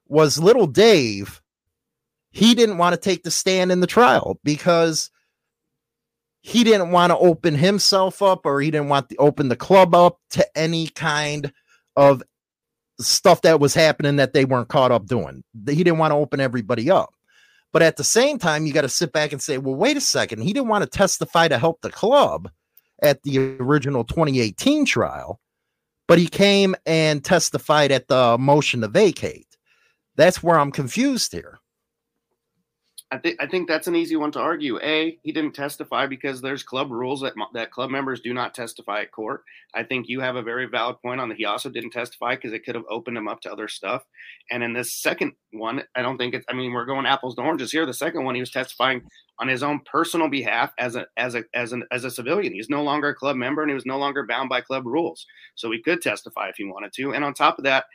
was 0.07 0.39
little 0.39 0.67
Dave. 0.67 1.41
He 2.31 2.55
didn't 2.55 2.77
want 2.77 2.93
to 2.93 3.01
take 3.01 3.23
the 3.23 3.31
stand 3.31 3.71
in 3.71 3.81
the 3.81 3.87
trial 3.87 4.39
because 4.43 5.09
he 6.41 6.63
didn't 6.63 6.91
want 6.91 7.11
to 7.11 7.17
open 7.17 7.55
himself 7.55 8.21
up 8.21 8.45
or 8.45 8.61
he 8.61 8.71
didn't 8.71 8.89
want 8.89 9.09
to 9.09 9.15
open 9.17 9.49
the 9.49 9.55
club 9.55 9.93
up 9.93 10.19
to 10.31 10.45
any 10.57 10.87
kind 10.87 11.53
of 11.95 12.23
stuff 12.99 13.41
that 13.41 13.59
was 13.59 13.73
happening 13.73 14.15
that 14.15 14.33
they 14.33 14.45
weren't 14.45 14.67
caught 14.67 14.91
up 14.91 15.05
doing. 15.05 15.43
He 15.67 15.83
didn't 15.83 15.99
want 15.99 16.11
to 16.11 16.17
open 16.17 16.39
everybody 16.39 16.89
up. 16.89 17.13
But 17.73 17.83
at 17.83 17.95
the 17.95 18.03
same 18.03 18.37
time, 18.37 18.65
you 18.65 18.73
got 18.73 18.81
to 18.81 18.89
sit 18.89 19.13
back 19.13 19.31
and 19.31 19.41
say, 19.41 19.57
well, 19.57 19.75
wait 19.75 19.97
a 19.97 20.01
second. 20.01 20.41
He 20.41 20.51
didn't 20.51 20.67
want 20.67 20.83
to 20.83 20.89
testify 20.89 21.47
to 21.47 21.57
help 21.57 21.81
the 21.81 21.89
club 21.89 22.49
at 23.01 23.23
the 23.23 23.55
original 23.59 24.03
2018 24.03 24.85
trial, 24.85 25.39
but 26.07 26.19
he 26.19 26.27
came 26.27 26.75
and 26.85 27.23
testified 27.23 27.91
at 27.91 28.07
the 28.07 28.37
motion 28.37 28.81
to 28.81 28.87
vacate. 28.87 29.47
That's 30.17 30.43
where 30.43 30.59
I'm 30.59 30.71
confused 30.71 31.31
here. 31.31 31.59
I 33.13 33.17
think 33.17 33.41
I 33.41 33.47
think 33.47 33.67
that's 33.67 33.87
an 33.87 33.95
easy 33.95 34.15
one 34.15 34.31
to 34.31 34.39
argue. 34.39 34.79
A, 34.81 35.19
he 35.21 35.33
didn't 35.33 35.51
testify 35.51 36.07
because 36.07 36.41
there's 36.41 36.63
club 36.63 36.91
rules 36.91 37.19
that 37.21 37.33
that 37.53 37.71
club 37.71 37.89
members 37.89 38.21
do 38.21 38.33
not 38.33 38.53
testify 38.53 39.01
at 39.01 39.11
court. 39.11 39.43
I 39.73 39.83
think 39.83 40.07
you 40.07 40.21
have 40.21 40.37
a 40.37 40.41
very 40.41 40.65
valid 40.65 40.95
point 41.01 41.19
on 41.19 41.27
that. 41.27 41.37
He 41.37 41.43
also 41.43 41.69
didn't 41.69 41.91
testify 41.91 42.35
because 42.35 42.53
it 42.53 42.63
could 42.63 42.75
have 42.75 42.85
opened 42.89 43.17
him 43.17 43.27
up 43.27 43.41
to 43.41 43.51
other 43.51 43.67
stuff. 43.67 44.03
And 44.49 44.63
in 44.63 44.71
this 44.71 45.01
second 45.01 45.33
one, 45.51 45.83
I 45.93 46.01
don't 46.01 46.17
think 46.17 46.33
it's. 46.33 46.45
I 46.47 46.53
mean, 46.53 46.71
we're 46.71 46.85
going 46.85 47.05
apples 47.05 47.35
to 47.35 47.41
oranges 47.41 47.73
here. 47.73 47.85
The 47.85 47.93
second 47.93 48.23
one, 48.23 48.35
he 48.35 48.41
was 48.41 48.51
testifying 48.51 49.01
on 49.39 49.49
his 49.49 49.61
own 49.61 49.81
personal 49.83 50.29
behalf 50.29 50.71
as 50.77 50.95
a 50.95 51.05
as 51.17 51.35
a 51.35 51.43
as 51.53 51.73
an 51.73 51.83
as 51.91 52.05
a 52.05 52.11
civilian. 52.11 52.53
He's 52.53 52.69
no 52.69 52.81
longer 52.81 53.09
a 53.09 53.15
club 53.15 53.35
member 53.35 53.61
and 53.61 53.69
he 53.69 53.75
was 53.75 53.85
no 53.85 53.97
longer 53.97 54.25
bound 54.25 54.47
by 54.47 54.61
club 54.61 54.85
rules. 54.85 55.25
So 55.55 55.69
he 55.69 55.81
could 55.81 56.01
testify 56.01 56.47
if 56.47 56.55
he 56.55 56.63
wanted 56.63 56.93
to. 56.93 57.13
And 57.13 57.25
on 57.25 57.33
top 57.33 57.57
of 57.57 57.65
that, 57.65 57.85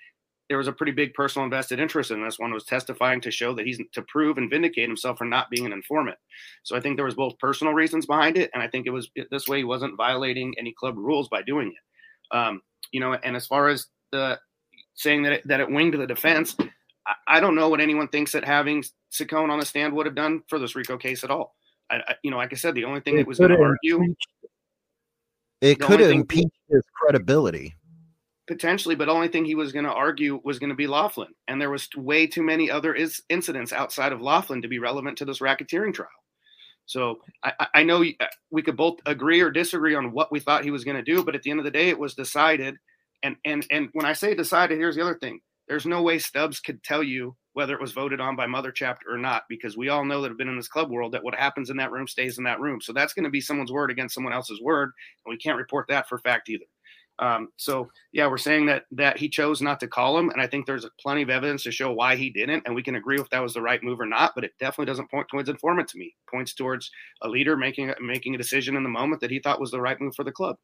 there 0.49 0.59
was 0.59 0.69
a 0.69 0.73
pretty 0.73 0.93
big 0.93 1.13
personal 1.15 1.45
invested 1.45 1.81
interest 1.81 2.11
in 2.11 2.23
this 2.23 2.39
one. 2.39 2.53
Was 2.53 2.65
testifying 2.65 3.21
to 3.23 3.31
show 3.31 3.55
that 3.55 3.67
he's 3.67 3.81
to 3.93 4.03
prove 4.03 4.39
and 4.39 4.51
vindicate 4.51 4.89
himself 4.89 5.19
for 5.19 5.25
not 5.25 5.51
being 5.51 5.67
an 5.67 5.73
informant. 5.73 6.19
So 6.63 6.77
i 6.77 6.81
think 6.81 6.97
there 6.97 7.05
was 7.05 7.15
both 7.15 7.39
personal 7.39 7.75
reasons 7.75 8.07
behind 8.07 8.37
it 8.37 8.51
and 8.55 8.63
i 8.63 8.69
think 8.69 8.87
it 8.87 8.91
was 8.91 9.11
this 9.31 9.49
way 9.49 9.59
he 9.59 9.65
wasn't 9.65 9.97
violating 9.97 10.55
any 10.59 10.73
club 10.73 10.97
rules 10.97 11.29
by 11.29 11.43
doing 11.43 11.69
it. 11.69 12.37
Um, 12.37 12.63
you 12.93 13.01
know 13.01 13.15
and 13.15 13.37
as 13.37 13.47
far 13.47 13.69
as 13.69 13.87
the 14.13 14.39
saying 14.95 15.23
that 15.23 15.33
it, 15.33 15.49
that 15.49 15.61
it 15.61 15.71
winged 15.71 15.95
the 15.95 16.07
defense 16.07 16.57
I, 17.07 17.37
I, 17.37 17.41
don't 17.41 17.55
know 17.55 17.69
what 17.69 17.81
anyone 17.81 18.09
thinks 18.09 18.33
that 18.33 18.45
having 18.45 18.83
Ciccone 19.13 19.51
on 19.51 19.61
the 19.61 19.67
stand 19.67 19.93
would 19.95 20.07
have 20.07 20.17
done 20.17 20.43
for 20.49 20.59
this 20.59 20.75
RICO 20.75 20.97
case 20.97 21.23
at 21.23 21.31
all. 21.31 21.55
I, 21.91 21.97
I 21.99 22.15
you 22.23 22.31
know 22.31 22.37
like 22.39 22.53
i 22.53 22.57
said 22.57 22.75
the 22.75 22.85
only 22.85 23.01
thing 23.01 23.19
it, 23.19 23.27
was 23.27 23.39
going 23.39 23.51
to 23.51 23.61
argue 23.61 24.15
It 25.61 25.81
could 25.81 26.01
have 26.01 26.11
impeached 26.11 26.51
his 26.69 26.83
credibility 26.93 27.76
potentially, 28.47 28.95
but 28.95 29.09
only 29.09 29.29
thing 29.29 29.45
he 29.45 29.55
was 29.55 29.73
going 29.73 29.85
to 29.85 29.93
argue 29.93 30.41
was 30.45 30.59
going 30.59 30.71
to 30.71 30.77
be 30.77 30.87
Laughlin, 30.87 31.35
and 31.49 31.61
there 31.61 31.71
was 31.71 31.89
way 31.97 32.27
too 32.27 32.43
many 32.43 32.71
other 32.71 32.95
is, 32.95 33.23
incidents 33.29 33.73
outside 33.73 34.13
of 34.13 34.23
Laughlin 34.23 34.63
to 34.63 34.69
be 34.69 34.79
relevant 34.79 35.19
to 35.19 35.25
this 35.25 35.41
racketeering 35.41 35.95
trial. 35.95 36.09
So 36.87 37.19
I, 37.43 37.67
I 37.75 37.83
know 37.83 38.03
uh, 38.03 38.27
we 38.51 38.63
could 38.63 38.77
both 38.77 38.99
agree 39.07 39.41
or 39.41 39.51
disagree 39.51 39.95
on 39.95 40.13
what 40.13 40.31
we 40.31 40.41
thought 40.41 40.65
he 40.65 40.71
was 40.71 40.85
going 40.85 40.97
to 40.97 41.03
do, 41.03 41.25
but 41.25 41.35
at 41.35 41.43
the 41.43 41.51
end 41.51 41.61
of 41.61 41.65
the 41.65 41.71
day, 41.71 41.89
it 41.89 41.99
was 41.99 42.15
decided. 42.15 42.77
And 43.23 43.37
and 43.45 43.67
and 43.71 43.89
when 43.93 44.07
I 44.07 44.13
say 44.13 44.35
decided, 44.35 44.79
here's 44.79 44.95
the 44.95 45.03
other 45.03 45.19
thing: 45.19 45.41
there's 45.69 45.87
no 45.87 46.03
way 46.03 46.19
Stubbs 46.19 46.61
could 46.61 46.83
tell 46.85 47.03
you 47.03 47.37
whether 47.55 47.75
it 47.75 47.81
was 47.81 47.93
voted 47.93 48.21
on 48.21 48.37
by 48.37 48.47
Mother 48.47 48.71
Chapter 48.71 49.13
or 49.13 49.19
not, 49.19 49.45
because 49.49 49.77
we 49.77 49.89
all 49.89 50.05
know 50.05 50.21
that 50.23 50.29
have 50.29 50.39
been 50.39 50.49
in 50.49 50.57
this 50.57 50.69
club 50.69 50.91
world 50.91 51.13
that 51.13 51.25
what 51.25 51.35
happens 51.35 51.71
in 51.71 51.79
that 51.79 51.91
room 51.91 52.07
stays 52.07 52.39
in 52.39 52.45
that 52.45 52.61
room. 52.61 52.81
So 52.81 52.93
that's 52.93 53.15
going 53.15 53.25
to 53.25 53.31
be 53.31 53.41
someone's 53.41 53.73
word 53.73 53.91
against 53.91 54.15
someone 54.15 54.35
else's 54.35 54.61
word, 54.61 54.93
and 55.25 55.33
we 55.33 55.39
can't 55.39 55.59
report 55.59 55.89
that 55.89 56.09
for 56.09 56.19
fact 56.19 56.49
either. 56.51 56.67
Um, 57.19 57.49
so 57.57 57.89
yeah, 58.13 58.27
we're 58.27 58.37
saying 58.39 58.67
that 58.67 58.85
that 58.93 59.19
he 59.19 59.29
chose 59.29 59.63
not 59.63 59.81
to 59.81 59.89
call 59.89 60.19
him, 60.19 60.31
and 60.31 60.41
I 60.41 60.47
think 60.47 60.67
there's 60.67 60.87
plenty 61.01 61.23
of 61.23 61.31
evidence 61.31 61.63
to 61.63 61.71
show 61.71 61.93
why 61.93 62.17
he 62.17 62.31
didn't, 62.31 62.65
and 62.67 62.75
we 62.75 62.83
can 62.83 62.97
agree 62.97 63.19
if 63.19 63.31
that 63.31 63.43
was 63.43 63.55
the 63.55 63.63
right 63.63 63.83
move 63.83 64.01
or 64.01 64.07
not. 64.07 64.33
But 64.35 64.45
it 64.45 64.53
definitely 64.61 64.87
doesn't 64.87 65.11
point 65.11 65.29
towards 65.29 65.49
informant 65.49 65.89
to 65.89 65.99
me. 65.99 66.07
It 66.07 66.31
points 66.31 66.55
towards 66.55 66.91
a 67.23 67.29
leader 67.29 67.57
making 67.57 67.93
making 68.01 68.35
a 68.35 68.39
decision 68.39 68.77
in 68.77 68.83
the 68.83 68.89
moment 68.89 69.21
that 69.23 69.31
he 69.31 69.39
thought 69.39 69.61
was 69.61 69.71
the 69.71 69.81
right 69.81 70.01
move 70.01 70.15
for 70.15 70.25
the 70.25 70.33
club. 70.33 70.57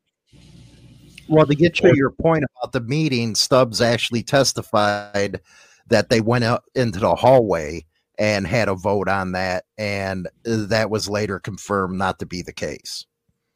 Well, 1.29 1.47
to 1.47 1.55
get 1.55 1.75
to 1.77 1.97
your 1.97 2.11
point 2.11 2.45
about 2.45 2.73
the 2.73 2.81
meeting, 2.81 3.35
Stubbs 3.35 3.81
actually 3.81 4.23
testified 4.23 5.41
that 5.89 6.11
they 6.11 6.21
went 6.21 6.45
out 6.45 6.65
into 6.75 6.99
the 6.99 7.15
hallway 7.15 7.87
and 8.19 8.47
had 8.47 8.69
a 8.69 8.75
vote 8.75 9.09
on 9.09 9.33
that, 9.33 9.65
and 9.79 10.29
that 10.45 10.91
was 10.91 11.09
later 11.09 11.39
confirmed 11.39 11.97
not 11.97 12.19
to 12.19 12.27
be 12.27 12.43
the 12.43 12.53
case. 12.53 13.07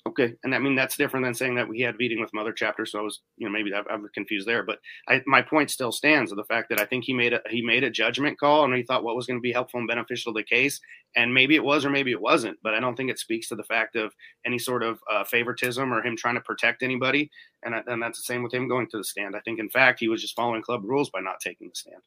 Okay, 0.07 0.35
and 0.45 0.55
I 0.55 0.61
mean 0.61 0.77
that's 0.77 0.97
different 0.97 1.27
than 1.27 1.35
saying 1.35 1.57
that 1.57 1.69
we 1.69 1.81
had 1.81 1.97
meeting 1.97 2.21
with 2.21 2.33
Mother 2.33 2.53
Chapter. 2.53 2.87
So 2.87 3.01
I 3.01 3.03
was, 3.03 3.23
you 3.39 3.45
know, 3.45 3.53
maybe 3.53 3.73
I'm 3.75 4.07
confused 4.15 4.47
there, 4.47 4.63
but 4.63 4.79
I, 5.09 5.21
my 5.27 5.43
point 5.43 5.69
still 5.69 5.91
stands 5.91 6.31
of 6.31 6.37
the 6.37 6.45
fact 6.45 6.69
that 6.69 6.81
I 6.81 6.85
think 6.85 7.03
he 7.03 7.13
made 7.13 7.33
a 7.33 7.41
he 7.51 7.61
made 7.61 7.83
a 7.83 7.91
judgment 7.91 8.39
call 8.39 8.65
and 8.65 8.73
he 8.73 8.85
thought 8.85 9.03
what 9.03 9.17
was 9.17 9.27
going 9.27 9.39
to 9.39 9.43
be 9.43 9.51
helpful 9.51 9.81
and 9.81 9.89
beneficial 9.89 10.33
to 10.33 10.39
the 10.39 10.45
case, 10.45 10.81
and 11.17 11.35
maybe 11.35 11.57
it 11.57 11.65
was 11.65 11.85
or 11.85 11.91
maybe 11.91 12.13
it 12.13 12.21
wasn't. 12.21 12.57
But 12.63 12.75
I 12.75 12.79
don't 12.79 12.95
think 12.95 13.11
it 13.11 13.19
speaks 13.19 13.49
to 13.49 13.57
the 13.57 13.65
fact 13.65 13.97
of 13.97 14.15
any 14.45 14.61
sort 14.61 14.85
of 14.85 15.01
uh, 15.11 15.25
favoritism 15.25 15.93
or 15.93 16.07
him 16.07 16.17
trying 16.17 16.37
to 16.37 16.41
protect 16.41 16.85
anybody. 16.85 17.29
And 17.65 17.75
and 17.75 18.01
that's 18.01 18.21
the 18.21 18.33
same 18.33 18.45
with 18.45 18.55
him 18.55 18.69
going 18.69 18.87
to 18.91 18.99
the 18.99 19.05
stand. 19.05 19.35
I 19.35 19.41
think 19.41 19.59
in 19.59 19.71
fact 19.71 19.99
he 19.99 20.07
was 20.09 20.23
just 20.23 20.37
following 20.37 20.63
club 20.63 20.83
rules 20.85 21.11
by 21.11 21.21
not 21.21 21.41
taking 21.41 21.67
the 21.67 21.75
stand. 21.75 22.03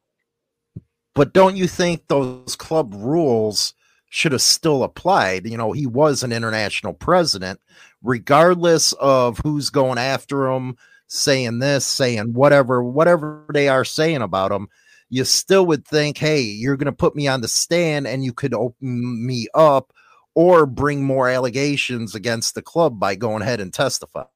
But 1.15 1.33
don't 1.33 1.57
you 1.57 1.67
think 1.67 2.07
those 2.07 2.55
club 2.55 2.93
rules? 2.95 3.73
Should 4.09 4.31
have 4.31 4.41
still 4.41 4.83
applied. 4.83 5.45
You 5.45 5.57
know, 5.57 5.71
he 5.71 5.85
was 5.85 6.23
an 6.23 6.31
international 6.31 6.93
president, 6.93 7.59
regardless 8.01 8.93
of 8.93 9.37
who's 9.39 9.69
going 9.69 9.97
after 9.97 10.47
him, 10.47 10.77
saying 11.07 11.59
this, 11.59 11.85
saying 11.85 12.33
whatever, 12.33 12.83
whatever 12.83 13.45
they 13.53 13.69
are 13.69 13.85
saying 13.85 14.21
about 14.21 14.51
him. 14.51 14.67
You 15.11 15.23
still 15.23 15.65
would 15.65 15.87
think, 15.87 16.19
hey, 16.19 16.41
you're 16.41 16.77
going 16.77 16.85
to 16.85 16.91
put 16.91 17.15
me 17.15 17.27
on 17.27 17.41
the 17.41 17.47
stand 17.47 18.05
and 18.05 18.23
you 18.23 18.31
could 18.31 18.53
open 18.53 19.25
me 19.25 19.47
up 19.55 19.91
or 20.35 20.67
bring 20.67 21.03
more 21.03 21.27
allegations 21.27 22.13
against 22.13 22.53
the 22.53 22.61
club 22.61 22.99
by 22.99 23.15
going 23.15 23.41
ahead 23.41 23.59
and 23.59 23.73
testifying. 23.73 24.27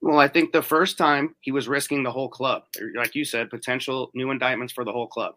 Well, 0.00 0.20
I 0.20 0.28
think 0.28 0.52
the 0.52 0.62
first 0.62 0.98
time 0.98 1.34
he 1.40 1.50
was 1.50 1.66
risking 1.66 2.02
the 2.02 2.12
whole 2.12 2.28
club, 2.28 2.62
like 2.94 3.14
you 3.14 3.24
said, 3.24 3.50
potential 3.50 4.10
new 4.14 4.30
indictments 4.30 4.72
for 4.72 4.84
the 4.84 4.92
whole 4.92 5.08
club. 5.08 5.34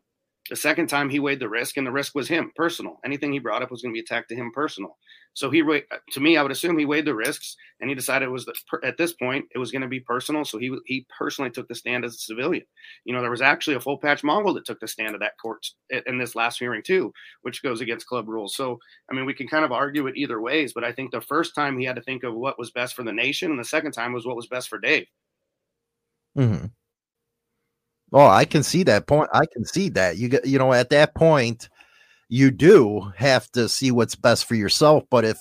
The 0.50 0.56
second 0.56 0.88
time 0.88 1.10
he 1.10 1.20
weighed 1.20 1.40
the 1.40 1.50
risk, 1.50 1.78
and 1.78 1.86
the 1.86 1.92
risk 1.92 2.16
was 2.16 2.28
him 2.28 2.52
personal. 2.56 3.00
Anything 3.04 3.34
he 3.34 3.40
brought 3.40 3.62
up 3.62 3.72
was 3.72 3.82
going 3.82 3.94
to 3.94 3.98
be 3.98 4.02
attacked 4.02 4.30
to 4.30 4.36
him 4.36 4.52
personal. 4.54 4.98
So 5.34 5.52
he, 5.52 5.62
to 5.62 6.20
me, 6.20 6.36
I 6.36 6.42
would 6.42 6.52
assume 6.52 6.80
he 6.80 6.86
weighed 6.86 7.06
the 7.06 7.14
risks, 7.14 7.56
and 7.80 7.90
he 7.90 7.96
decided 7.96 8.26
it 8.26 8.32
was 8.32 8.46
that 8.46 8.56
at 8.84 8.98
this 8.98 9.14
point 9.14 9.46
it 9.54 9.60
was 9.60 9.72
going 9.72 9.84
to 9.84 9.88
be 9.88 10.00
personal. 10.00 10.46
So 10.46 10.58
he 10.58 10.76
he 10.86 11.06
personally 11.16 11.52
took 11.52 11.68
the 11.68 11.76
stand 11.76 12.06
as 12.06 12.16
a 12.16 12.20
civilian. 12.20 12.66
You 13.06 13.14
know, 13.14 13.22
there 13.22 13.30
was 13.30 13.42
actually 13.42 13.76
a 13.76 13.80
full 13.80 14.00
patch 14.00 14.24
Mongol 14.24 14.54
that 14.56 14.66
took 14.66 14.80
the 14.80 14.88
stand 14.88 15.14
at 15.14 15.20
that 15.20 15.38
court 15.42 15.66
in 16.08 16.18
this 16.18 16.36
last 16.36 16.60
hearing 16.60 16.82
too, 16.82 17.14
which 17.42 17.62
goes 17.62 17.82
against 17.82 18.08
club 18.08 18.28
rules. 18.28 18.56
So 18.56 18.80
I 19.12 19.16
mean, 19.16 19.26
we 19.26 19.34
can 19.34 19.48
kind 19.48 19.66
of 19.66 19.72
argue 19.72 20.08
it 20.08 20.18
either 20.18 20.42
ways, 20.42 20.74
but 20.74 20.84
I 20.84 20.92
think 20.92 21.12
the 21.12 21.22
first 21.22 21.54
time 21.54 21.78
he 21.78 21.86
had 21.86 21.98
to 21.98 22.02
think 22.02 22.24
of 22.24 22.34
what 22.34 22.58
was 22.58 22.72
best 22.72 22.96
for 22.96 23.04
the 23.04 23.14
nation, 23.14 23.52
and 23.52 23.60
the 23.60 23.66
second 23.66 23.92
time 23.92 24.14
was 24.14 24.26
what 24.26 24.36
was 24.36 24.48
best 24.48 24.70
for 24.70 24.80
Dave. 24.80 25.06
Hmm. 26.36 26.66
Oh, 28.14 28.28
I 28.28 28.46
can 28.46 28.64
see 28.64 28.84
that 28.84 29.08
point. 29.08 29.30
I 29.34 29.46
can 29.46 29.66
see 29.66 29.90
that. 29.90 30.18
You 30.18 30.30
get, 30.30 30.46
you 30.46 30.58
know, 30.58 30.74
at 30.74 30.90
that 30.92 31.14
point, 31.14 31.70
you 32.30 32.52
do 32.52 33.12
have 33.16 33.52
to 33.52 33.68
see 33.68 33.92
what's 33.92 34.16
best 34.16 34.46
for 34.46 34.56
yourself. 34.56 35.04
But 35.10 35.26
if 35.26 35.38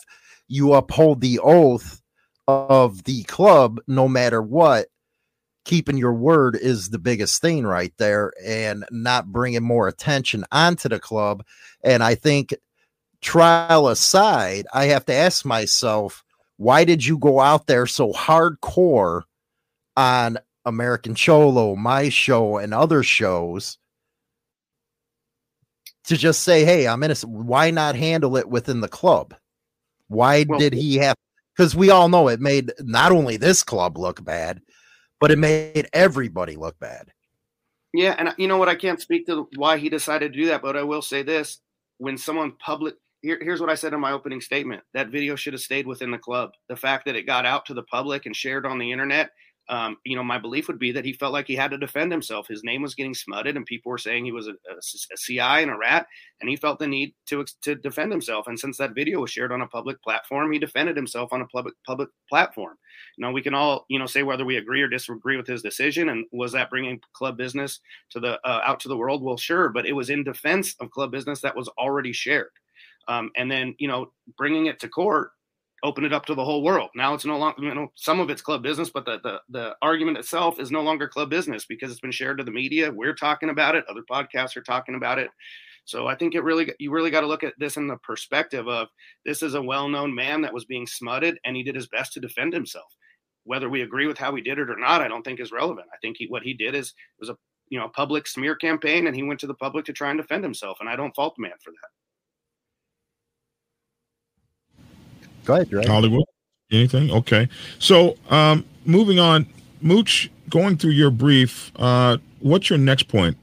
you 0.48 0.74
uphold 0.74 1.20
the 1.20 1.38
oath 1.40 2.02
of 2.48 3.04
the 3.04 3.22
club, 3.24 3.80
no 3.86 4.08
matter 4.08 4.42
what, 4.42 4.88
keeping 5.64 5.96
your 5.96 6.14
word 6.14 6.56
is 6.56 6.90
the 6.90 6.98
biggest 6.98 7.40
thing 7.40 7.64
right 7.66 7.92
there 7.98 8.32
and 8.44 8.84
not 8.90 9.32
bringing 9.32 9.64
more 9.64 9.88
attention 9.88 10.44
onto 10.52 10.88
the 10.88 11.00
club. 11.00 11.44
And 11.82 12.02
I 12.02 12.14
think, 12.14 12.54
trial 13.20 13.88
aside, 13.88 14.66
I 14.72 14.86
have 14.86 15.04
to 15.06 15.12
ask 15.12 15.44
myself, 15.44 16.24
why 16.56 16.84
did 16.84 17.04
you 17.04 17.18
go 17.18 17.40
out 17.40 17.66
there 17.66 17.86
so 17.86 18.12
hardcore 18.12 19.22
on 19.96 20.38
American 20.66 21.14
Cholo, 21.14 21.76
my 21.76 22.08
show, 22.08 22.58
and 22.58 22.74
other 22.74 23.02
shows 23.02 23.78
to 26.04 26.16
just 26.16 26.42
say, 26.42 26.64
hey, 26.64 26.86
I'm 26.86 27.02
innocent. 27.02 27.32
Why 27.32 27.70
not 27.70 27.94
handle 27.94 28.36
it 28.36 28.48
within 28.48 28.80
the 28.80 28.88
club? 28.88 29.34
Why 30.08 30.44
well, 30.48 30.58
did 30.58 30.72
he 30.72 30.96
have? 30.96 31.16
Because 31.56 31.74
we 31.74 31.90
all 31.90 32.08
know 32.08 32.28
it 32.28 32.40
made 32.40 32.72
not 32.80 33.12
only 33.12 33.36
this 33.36 33.62
club 33.62 33.96
look 33.96 34.22
bad, 34.24 34.60
but 35.20 35.30
it 35.30 35.38
made 35.38 35.88
everybody 35.92 36.56
look 36.56 36.78
bad. 36.78 37.10
Yeah, 37.92 38.14
and 38.18 38.28
uh, 38.28 38.34
you 38.36 38.46
know 38.46 38.58
what? 38.58 38.68
I 38.68 38.74
can't 38.74 39.00
speak 39.00 39.26
to 39.26 39.48
why 39.56 39.78
he 39.78 39.88
decided 39.88 40.32
to 40.32 40.38
do 40.38 40.46
that, 40.46 40.62
but 40.62 40.76
I 40.76 40.82
will 40.82 41.00
say 41.00 41.22
this: 41.22 41.60
when 41.98 42.18
someone 42.18 42.52
public, 42.58 42.94
here, 43.22 43.38
here's 43.40 43.60
what 43.60 43.70
I 43.70 43.74
said 43.74 43.94
in 43.94 44.00
my 44.00 44.12
opening 44.12 44.40
statement: 44.40 44.82
that 44.92 45.08
video 45.08 45.34
should 45.34 45.54
have 45.54 45.62
stayed 45.62 45.86
within 45.86 46.10
the 46.10 46.18
club. 46.18 46.50
The 46.68 46.76
fact 46.76 47.06
that 47.06 47.16
it 47.16 47.22
got 47.22 47.46
out 47.46 47.64
to 47.66 47.74
the 47.74 47.84
public 47.84 48.26
and 48.26 48.36
shared 48.36 48.66
on 48.66 48.78
the 48.78 48.92
internet 48.92 49.30
um, 49.68 49.96
you 50.04 50.14
know, 50.14 50.22
my 50.22 50.38
belief 50.38 50.68
would 50.68 50.78
be 50.78 50.92
that 50.92 51.04
he 51.04 51.12
felt 51.12 51.32
like 51.32 51.48
he 51.48 51.56
had 51.56 51.72
to 51.72 51.78
defend 51.78 52.12
himself. 52.12 52.46
His 52.46 52.62
name 52.62 52.82
was 52.82 52.94
getting 52.94 53.14
smutted, 53.14 53.56
and 53.56 53.66
people 53.66 53.90
were 53.90 53.98
saying 53.98 54.24
he 54.24 54.30
was 54.30 54.46
a, 54.46 54.52
a, 54.52 54.76
a, 54.76 55.16
CI 55.16 55.40
and 55.40 55.70
a 55.72 55.76
rat, 55.76 56.06
and 56.40 56.48
he 56.48 56.54
felt 56.54 56.78
the 56.78 56.86
need 56.86 57.14
to 57.26 57.44
to 57.62 57.74
defend 57.74 58.12
himself. 58.12 58.46
And 58.46 58.58
since 58.58 58.78
that 58.78 58.94
video 58.94 59.20
was 59.20 59.30
shared 59.30 59.50
on 59.50 59.62
a 59.62 59.66
public 59.66 60.00
platform, 60.02 60.52
he 60.52 60.60
defended 60.60 60.96
himself 60.96 61.32
on 61.32 61.40
a 61.40 61.46
public 61.46 61.74
public 61.84 62.08
platform. 62.28 62.76
Now 63.18 63.32
we 63.32 63.42
can 63.42 63.54
all 63.54 63.86
you 63.88 63.98
know 63.98 64.06
say 64.06 64.22
whether 64.22 64.44
we 64.44 64.56
agree 64.56 64.82
or 64.82 64.88
disagree 64.88 65.36
with 65.36 65.48
his 65.48 65.62
decision, 65.62 66.10
and 66.10 66.26
was 66.30 66.52
that 66.52 66.70
bringing 66.70 67.00
club 67.12 67.36
business 67.36 67.80
to 68.10 68.20
the 68.20 68.38
uh, 68.46 68.60
out 68.64 68.78
to 68.80 68.88
the 68.88 68.96
world? 68.96 69.22
Well, 69.22 69.36
sure, 69.36 69.68
but 69.70 69.86
it 69.86 69.92
was 69.92 70.10
in 70.10 70.22
defense 70.22 70.76
of 70.78 70.90
club 70.92 71.10
business 71.10 71.40
that 71.40 71.56
was 71.56 71.68
already 71.76 72.12
shared. 72.12 72.50
Um, 73.08 73.30
and 73.36 73.50
then 73.50 73.74
you 73.78 73.88
know 73.88 74.12
bringing 74.36 74.66
it 74.66 74.78
to 74.80 74.88
court 74.88 75.30
open 75.82 76.04
it 76.04 76.12
up 76.12 76.26
to 76.26 76.34
the 76.34 76.44
whole 76.44 76.62
world. 76.62 76.90
Now 76.94 77.14
it's 77.14 77.24
no 77.24 77.38
longer, 77.38 77.62
you 77.62 77.74
know, 77.74 77.88
some 77.94 78.18
of 78.20 78.30
it's 78.30 78.42
club 78.42 78.62
business, 78.62 78.90
but 78.90 79.04
the, 79.04 79.18
the, 79.22 79.40
the 79.50 79.76
argument 79.82 80.18
itself 80.18 80.58
is 80.58 80.70
no 80.70 80.82
longer 80.82 81.06
club 81.06 81.30
business 81.30 81.66
because 81.66 81.90
it's 81.90 82.00
been 82.00 82.10
shared 82.10 82.38
to 82.38 82.44
the 82.44 82.50
media. 82.50 82.90
We're 82.90 83.14
talking 83.14 83.50
about 83.50 83.74
it. 83.74 83.84
Other 83.88 84.02
podcasts 84.10 84.56
are 84.56 84.62
talking 84.62 84.94
about 84.94 85.18
it. 85.18 85.30
So 85.84 86.08
I 86.08 86.16
think 86.16 86.34
it 86.34 86.42
really, 86.42 86.72
you 86.78 86.90
really 86.90 87.10
got 87.10 87.20
to 87.20 87.28
look 87.28 87.44
at 87.44 87.54
this 87.58 87.76
in 87.76 87.86
the 87.86 87.96
perspective 87.98 88.66
of 88.66 88.88
this 89.24 89.42
is 89.42 89.54
a 89.54 89.62
well-known 89.62 90.14
man 90.14 90.40
that 90.42 90.52
was 90.52 90.64
being 90.64 90.86
smutted 90.86 91.38
and 91.44 91.54
he 91.54 91.62
did 91.62 91.76
his 91.76 91.88
best 91.88 92.12
to 92.14 92.20
defend 92.20 92.52
himself. 92.52 92.92
Whether 93.44 93.68
we 93.68 93.82
agree 93.82 94.08
with 94.08 94.18
how 94.18 94.34
he 94.34 94.42
did 94.42 94.58
it 94.58 94.70
or 94.70 94.78
not, 94.78 95.00
I 95.00 95.08
don't 95.08 95.22
think 95.22 95.38
is 95.38 95.52
relevant. 95.52 95.86
I 95.92 95.98
think 95.98 96.16
he, 96.18 96.26
what 96.26 96.42
he 96.42 96.54
did 96.54 96.74
is 96.74 96.88
it 96.88 97.20
was 97.20 97.28
a, 97.28 97.36
you 97.68 97.78
know, 97.78 97.88
public 97.88 98.26
smear 98.26 98.56
campaign 98.56 99.06
and 99.06 99.14
he 99.14 99.22
went 99.22 99.38
to 99.40 99.46
the 99.46 99.54
public 99.54 99.84
to 99.84 99.92
try 99.92 100.10
and 100.10 100.18
defend 100.18 100.42
himself. 100.42 100.78
And 100.80 100.88
I 100.88 100.96
don't 100.96 101.14
fault 101.14 101.34
the 101.36 101.42
man 101.42 101.52
for 101.62 101.70
that. 101.70 101.90
Go 105.46 105.54
ahead, 105.54 105.70
Dre. 105.70 105.86
Hollywood. 105.86 106.24
Anything? 106.72 107.10
Okay. 107.12 107.48
So, 107.78 108.16
um, 108.28 108.64
moving 108.84 109.20
on, 109.20 109.46
Mooch, 109.80 110.28
going 110.50 110.76
through 110.76 110.90
your 110.90 111.10
brief, 111.10 111.70
uh, 111.76 112.18
what's 112.40 112.68
your 112.68 112.78
next 112.78 113.04
point? 113.04 113.36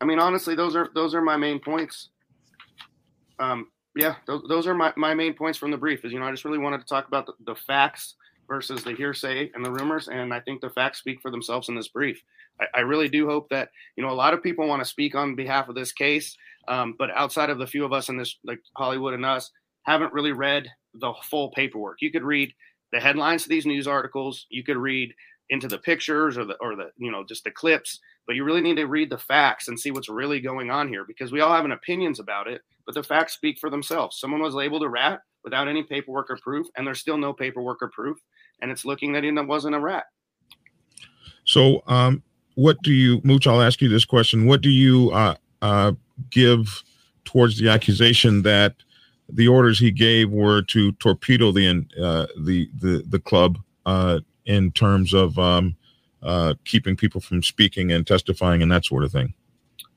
I 0.00 0.06
mean, 0.06 0.18
honestly, 0.18 0.54
those 0.54 0.74
are 0.74 0.90
those 0.94 1.14
are 1.14 1.20
my 1.20 1.36
main 1.36 1.60
points. 1.60 2.08
Um, 3.38 3.68
yeah, 3.94 4.16
those, 4.26 4.42
those 4.48 4.66
are 4.66 4.74
my, 4.74 4.92
my 4.96 5.14
main 5.14 5.34
points 5.34 5.58
from 5.58 5.70
the 5.70 5.76
brief. 5.76 6.04
Is 6.04 6.12
you 6.12 6.18
know, 6.18 6.26
I 6.26 6.30
just 6.30 6.46
really 6.46 6.58
wanted 6.58 6.80
to 6.80 6.86
talk 6.86 7.06
about 7.06 7.26
the, 7.26 7.34
the 7.44 7.54
facts 7.54 8.14
versus 8.48 8.82
the 8.82 8.92
hearsay 8.92 9.50
and 9.54 9.64
the 9.64 9.70
rumors, 9.70 10.08
and 10.08 10.32
I 10.32 10.40
think 10.40 10.62
the 10.62 10.70
facts 10.70 10.98
speak 10.98 11.20
for 11.20 11.30
themselves 11.30 11.68
in 11.68 11.74
this 11.74 11.88
brief. 11.88 12.22
I, 12.60 12.66
I 12.74 12.80
really 12.80 13.08
do 13.08 13.26
hope 13.26 13.50
that 13.50 13.68
you 13.96 14.02
know 14.02 14.10
a 14.10 14.14
lot 14.14 14.32
of 14.32 14.42
people 14.42 14.66
want 14.66 14.80
to 14.80 14.88
speak 14.88 15.14
on 15.14 15.34
behalf 15.34 15.68
of 15.68 15.74
this 15.74 15.92
case, 15.92 16.36
um, 16.68 16.94
but 16.98 17.10
outside 17.14 17.50
of 17.50 17.58
the 17.58 17.66
few 17.66 17.84
of 17.84 17.92
us 17.92 18.08
in 18.08 18.16
this, 18.16 18.38
like 18.44 18.60
Hollywood 18.76 19.12
and 19.12 19.26
us, 19.26 19.50
haven't 19.82 20.12
really 20.14 20.32
read 20.32 20.70
the 20.94 21.12
full 21.24 21.50
paperwork. 21.50 21.98
You 22.00 22.10
could 22.10 22.24
read 22.24 22.52
the 22.92 23.00
headlines 23.00 23.44
of 23.44 23.48
these 23.48 23.66
news 23.66 23.86
articles. 23.86 24.46
You 24.50 24.62
could 24.62 24.76
read 24.76 25.14
into 25.50 25.68
the 25.68 25.78
pictures 25.78 26.38
or 26.38 26.44
the 26.44 26.54
or 26.60 26.74
the 26.74 26.90
you 26.96 27.12
know 27.12 27.22
just 27.22 27.44
the 27.44 27.50
clips 27.50 28.00
but 28.26 28.34
you 28.34 28.44
really 28.44 28.62
need 28.62 28.76
to 28.76 28.86
read 28.86 29.10
the 29.10 29.18
facts 29.18 29.68
and 29.68 29.78
see 29.78 29.90
what's 29.90 30.08
really 30.08 30.40
going 30.40 30.70
on 30.70 30.88
here 30.88 31.04
because 31.06 31.32
we 31.32 31.42
all 31.42 31.52
have 31.52 31.66
an 31.66 31.72
opinions 31.72 32.18
about 32.18 32.48
it 32.48 32.62
but 32.86 32.94
the 32.94 33.02
facts 33.02 33.34
speak 33.34 33.58
for 33.58 33.68
themselves 33.68 34.18
someone 34.18 34.40
was 34.40 34.54
labeled 34.54 34.82
a 34.82 34.88
rat 34.88 35.20
without 35.44 35.68
any 35.68 35.82
paperwork 35.82 36.30
or 36.30 36.38
proof 36.42 36.66
and 36.78 36.86
there's 36.86 36.98
still 36.98 37.18
no 37.18 37.30
paperwork 37.30 37.82
or 37.82 37.90
proof 37.90 38.16
and 38.60 38.70
it's 38.70 38.84
looking 38.84 39.12
that 39.12 39.24
he 39.24 39.30
wasn't 39.30 39.74
a 39.74 39.80
rat. 39.80 40.04
So, 41.44 41.82
um, 41.86 42.22
what 42.54 42.80
do 42.82 42.92
you, 42.92 43.20
Mooch? 43.24 43.46
I'll 43.46 43.62
ask 43.62 43.80
you 43.80 43.88
this 43.88 44.04
question: 44.04 44.46
What 44.46 44.60
do 44.60 44.70
you 44.70 45.10
uh, 45.10 45.34
uh, 45.60 45.92
give 46.30 46.82
towards 47.24 47.58
the 47.58 47.68
accusation 47.68 48.42
that 48.42 48.76
the 49.28 49.48
orders 49.48 49.78
he 49.78 49.90
gave 49.90 50.30
were 50.30 50.62
to 50.62 50.92
torpedo 50.92 51.52
the 51.52 51.86
uh, 52.00 52.26
the 52.42 52.68
the 52.78 53.04
the 53.08 53.18
club 53.18 53.58
uh, 53.86 54.20
in 54.44 54.72
terms 54.72 55.14
of 55.14 55.38
um, 55.38 55.76
uh, 56.22 56.54
keeping 56.64 56.96
people 56.96 57.20
from 57.20 57.42
speaking 57.42 57.92
and 57.92 58.06
testifying 58.06 58.62
and 58.62 58.70
that 58.72 58.84
sort 58.84 59.04
of 59.04 59.12
thing? 59.12 59.34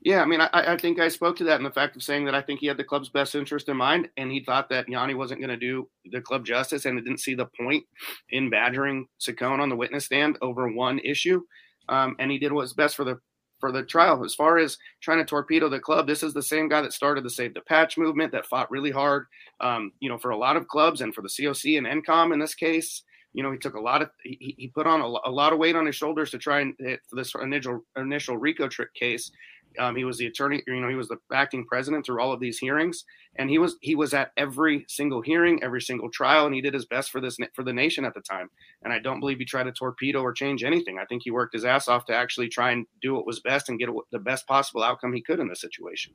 Yeah, 0.02 0.22
I 0.22 0.26
mean, 0.26 0.40
I, 0.40 0.48
I, 0.52 0.76
think 0.76 1.00
I 1.00 1.08
spoke 1.08 1.36
to 1.36 1.44
that 1.44 1.58
in 1.58 1.64
the 1.64 1.72
fact 1.72 1.96
of 1.96 2.02
saying 2.02 2.24
that 2.26 2.34
I 2.34 2.40
think 2.40 2.60
he 2.60 2.66
had 2.66 2.76
the 2.76 2.84
club's 2.84 3.08
best 3.08 3.34
interest 3.34 3.68
in 3.68 3.76
mind, 3.76 4.08
and 4.16 4.30
he 4.30 4.44
thought 4.44 4.68
that 4.70 4.86
Yanny 4.86 5.14
wasn't 5.14 5.40
going 5.40 5.50
to 5.50 5.56
do 5.56 5.88
the 6.12 6.20
club 6.20 6.46
justice, 6.46 6.84
and 6.84 6.96
didn't 7.04 7.20
see 7.20 7.34
the 7.34 7.48
point 7.60 7.84
in 8.30 8.48
badgering 8.48 9.06
Ciccone 9.20 9.60
on 9.60 9.68
the 9.68 9.76
witness 9.76 10.04
stand 10.04 10.38
over 10.40 10.70
one 10.70 11.00
issue. 11.00 11.42
Um, 11.88 12.14
and 12.18 12.30
he 12.30 12.38
did 12.38 12.52
what's 12.52 12.74
best 12.74 12.94
for 12.94 13.04
the 13.04 13.18
for 13.58 13.72
the 13.72 13.82
trial. 13.82 14.24
As 14.24 14.34
far 14.34 14.58
as 14.58 14.78
trying 15.00 15.18
to 15.18 15.24
torpedo 15.24 15.68
the 15.68 15.80
club, 15.80 16.06
this 16.06 16.22
is 16.22 16.32
the 16.32 16.42
same 16.42 16.68
guy 16.68 16.80
that 16.80 16.92
started 16.92 17.24
the 17.24 17.30
Save 17.30 17.54
the 17.54 17.60
Patch 17.60 17.98
movement 17.98 18.32
that 18.32 18.46
fought 18.46 18.70
really 18.70 18.90
hard, 18.90 19.26
um, 19.60 19.92
you 20.00 20.08
know, 20.08 20.18
for 20.18 20.30
a 20.30 20.36
lot 20.36 20.56
of 20.56 20.68
clubs 20.68 21.00
and 21.00 21.14
for 21.14 21.22
the 21.22 21.28
COC 21.28 21.78
and 21.78 21.86
NCOM 21.86 22.32
in 22.32 22.38
this 22.38 22.54
case. 22.54 23.02
You 23.34 23.42
know, 23.42 23.52
he 23.52 23.58
took 23.58 23.74
a 23.74 23.80
lot 23.80 24.02
of 24.02 24.10
he, 24.24 24.54
he 24.56 24.68
put 24.68 24.86
on 24.86 25.00
a, 25.00 25.28
a, 25.28 25.30
lot 25.30 25.52
of 25.52 25.58
weight 25.58 25.76
on 25.76 25.86
his 25.86 25.94
shoulders 25.94 26.30
to 26.30 26.38
try 26.38 26.60
and 26.60 26.74
hit 26.78 27.00
this 27.12 27.34
initial 27.40 27.84
initial 27.96 28.38
RICO 28.38 28.68
trick 28.68 28.92
case 28.94 29.30
um, 29.78 29.96
he 29.96 30.04
was 30.04 30.18
the 30.18 30.26
attorney, 30.26 30.62
you 30.66 30.80
know, 30.80 30.88
he 30.88 30.94
was 30.94 31.08
the 31.08 31.18
acting 31.32 31.64
president 31.64 32.04
through 32.04 32.20
all 32.20 32.32
of 32.32 32.40
these 32.40 32.58
hearings, 32.58 33.04
and 33.36 33.48
he 33.50 33.58
was 33.58 33.76
he 33.80 33.94
was 33.94 34.14
at 34.14 34.32
every 34.36 34.84
single 34.88 35.20
hearing, 35.20 35.62
every 35.62 35.80
single 35.80 36.10
trial, 36.10 36.46
and 36.46 36.54
he 36.54 36.60
did 36.60 36.74
his 36.74 36.86
best 36.86 37.10
for 37.10 37.20
this 37.20 37.36
for 37.54 37.62
the 37.62 37.72
nation 37.72 38.04
at 38.04 38.14
the 38.14 38.20
time. 38.20 38.48
And 38.82 38.92
I 38.92 38.98
don't 38.98 39.20
believe 39.20 39.38
he 39.38 39.44
tried 39.44 39.64
to 39.64 39.72
torpedo 39.72 40.20
or 40.20 40.32
change 40.32 40.64
anything. 40.64 40.98
I 40.98 41.04
think 41.04 41.22
he 41.24 41.30
worked 41.30 41.54
his 41.54 41.64
ass 41.64 41.88
off 41.88 42.06
to 42.06 42.14
actually 42.14 42.48
try 42.48 42.72
and 42.72 42.86
do 43.02 43.14
what 43.14 43.26
was 43.26 43.40
best 43.40 43.68
and 43.68 43.78
get 43.78 43.88
the 44.10 44.18
best 44.18 44.46
possible 44.46 44.82
outcome 44.82 45.12
he 45.12 45.22
could 45.22 45.40
in 45.40 45.48
this 45.48 45.60
situation. 45.60 46.14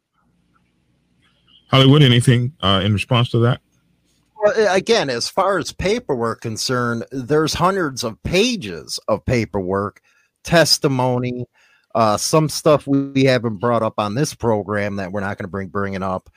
Hollywood, 1.69 2.03
anything 2.03 2.53
uh, 2.61 2.81
in 2.83 2.93
response 2.93 3.29
to 3.31 3.39
that? 3.39 3.61
Well, 4.43 4.75
again, 4.75 5.09
as 5.09 5.29
far 5.29 5.57
as 5.57 5.71
paperwork 5.71 6.41
concerned, 6.41 7.05
there's 7.11 7.53
hundreds 7.53 8.03
of 8.03 8.21
pages 8.23 8.99
of 9.07 9.25
paperwork, 9.25 10.01
testimony 10.43 11.45
uh, 11.95 12.17
some 12.17 12.49
stuff 12.49 12.87
we 12.87 13.23
haven't 13.23 13.57
brought 13.57 13.83
up 13.83 13.95
on 13.97 14.15
this 14.15 14.33
program 14.33 14.95
that 14.97 15.11
we're 15.11 15.21
not 15.21 15.37
going 15.37 15.45
to 15.45 15.51
bring 15.51 15.67
bringing 15.67 16.03
up, 16.03 16.29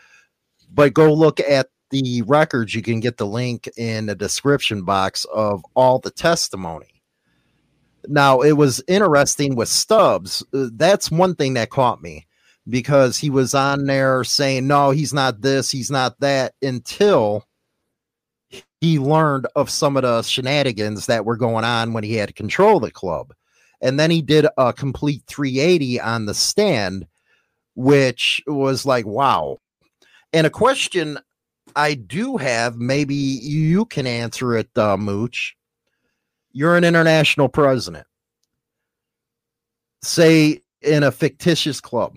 but 0.72 0.94
go 0.94 1.12
look 1.12 1.40
at 1.40 1.68
the 1.90 2.22
records. 2.22 2.74
You 2.74 2.82
can 2.82 3.00
get 3.00 3.16
the 3.16 3.26
link 3.26 3.68
in 3.76 4.06
the 4.06 4.14
description 4.14 4.82
box 4.82 5.24
of 5.26 5.64
all 5.74 5.98
the 5.98 6.10
testimony. 6.10 7.02
Now, 8.08 8.40
it 8.40 8.52
was 8.52 8.82
interesting 8.86 9.56
with 9.56 9.68
Stubbs. 9.68 10.44
Uh, 10.54 10.68
that's 10.72 11.10
one 11.10 11.34
thing 11.34 11.54
that 11.54 11.70
caught 11.70 12.02
me 12.02 12.26
because 12.68 13.16
he 13.16 13.30
was 13.30 13.54
on 13.54 13.86
there 13.86 14.24
saying, 14.24 14.66
no, 14.66 14.90
he's 14.90 15.12
not 15.12 15.40
this, 15.40 15.70
he's 15.70 15.90
not 15.90 16.18
that, 16.20 16.54
until 16.62 17.44
he 18.80 18.98
learned 18.98 19.46
of 19.56 19.70
some 19.70 19.96
of 19.96 20.02
the 20.02 20.22
shenanigans 20.22 21.06
that 21.06 21.24
were 21.24 21.36
going 21.36 21.64
on 21.64 21.92
when 21.92 22.04
he 22.04 22.14
had 22.14 22.34
control 22.34 22.76
of 22.76 22.82
the 22.82 22.90
club. 22.90 23.32
And 23.80 24.00
then 24.00 24.10
he 24.10 24.22
did 24.22 24.46
a 24.56 24.72
complete 24.72 25.22
380 25.26 26.00
on 26.00 26.26
the 26.26 26.34
stand, 26.34 27.06
which 27.74 28.42
was 28.46 28.86
like, 28.86 29.06
wow. 29.06 29.58
And 30.32 30.46
a 30.46 30.50
question 30.50 31.18
I 31.74 31.94
do 31.94 32.36
have, 32.36 32.76
maybe 32.76 33.14
you 33.14 33.84
can 33.86 34.06
answer 34.06 34.56
it, 34.56 34.68
uh, 34.76 34.96
Mooch. 34.96 35.56
You're 36.52 36.76
an 36.76 36.84
international 36.84 37.48
president. 37.48 38.06
Say 40.02 40.62
in 40.80 41.02
a 41.02 41.12
fictitious 41.12 41.80
club, 41.80 42.16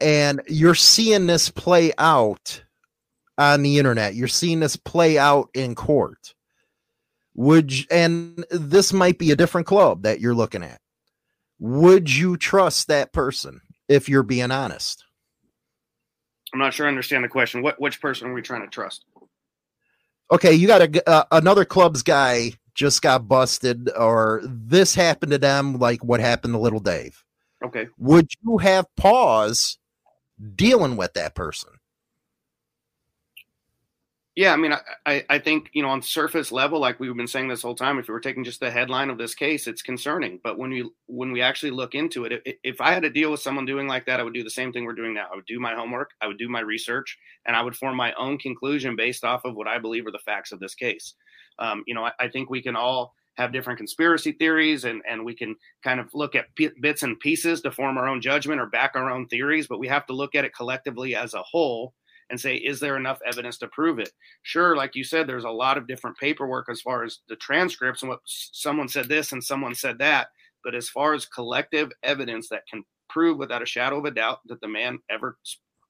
and 0.00 0.42
you're 0.48 0.74
seeing 0.74 1.26
this 1.26 1.48
play 1.48 1.92
out 1.96 2.62
on 3.38 3.62
the 3.62 3.78
internet. 3.78 4.14
You're 4.14 4.28
seeing 4.28 4.60
this 4.60 4.76
play 4.76 5.18
out 5.18 5.48
in 5.54 5.74
court 5.74 6.34
would 7.36 7.70
you, 7.70 7.84
and 7.90 8.44
this 8.50 8.92
might 8.92 9.18
be 9.18 9.30
a 9.30 9.36
different 9.36 9.66
club 9.66 10.02
that 10.02 10.20
you're 10.20 10.34
looking 10.34 10.62
at. 10.62 10.80
Would 11.58 12.14
you 12.14 12.36
trust 12.36 12.88
that 12.88 13.12
person 13.12 13.60
if 13.88 14.08
you're 14.08 14.22
being 14.22 14.50
honest? 14.50 15.04
I'm 16.52 16.58
not 16.58 16.74
sure 16.74 16.86
I 16.86 16.88
understand 16.88 17.24
the 17.24 17.28
question. 17.28 17.62
What 17.62 17.80
which 17.80 18.00
person 18.00 18.28
are 18.28 18.32
we 18.32 18.42
trying 18.42 18.62
to 18.62 18.68
trust? 18.68 19.04
Okay, 20.30 20.54
you 20.54 20.66
got 20.66 20.82
a 20.82 21.08
uh, 21.08 21.24
another 21.30 21.64
club's 21.64 22.02
guy 22.02 22.52
just 22.74 23.02
got 23.02 23.28
busted, 23.28 23.90
or 23.96 24.40
this 24.44 24.94
happened 24.94 25.32
to 25.32 25.38
them, 25.38 25.78
like 25.78 26.02
what 26.04 26.20
happened 26.20 26.54
to 26.54 26.58
Little 26.58 26.80
Dave. 26.80 27.22
Okay, 27.64 27.88
would 27.98 28.30
you 28.42 28.58
have 28.58 28.86
pause 28.96 29.78
dealing 30.54 30.96
with 30.96 31.12
that 31.14 31.34
person? 31.34 31.70
Yeah, 34.36 34.52
I 34.52 34.56
mean, 34.56 34.74
I, 35.06 35.24
I 35.30 35.38
think, 35.38 35.70
you 35.72 35.82
know, 35.82 35.88
on 35.88 36.02
surface 36.02 36.52
level, 36.52 36.78
like 36.78 37.00
we've 37.00 37.16
been 37.16 37.26
saying 37.26 37.48
this 37.48 37.62
whole 37.62 37.74
time, 37.74 37.98
if 37.98 38.06
we 38.06 38.12
were 38.12 38.20
taking 38.20 38.44
just 38.44 38.60
the 38.60 38.70
headline 38.70 39.08
of 39.08 39.16
this 39.16 39.34
case, 39.34 39.66
it's 39.66 39.80
concerning. 39.80 40.40
But 40.44 40.58
when 40.58 40.68
we 40.68 40.90
when 41.06 41.32
we 41.32 41.40
actually 41.40 41.70
look 41.70 41.94
into 41.94 42.26
it, 42.26 42.42
if 42.62 42.82
I 42.82 42.92
had 42.92 43.02
to 43.04 43.10
deal 43.10 43.30
with 43.30 43.40
someone 43.40 43.64
doing 43.64 43.88
like 43.88 44.04
that, 44.04 44.20
I 44.20 44.22
would 44.22 44.34
do 44.34 44.44
the 44.44 44.50
same 44.50 44.74
thing 44.74 44.84
we're 44.84 44.92
doing 44.92 45.14
now. 45.14 45.28
I 45.32 45.36
would 45.36 45.46
do 45.46 45.58
my 45.58 45.74
homework, 45.74 46.10
I 46.20 46.26
would 46.26 46.36
do 46.36 46.50
my 46.50 46.60
research, 46.60 47.16
and 47.46 47.56
I 47.56 47.62
would 47.62 47.74
form 47.74 47.96
my 47.96 48.12
own 48.12 48.36
conclusion 48.36 48.94
based 48.94 49.24
off 49.24 49.46
of 49.46 49.54
what 49.54 49.68
I 49.68 49.78
believe 49.78 50.06
are 50.06 50.12
the 50.12 50.18
facts 50.18 50.52
of 50.52 50.60
this 50.60 50.74
case. 50.74 51.14
Um, 51.58 51.82
you 51.86 51.94
know, 51.94 52.04
I, 52.04 52.12
I, 52.20 52.28
think 52.28 52.50
we 52.50 52.60
can 52.60 52.76
all 52.76 53.14
have 53.38 53.50
different 53.50 53.78
conspiracy 53.78 54.32
theories 54.32 54.84
and, 54.84 55.00
and 55.08 55.24
we 55.24 55.34
can 55.34 55.56
kind 55.82 55.98
of 55.98 56.10
look 56.12 56.34
at 56.34 56.54
p- 56.54 56.68
bits 56.82 57.02
and 57.02 57.18
pieces 57.18 57.62
to 57.62 57.70
form 57.70 57.96
our 57.96 58.06
own 58.06 58.20
judgment 58.20 58.60
or 58.60 58.66
back 58.66 58.92
our 58.94 59.10
own 59.10 59.26
theories, 59.28 59.66
but 59.66 59.78
we 59.78 59.88
have 59.88 60.04
to 60.06 60.12
look 60.12 60.34
at 60.34 60.44
it 60.44 60.54
collectively 60.54 61.16
as 61.16 61.32
a 61.32 61.42
whole 61.42 61.94
and 62.30 62.40
say, 62.40 62.56
is 62.56 62.80
there 62.80 62.96
enough 62.96 63.20
evidence 63.26 63.58
to 63.58 63.68
prove 63.68 63.98
it? 63.98 64.10
Sure, 64.42 64.76
like 64.76 64.94
you 64.94 65.04
said, 65.04 65.26
there's 65.26 65.44
a 65.44 65.50
lot 65.50 65.78
of 65.78 65.86
different 65.86 66.16
paperwork 66.18 66.68
as 66.70 66.80
far 66.80 67.04
as 67.04 67.20
the 67.28 67.36
transcripts 67.36 68.02
and 68.02 68.08
what 68.08 68.20
someone 68.24 68.88
said 68.88 69.08
this 69.08 69.32
and 69.32 69.42
someone 69.42 69.74
said 69.74 69.98
that. 69.98 70.28
But 70.64 70.74
as 70.74 70.88
far 70.88 71.14
as 71.14 71.26
collective 71.26 71.92
evidence 72.02 72.48
that 72.48 72.66
can 72.68 72.84
prove 73.08 73.38
without 73.38 73.62
a 73.62 73.66
shadow 73.66 73.98
of 73.98 74.04
a 74.04 74.10
doubt 74.10 74.40
that 74.46 74.60
the 74.60 74.68
man 74.68 74.98
ever 75.08 75.38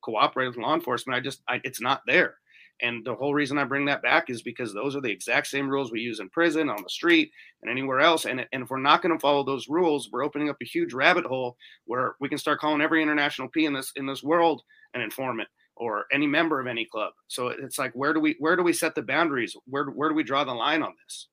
cooperated 0.03 0.55
with 0.55 0.62
law 0.62 0.74
enforcement, 0.74 1.16
I 1.16 1.20
just, 1.20 1.43
I, 1.49 1.61
it's 1.64 1.80
not 1.80 2.03
there. 2.07 2.37
And 2.82 3.03
the 3.07 3.14
whole 3.14 3.32
reason 3.32 3.57
I 3.57 3.64
bring 3.64 3.87
that 3.87 4.03
back 4.03 4.28
is 4.28 4.43
because 4.43 4.74
those 4.74 4.95
are 4.95 5.01
the 5.01 5.11
exact 5.11 5.47
same 5.47 5.66
rules 5.66 5.91
we 5.91 6.01
use 6.01 6.20
in 6.20 6.28
prison, 6.28 6.68
on 6.68 6.82
the 6.82 6.91
street, 6.91 7.30
and 7.62 7.70
anywhere 7.70 8.01
else. 8.01 8.26
And, 8.26 8.47
and 8.53 8.64
if 8.64 8.68
we're 8.68 8.76
not 8.80 9.01
going 9.01 9.14
to 9.14 9.18
follow 9.18 9.43
those 9.43 9.66
rules, 9.66 10.11
we're 10.12 10.24
opening 10.24 10.51
up 10.51 10.59
a 10.61 10.66
huge 10.66 10.93
rabbit 10.93 11.24
hole 11.24 11.57
where 11.87 12.16
we 12.20 12.28
can 12.28 12.37
start 12.37 12.61
calling 12.61 12.82
every 12.82 13.03
international 13.03 13.49
P 13.49 13.64
in 13.64 13.72
this 13.72 13.93
in 13.97 14.05
this 14.05 14.22
world 14.22 14.62
an 14.93 15.01
informant 15.01 15.49
or 15.77 16.07
any 16.12 16.27
member 16.27 16.61
of 16.61 16.66
any 16.66 16.85
club. 16.85 17.12
So 17.29 17.49
it's 17.49 17.79
like 17.79 17.93
where 17.95 18.12
do 18.12 18.20
we 18.20 18.37
where 18.39 18.57
do 18.57 18.62
we 18.62 18.72
set 18.72 18.95
the 18.95 19.03
boundaries? 19.03 19.57
Where 19.66 19.85
where 19.87 20.09
do 20.09 20.14
we 20.14 20.24
draw 20.24 20.45
the 20.45 20.55
line 20.55 20.83
on 20.83 20.95
this? 21.05 21.29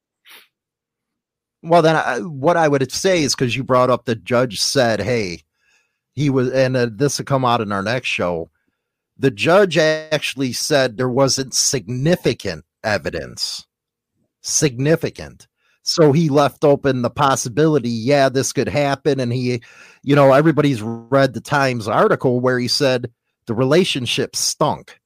Well, 1.61 1.81
then 1.81 1.95
I, 1.95 2.19
what 2.19 2.57
I 2.57 2.67
would 2.67 2.91
say 2.91 3.23
is 3.23 3.35
because 3.35 3.55
you 3.55 3.63
brought 3.63 3.89
up 3.89 4.05
the 4.05 4.15
judge 4.15 4.59
said, 4.59 4.99
"Hey, 4.99 5.43
he 6.13 6.29
was," 6.29 6.51
and 6.51 6.75
uh, 6.75 6.89
this 6.91 7.17
will 7.17 7.25
come 7.25 7.45
out 7.45 7.61
in 7.61 7.71
our 7.71 7.81
next 7.81 8.09
show. 8.09 8.49
The 9.17 9.31
judge 9.31 9.77
actually 9.77 10.51
said 10.53 10.97
there 10.97 11.09
wasn't 11.09 11.53
significant 11.53 12.65
evidence, 12.83 13.65
significant. 14.41 15.47
So 15.83 16.13
he 16.13 16.29
left 16.29 16.63
open 16.63 17.01
the 17.01 17.09
possibility, 17.09 17.89
yeah, 17.89 18.29
this 18.29 18.53
could 18.53 18.69
happen. 18.69 19.19
And 19.19 19.33
he, 19.33 19.61
you 20.01 20.15
know, 20.15 20.31
everybody's 20.31 20.81
read 20.81 21.33
the 21.33 21.41
Times 21.41 21.87
article 21.89 22.39
where 22.39 22.57
he 22.57 22.69
said 22.69 23.11
the 23.47 23.53
relationship 23.53 24.35
stunk. 24.35 24.99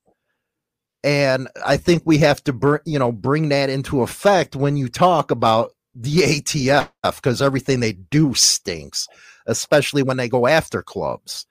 And 1.03 1.47
i 1.65 1.77
think 1.77 2.03
we 2.05 2.17
have 2.17 2.43
to 2.45 2.53
br- 2.53 2.77
you 2.85 2.97
know 2.97 3.11
bring 3.11 3.49
that 3.49 3.69
into 3.69 4.01
effect 4.01 4.55
when 4.55 4.75
you 4.75 4.89
talk 4.89 5.29
about 5.31 5.71
the 5.93 6.17
atf 6.17 6.89
because 7.03 7.41
everything 7.41 7.79
they 7.79 7.93
do 7.93 8.33
stinks 8.33 9.07
especially 9.47 10.03
when 10.03 10.17
they 10.17 10.29
go 10.29 10.45
after 10.45 10.83
clubs. 10.83 11.45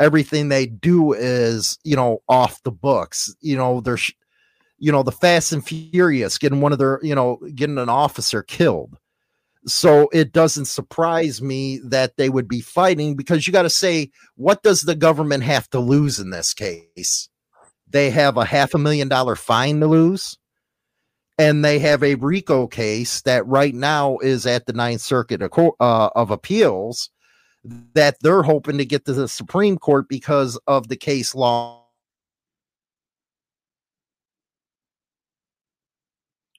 Everything 0.00 0.48
they 0.48 0.66
do 0.66 1.12
is 1.12 1.78
you 1.84 1.94
know 1.94 2.20
off 2.28 2.62
the 2.64 2.72
books. 2.72 3.34
You 3.40 3.56
know 3.56 3.80
they're 3.80 3.98
you 4.78 4.90
know 4.90 5.04
the 5.04 5.12
fast 5.12 5.52
and 5.52 5.64
furious 5.64 6.36
getting 6.36 6.60
one 6.60 6.72
of 6.72 6.78
their 6.78 6.98
you 7.02 7.14
know 7.14 7.38
getting 7.54 7.78
an 7.78 7.88
officer 7.88 8.42
killed 8.42 8.98
so 9.66 10.08
it 10.12 10.32
doesn't 10.32 10.66
surprise 10.66 11.40
me 11.40 11.78
that 11.84 12.16
they 12.16 12.28
would 12.28 12.48
be 12.48 12.60
fighting 12.60 13.16
because 13.16 13.46
you 13.46 13.52
got 13.52 13.62
to 13.62 13.70
say, 13.70 14.10
what 14.36 14.62
does 14.62 14.82
the 14.82 14.94
government 14.94 15.42
have 15.42 15.68
to 15.70 15.80
lose 15.80 16.18
in 16.18 16.30
this 16.30 16.52
case? 16.52 17.28
They 17.88 18.10
have 18.10 18.36
a 18.36 18.44
half 18.44 18.74
a 18.74 18.78
million 18.78 19.08
dollar 19.08 19.36
fine 19.36 19.80
to 19.80 19.86
lose. 19.86 20.38
And 21.36 21.64
they 21.64 21.80
have 21.80 22.04
a 22.04 22.14
RICO 22.14 22.68
case 22.68 23.22
that 23.22 23.44
right 23.46 23.74
now 23.74 24.18
is 24.18 24.46
at 24.46 24.66
the 24.66 24.72
Ninth 24.72 25.00
Circuit 25.00 25.42
of, 25.42 25.50
uh, 25.80 26.10
of 26.14 26.30
Appeals 26.30 27.10
that 27.94 28.16
they're 28.20 28.42
hoping 28.42 28.78
to 28.78 28.84
get 28.84 29.04
to 29.06 29.12
the 29.12 29.26
Supreme 29.26 29.78
Court 29.78 30.08
because 30.08 30.56
of 30.66 30.88
the 30.88 30.96
case 30.96 31.34
law. 31.34 31.86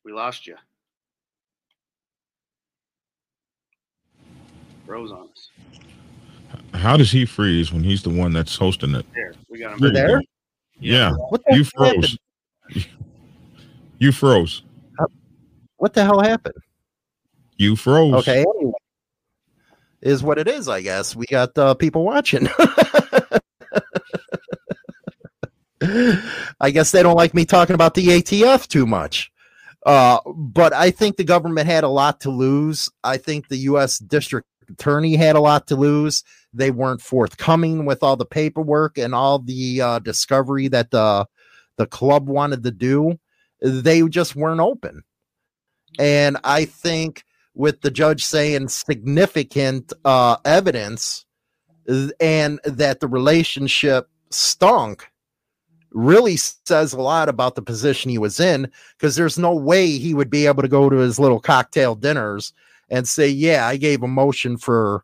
We 0.04 0.12
lost 0.12 0.46
you. 0.46 0.56
Froze 4.86 5.12
on 5.12 5.28
us. 5.32 5.50
How 6.74 6.96
does 6.98 7.12
he 7.12 7.26
freeze 7.26 7.72
when 7.74 7.84
he's 7.84 8.04
the 8.04 8.10
one 8.10 8.34
that's 8.34 8.56
hosting 8.56 8.96
it? 8.96 9.06
There, 9.14 9.34
we 9.50 9.60
got 9.60 9.74
him. 9.74 9.84
You 9.84 9.92
There 9.92 10.08
there? 10.08 10.20
go. 10.20 10.26
Yeah, 10.80 11.14
What 11.30 11.42
the 11.48 11.56
you 11.56 11.64
froze. 11.64 12.18
You 13.98 14.12
froze. 14.12 14.62
What 15.78 15.94
the 15.94 16.04
hell 16.04 16.20
happened? 16.22 16.56
You 17.58 17.76
froze. 17.78 18.14
Okay, 18.16 18.40
anyway, 18.58 18.74
is 20.02 20.22
what 20.22 20.38
it 20.38 20.48
is. 20.50 20.68
I 20.68 20.82
guess 20.82 21.16
we 21.16 21.26
got 21.28 21.58
uh, 21.58 21.74
people 21.76 22.04
watching. 22.04 22.50
I 26.60 26.72
guess 26.72 26.92
they 26.92 27.04
don't 27.04 27.16
like 27.16 27.34
me 27.34 27.46
talking 27.46 27.74
about 27.76 27.94
the 27.94 28.08
ATF 28.08 28.68
too 28.68 28.86
much. 28.86 29.32
Uh, 29.86 30.20
but 30.36 30.74
I 30.74 30.90
think 30.92 31.16
the 31.16 31.24
government 31.24 31.68
had 31.68 31.84
a 31.84 31.90
lot 31.90 32.22
to 32.22 32.32
lose. 32.32 32.90
I 33.04 33.18
think 33.18 33.48
the 33.50 33.58
U.S. 33.58 34.00
District 34.00 34.48
Attorney 34.70 35.16
had 35.16 35.36
a 35.36 35.42
lot 35.42 35.68
to 35.68 35.76
lose. 35.76 36.24
They 36.54 36.72
weren't 36.72 37.02
forthcoming 37.02 37.86
with 37.86 38.04
all 38.04 38.16
the 38.16 38.26
paperwork 38.26 38.98
and 38.98 39.14
all 39.14 39.40
the 39.40 39.82
uh, 39.82 40.00
discovery 40.00 40.68
that 40.70 40.92
the 40.92 41.28
the 41.78 41.86
club 41.86 42.30
wanted 42.30 42.64
to 42.64 42.72
do. 42.72 43.20
They 43.62 44.02
just 44.08 44.36
weren't 44.36 44.62
open. 44.62 45.04
And 46.00 46.38
I 46.44 46.66
think 46.66 47.24
with 47.54 47.82
the 47.82 47.92
judge 47.92 48.26
saying 48.26 48.68
significant 48.68 49.94
uh, 50.04 50.38
evidence 50.46 51.26
and 52.20 52.60
that 52.64 53.00
the 53.00 53.08
relationship 53.08 54.10
stunk 54.30 55.10
really 55.92 56.36
says 56.36 56.94
a 56.94 57.02
lot 57.02 57.30
about 57.30 57.56
the 57.56 57.62
position 57.62 58.12
he 58.12 58.18
was 58.18 58.40
in 58.40 58.70
because 58.98 59.16
there's 59.16 59.40
no 59.40 59.56
way 59.56 59.92
he 59.92 60.14
would 60.14 60.30
be 60.30 60.46
able 60.46 60.62
to 60.62 60.68
go 60.68 60.90
to 60.90 60.98
his 60.98 61.20
little 61.20 61.40
cocktail 61.40 61.96
dinners 61.96 62.52
and 62.90 63.08
say, 63.08 63.28
Yeah, 63.28 63.68
I 63.68 63.78
gave 63.78 64.04
a 64.04 64.08
motion 64.08 64.58
for 64.58 65.04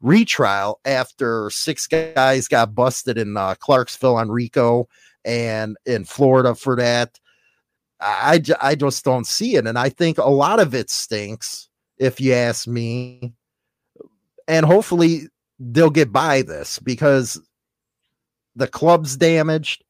retrial 0.00 0.80
after 0.84 1.48
six 1.50 1.86
guys 1.86 2.48
got 2.48 2.74
busted 2.74 3.18
in 3.18 3.36
uh, 3.36 3.54
Clarksville 3.54 4.16
on 4.16 4.30
RICO 4.30 4.88
and 5.24 5.76
in 5.86 6.04
Florida 6.04 6.54
for 6.54 6.76
that. 6.76 7.18
I, 8.00 8.42
I 8.60 8.74
just 8.74 9.04
don't 9.04 9.26
see 9.26 9.54
it. 9.54 9.66
And 9.66 9.78
I 9.78 9.88
think 9.88 10.18
a 10.18 10.28
lot 10.28 10.58
of 10.58 10.74
it 10.74 10.90
stinks, 10.90 11.68
if 11.98 12.20
you 12.20 12.32
ask 12.32 12.66
me. 12.66 13.32
And 14.48 14.66
hopefully 14.66 15.28
they'll 15.60 15.88
get 15.88 16.12
by 16.12 16.42
this 16.42 16.80
because 16.80 17.40
the 18.56 18.66
club's 18.66 19.16
damaged 19.16 19.84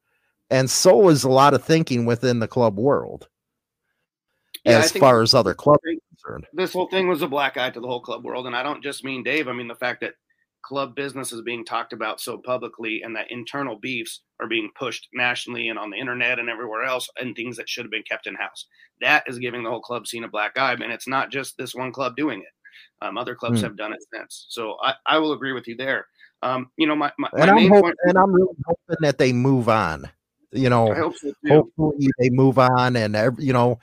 and 0.50 0.70
so 0.70 1.08
is 1.08 1.24
a 1.24 1.30
lot 1.30 1.54
of 1.54 1.64
thinking 1.64 2.04
within 2.04 2.38
the 2.38 2.46
club 2.46 2.78
world 2.78 3.28
Yeah, 4.64 4.78
as 4.78 4.92
far 4.92 5.22
as 5.22 5.34
other 5.34 5.54
clubs 5.54 5.80
concerned. 6.24 6.46
this 6.54 6.72
whole 6.72 6.88
thing 6.88 7.08
was 7.08 7.22
a 7.22 7.28
black 7.28 7.56
eye 7.56 7.70
to 7.70 7.80
the 7.80 7.86
whole 7.86 8.00
club 8.02 8.24
world, 8.24 8.46
and 8.46 8.56
I 8.56 8.62
don't 8.62 8.82
just 8.82 9.04
mean 9.04 9.22
Dave. 9.22 9.48
I 9.48 9.52
mean 9.52 9.68
the 9.68 9.74
fact 9.74 10.00
that 10.02 10.14
club 10.64 10.94
business 10.94 11.32
is 11.32 11.42
being 11.42 11.64
talked 11.64 11.92
about 11.92 12.20
so 12.20 12.38
publicly, 12.38 13.02
and 13.02 13.16
that 13.16 13.30
internal 13.30 13.78
beefs 13.78 14.20
are 14.40 14.48
being 14.48 14.70
pushed 14.78 15.08
nationally 15.14 15.68
and 15.68 15.78
on 15.78 15.90
the 15.90 15.98
internet 15.98 16.38
and 16.38 16.48
everywhere 16.48 16.84
else, 16.84 17.08
and 17.20 17.34
things 17.34 17.56
that 17.56 17.68
should 17.68 17.84
have 17.84 17.90
been 17.90 18.02
kept 18.08 18.26
in 18.26 18.34
house. 18.34 18.66
That 19.00 19.24
is 19.26 19.38
giving 19.38 19.62
the 19.64 19.70
whole 19.70 19.80
club 19.82 20.06
scene 20.06 20.24
a 20.24 20.28
black 20.28 20.56
eye, 20.58 20.72
and 20.72 20.82
it's 20.92 21.08
not 21.08 21.30
just 21.30 21.56
this 21.58 21.74
one 21.74 21.92
club 21.92 22.16
doing 22.16 22.40
it. 22.40 23.04
Um, 23.04 23.18
other 23.18 23.34
clubs 23.34 23.60
Hmm. 23.60 23.66
have 23.66 23.76
done 23.76 23.92
it 23.92 23.98
since. 24.14 24.46
So 24.50 24.76
I, 24.82 24.94
I 25.06 25.18
will 25.18 25.32
agree 25.32 25.52
with 25.52 25.66
you 25.66 25.76
there. 25.76 26.06
Um, 26.42 26.70
you 26.76 26.86
know, 26.86 26.96
my, 26.96 27.12
my, 27.18 27.28
my 27.36 27.40
And 27.42 27.50
I'm 27.50 27.56
main 27.56 27.68
hoping, 27.68 27.94
and 28.04 28.18
I'm 28.18 28.32
really 28.32 28.56
hoping 28.66 28.96
that 29.00 29.18
they 29.18 29.32
move 29.32 29.68
on. 29.68 30.10
You 30.52 30.68
know, 30.70 30.86
so 30.88 31.32
hopefully 31.48 32.08
they 32.18 32.30
move 32.30 32.58
on 32.58 32.94
and 32.96 33.16
you 33.38 33.52
know 33.52 33.78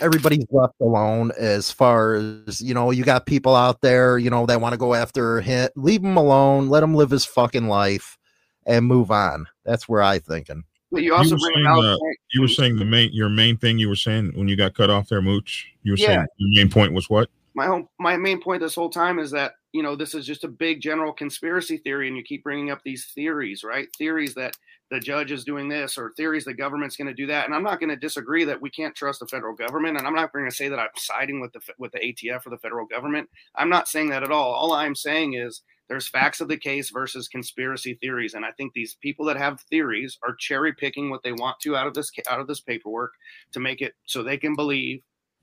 everybody's 0.00 0.46
left 0.50 0.74
alone 0.80 1.30
as 1.38 1.70
far 1.70 2.14
as 2.14 2.60
you 2.60 2.72
know 2.72 2.90
you 2.90 3.04
got 3.04 3.26
people 3.26 3.54
out 3.54 3.80
there 3.80 4.18
you 4.18 4.30
know 4.30 4.46
that 4.46 4.60
want 4.60 4.72
to 4.72 4.78
go 4.78 4.94
after 4.94 5.40
him 5.40 5.68
leave 5.76 6.02
him 6.02 6.16
alone 6.16 6.68
let 6.68 6.82
him 6.82 6.94
live 6.94 7.10
his 7.10 7.24
fucking 7.24 7.68
life 7.68 8.16
and 8.66 8.86
move 8.86 9.10
on 9.10 9.46
that's 9.64 9.88
where 9.88 10.02
i 10.02 10.18
thinking 10.18 10.64
But 10.90 11.02
you 11.02 11.14
also 11.14 11.34
were 11.34 11.38
bring 11.38 11.54
saying, 11.54 11.66
a 11.66 11.70
valid 11.70 11.84
uh, 11.86 11.98
point. 11.98 12.16
You 12.32 12.40
were 12.42 12.48
saying 12.48 12.76
the 12.76 12.84
main, 12.84 13.12
your 13.12 13.28
main 13.28 13.56
thing 13.56 13.78
you 13.78 13.88
were 13.88 13.96
saying 13.96 14.32
when 14.34 14.48
you 14.48 14.56
got 14.56 14.74
cut 14.74 14.88
off 14.88 15.08
there, 15.08 15.20
Mooch. 15.20 15.66
You 15.82 15.92
were 15.92 15.96
Yeah. 15.96 16.06
saying 16.06 16.26
your 16.36 16.50
main 16.54 16.70
point 16.70 16.92
was 16.92 17.10
what? 17.10 17.28
my 17.54 17.66
home 17.66 17.88
my 17.98 18.16
main 18.16 18.40
point 18.40 18.60
this 18.62 18.74
whole 18.74 18.90
time 18.90 19.18
is 19.18 19.30
that 19.30 19.52
you 19.72 19.82
know 19.82 19.96
this 19.96 20.14
is 20.14 20.26
just 20.26 20.44
a 20.44 20.48
big 20.48 20.80
general 20.80 21.12
conspiracy 21.12 21.76
theory 21.78 22.08
and 22.08 22.16
you 22.16 22.22
keep 22.22 22.42
bringing 22.42 22.70
up 22.70 22.80
these 22.84 23.06
theories 23.14 23.64
right 23.64 23.88
theories 23.98 24.34
that 24.34 24.56
the 24.90 25.00
judge 25.00 25.30
is 25.30 25.44
doing 25.44 25.68
this 25.68 25.96
or 25.96 26.12
theories 26.16 26.44
the 26.44 26.54
government's 26.54 26.96
going 26.96 27.08
to 27.08 27.14
do 27.14 27.26
that. 27.26 27.46
And 27.46 27.54
i'm 27.54 27.62
not 27.62 27.80
going 27.80 27.90
to 27.90 27.96
disagree 27.96 28.44
that 28.44 28.60
we 28.60 28.70
can't 28.70 28.94
trust 28.94 29.20
the 29.20 29.26
federal 29.26 29.54
government 29.54 29.96
and 29.96 30.06
i'm 30.06 30.14
not 30.14 30.32
going 30.32 30.48
to 30.48 30.54
say 30.54 30.68
that 30.68 30.78
i'm 30.78 30.88
siding 30.96 31.40
with 31.40 31.52
the 31.52 31.60
with 31.78 31.92
the 31.92 31.98
atf 31.98 32.46
or 32.46 32.50
the 32.50 32.58
federal 32.58 32.86
government. 32.86 33.28
I'm 33.54 33.70
not 33.70 33.88
saying 33.88 34.10
that 34.10 34.22
at 34.22 34.32
all. 34.32 34.52
All 34.52 34.72
i'm 34.72 34.94
saying 34.94 35.34
is 35.34 35.62
there's 35.88 36.08
facts 36.08 36.40
of 36.40 36.48
the 36.48 36.56
case 36.56 36.90
versus 36.90 37.28
conspiracy 37.28 37.94
theories. 37.94 38.34
And 38.34 38.44
i 38.44 38.50
think 38.52 38.72
these 38.72 38.96
people 39.00 39.24
that 39.26 39.36
have 39.36 39.60
theories 39.62 40.18
are 40.26 40.34
cherry 40.34 40.72
picking 40.72 41.10
what 41.10 41.22
they 41.22 41.32
want 41.32 41.60
to 41.60 41.76
out 41.76 41.86
of 41.86 41.94
this 41.94 42.10
out 42.28 42.40
of 42.40 42.46
this 42.46 42.60
paperwork 42.60 43.12
to 43.52 43.60
make 43.60 43.80
it 43.80 43.94
so 44.06 44.22
they 44.22 44.38
can 44.38 44.54
believe 44.54 45.02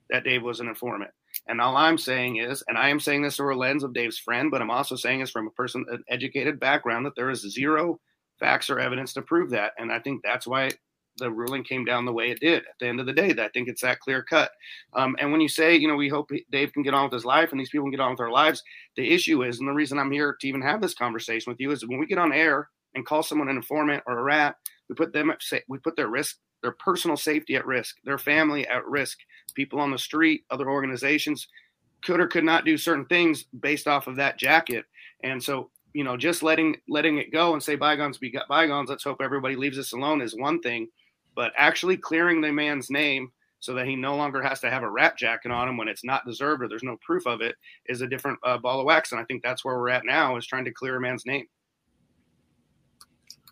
that 0.09 0.23
dave 0.23 0.43
was 0.43 0.59
an 0.59 0.67
informant. 0.67 1.11
And 1.47 1.61
all 1.61 1.75
I'm 1.75 1.97
saying 1.97 2.37
is, 2.37 2.63
and 2.67 2.77
I 2.77 2.89
am 2.89 2.99
saying 2.99 3.21
this 3.21 3.35
through 3.35 3.53
a 3.53 3.57
lens 3.57 3.83
of 3.83 3.93
Dave's 3.93 4.17
friend, 4.17 4.49
but 4.49 4.61
I'm 4.61 4.71
also 4.71 4.95
saying 4.95 5.19
this 5.19 5.29
from 5.29 5.47
a 5.47 5.51
person, 5.51 5.85
an 5.89 6.03
educated 6.09 6.59
background, 6.59 7.05
that 7.05 7.15
there 7.15 7.29
is 7.29 7.41
zero 7.41 7.99
facts 8.39 8.69
or 8.69 8.79
evidence 8.79 9.13
to 9.13 9.21
prove 9.21 9.49
that. 9.51 9.73
And 9.77 9.91
I 9.91 9.99
think 9.99 10.21
that's 10.23 10.47
why 10.47 10.71
the 11.17 11.31
ruling 11.31 11.63
came 11.63 11.83
down 11.83 12.05
the 12.05 12.13
way 12.13 12.29
it 12.29 12.39
did 12.39 12.59
at 12.59 12.75
the 12.79 12.87
end 12.87 12.99
of 12.99 13.05
the 13.05 13.13
day. 13.13 13.31
I 13.31 13.49
think 13.49 13.67
it's 13.67 13.81
that 13.81 13.99
clear 13.99 14.23
cut. 14.23 14.51
Um, 14.93 15.15
and 15.19 15.31
when 15.31 15.41
you 15.41 15.49
say, 15.49 15.75
you 15.75 15.87
know, 15.87 15.95
we 15.95 16.09
hope 16.09 16.29
Dave 16.51 16.73
can 16.73 16.83
get 16.83 16.93
on 16.93 17.05
with 17.05 17.13
his 17.13 17.25
life 17.25 17.51
and 17.51 17.59
these 17.59 17.69
people 17.69 17.85
can 17.85 17.91
get 17.91 17.99
on 17.99 18.11
with 18.11 18.19
their 18.19 18.29
lives, 18.29 18.63
the 18.95 19.11
issue 19.11 19.43
is, 19.43 19.59
and 19.59 19.67
the 19.67 19.73
reason 19.73 19.97
I'm 19.97 20.11
here 20.11 20.37
to 20.39 20.47
even 20.47 20.61
have 20.61 20.81
this 20.81 20.93
conversation 20.93 21.51
with 21.51 21.59
you 21.59 21.71
is 21.71 21.85
when 21.85 21.99
we 21.99 22.05
get 22.05 22.19
on 22.19 22.33
air 22.33 22.69
and 22.95 23.05
call 23.05 23.23
someone 23.23 23.49
an 23.49 23.57
informant 23.57 24.03
or 24.05 24.19
a 24.19 24.23
rat, 24.23 24.55
we 24.89 24.95
put 24.95 25.13
them 25.13 25.31
at, 25.31 25.41
we 25.67 25.79
put 25.79 25.95
their 25.95 26.07
risk, 26.07 26.37
their 26.61 26.71
personal 26.71 27.17
safety 27.17 27.55
at 27.55 27.65
risk, 27.65 27.95
their 28.03 28.17
family 28.17 28.67
at 28.67 28.85
risk, 28.85 29.19
people 29.55 29.79
on 29.79 29.91
the 29.91 29.97
street, 29.97 30.43
other 30.49 30.69
organizations 30.69 31.47
could 32.03 32.19
or 32.19 32.27
could 32.27 32.43
not 32.43 32.65
do 32.65 32.77
certain 32.77 33.05
things 33.05 33.45
based 33.59 33.87
off 33.87 34.07
of 34.07 34.15
that 34.17 34.37
jacket. 34.37 34.85
And 35.23 35.41
so, 35.41 35.71
you 35.93 36.03
know, 36.03 36.17
just 36.17 36.43
letting 36.43 36.77
letting 36.87 37.17
it 37.17 37.31
go 37.31 37.53
and 37.53 37.63
say 37.63 37.75
bygones 37.75 38.17
be 38.17 38.35
bygones. 38.49 38.89
Let's 38.89 39.03
hope 39.03 39.21
everybody 39.21 39.55
leaves 39.55 39.79
us 39.79 39.93
alone 39.93 40.21
is 40.21 40.35
one 40.35 40.61
thing, 40.61 40.87
but 41.35 41.53
actually 41.57 41.97
clearing 41.97 42.41
the 42.41 42.51
man's 42.51 42.89
name 42.89 43.31
so 43.59 43.73
that 43.73 43.87
he 43.87 43.95
no 43.95 44.15
longer 44.15 44.41
has 44.41 44.59
to 44.59 44.69
have 44.69 44.83
a 44.83 44.89
rat 44.89 45.17
jacket 45.17 45.51
on 45.51 45.67
him 45.67 45.77
when 45.77 45.87
it's 45.87 46.03
not 46.03 46.25
deserved 46.25 46.61
or 46.61 46.67
there's 46.67 46.83
no 46.83 46.97
proof 47.03 47.25
of 47.25 47.41
it 47.41 47.55
is 47.87 48.01
a 48.01 48.07
different 48.07 48.37
uh, 48.43 48.57
ball 48.57 48.79
of 48.79 48.85
wax. 48.85 49.11
And 49.11 49.19
I 49.19 49.23
think 49.23 49.41
that's 49.41 49.65
where 49.65 49.77
we're 49.77 49.89
at 49.89 50.05
now 50.05 50.37
is 50.37 50.45
trying 50.45 50.65
to 50.65 50.71
clear 50.71 50.97
a 50.97 51.01
man's 51.01 51.25
name. 51.25 51.45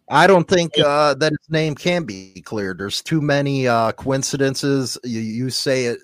i 0.10 0.28
don't 0.28 0.48
think 0.48 0.72
uh, 0.78 1.16
that 1.16 1.32
his 1.32 1.50
name 1.50 1.74
can 1.74 2.04
be 2.04 2.40
cleared 2.46 2.78
there's 2.78 3.02
too 3.02 3.22
many 3.22 3.68
uh, 3.68 3.92
coincidences 3.94 5.00
you, 5.04 5.20
you 5.20 5.50
say 5.50 5.86
it 5.86 6.00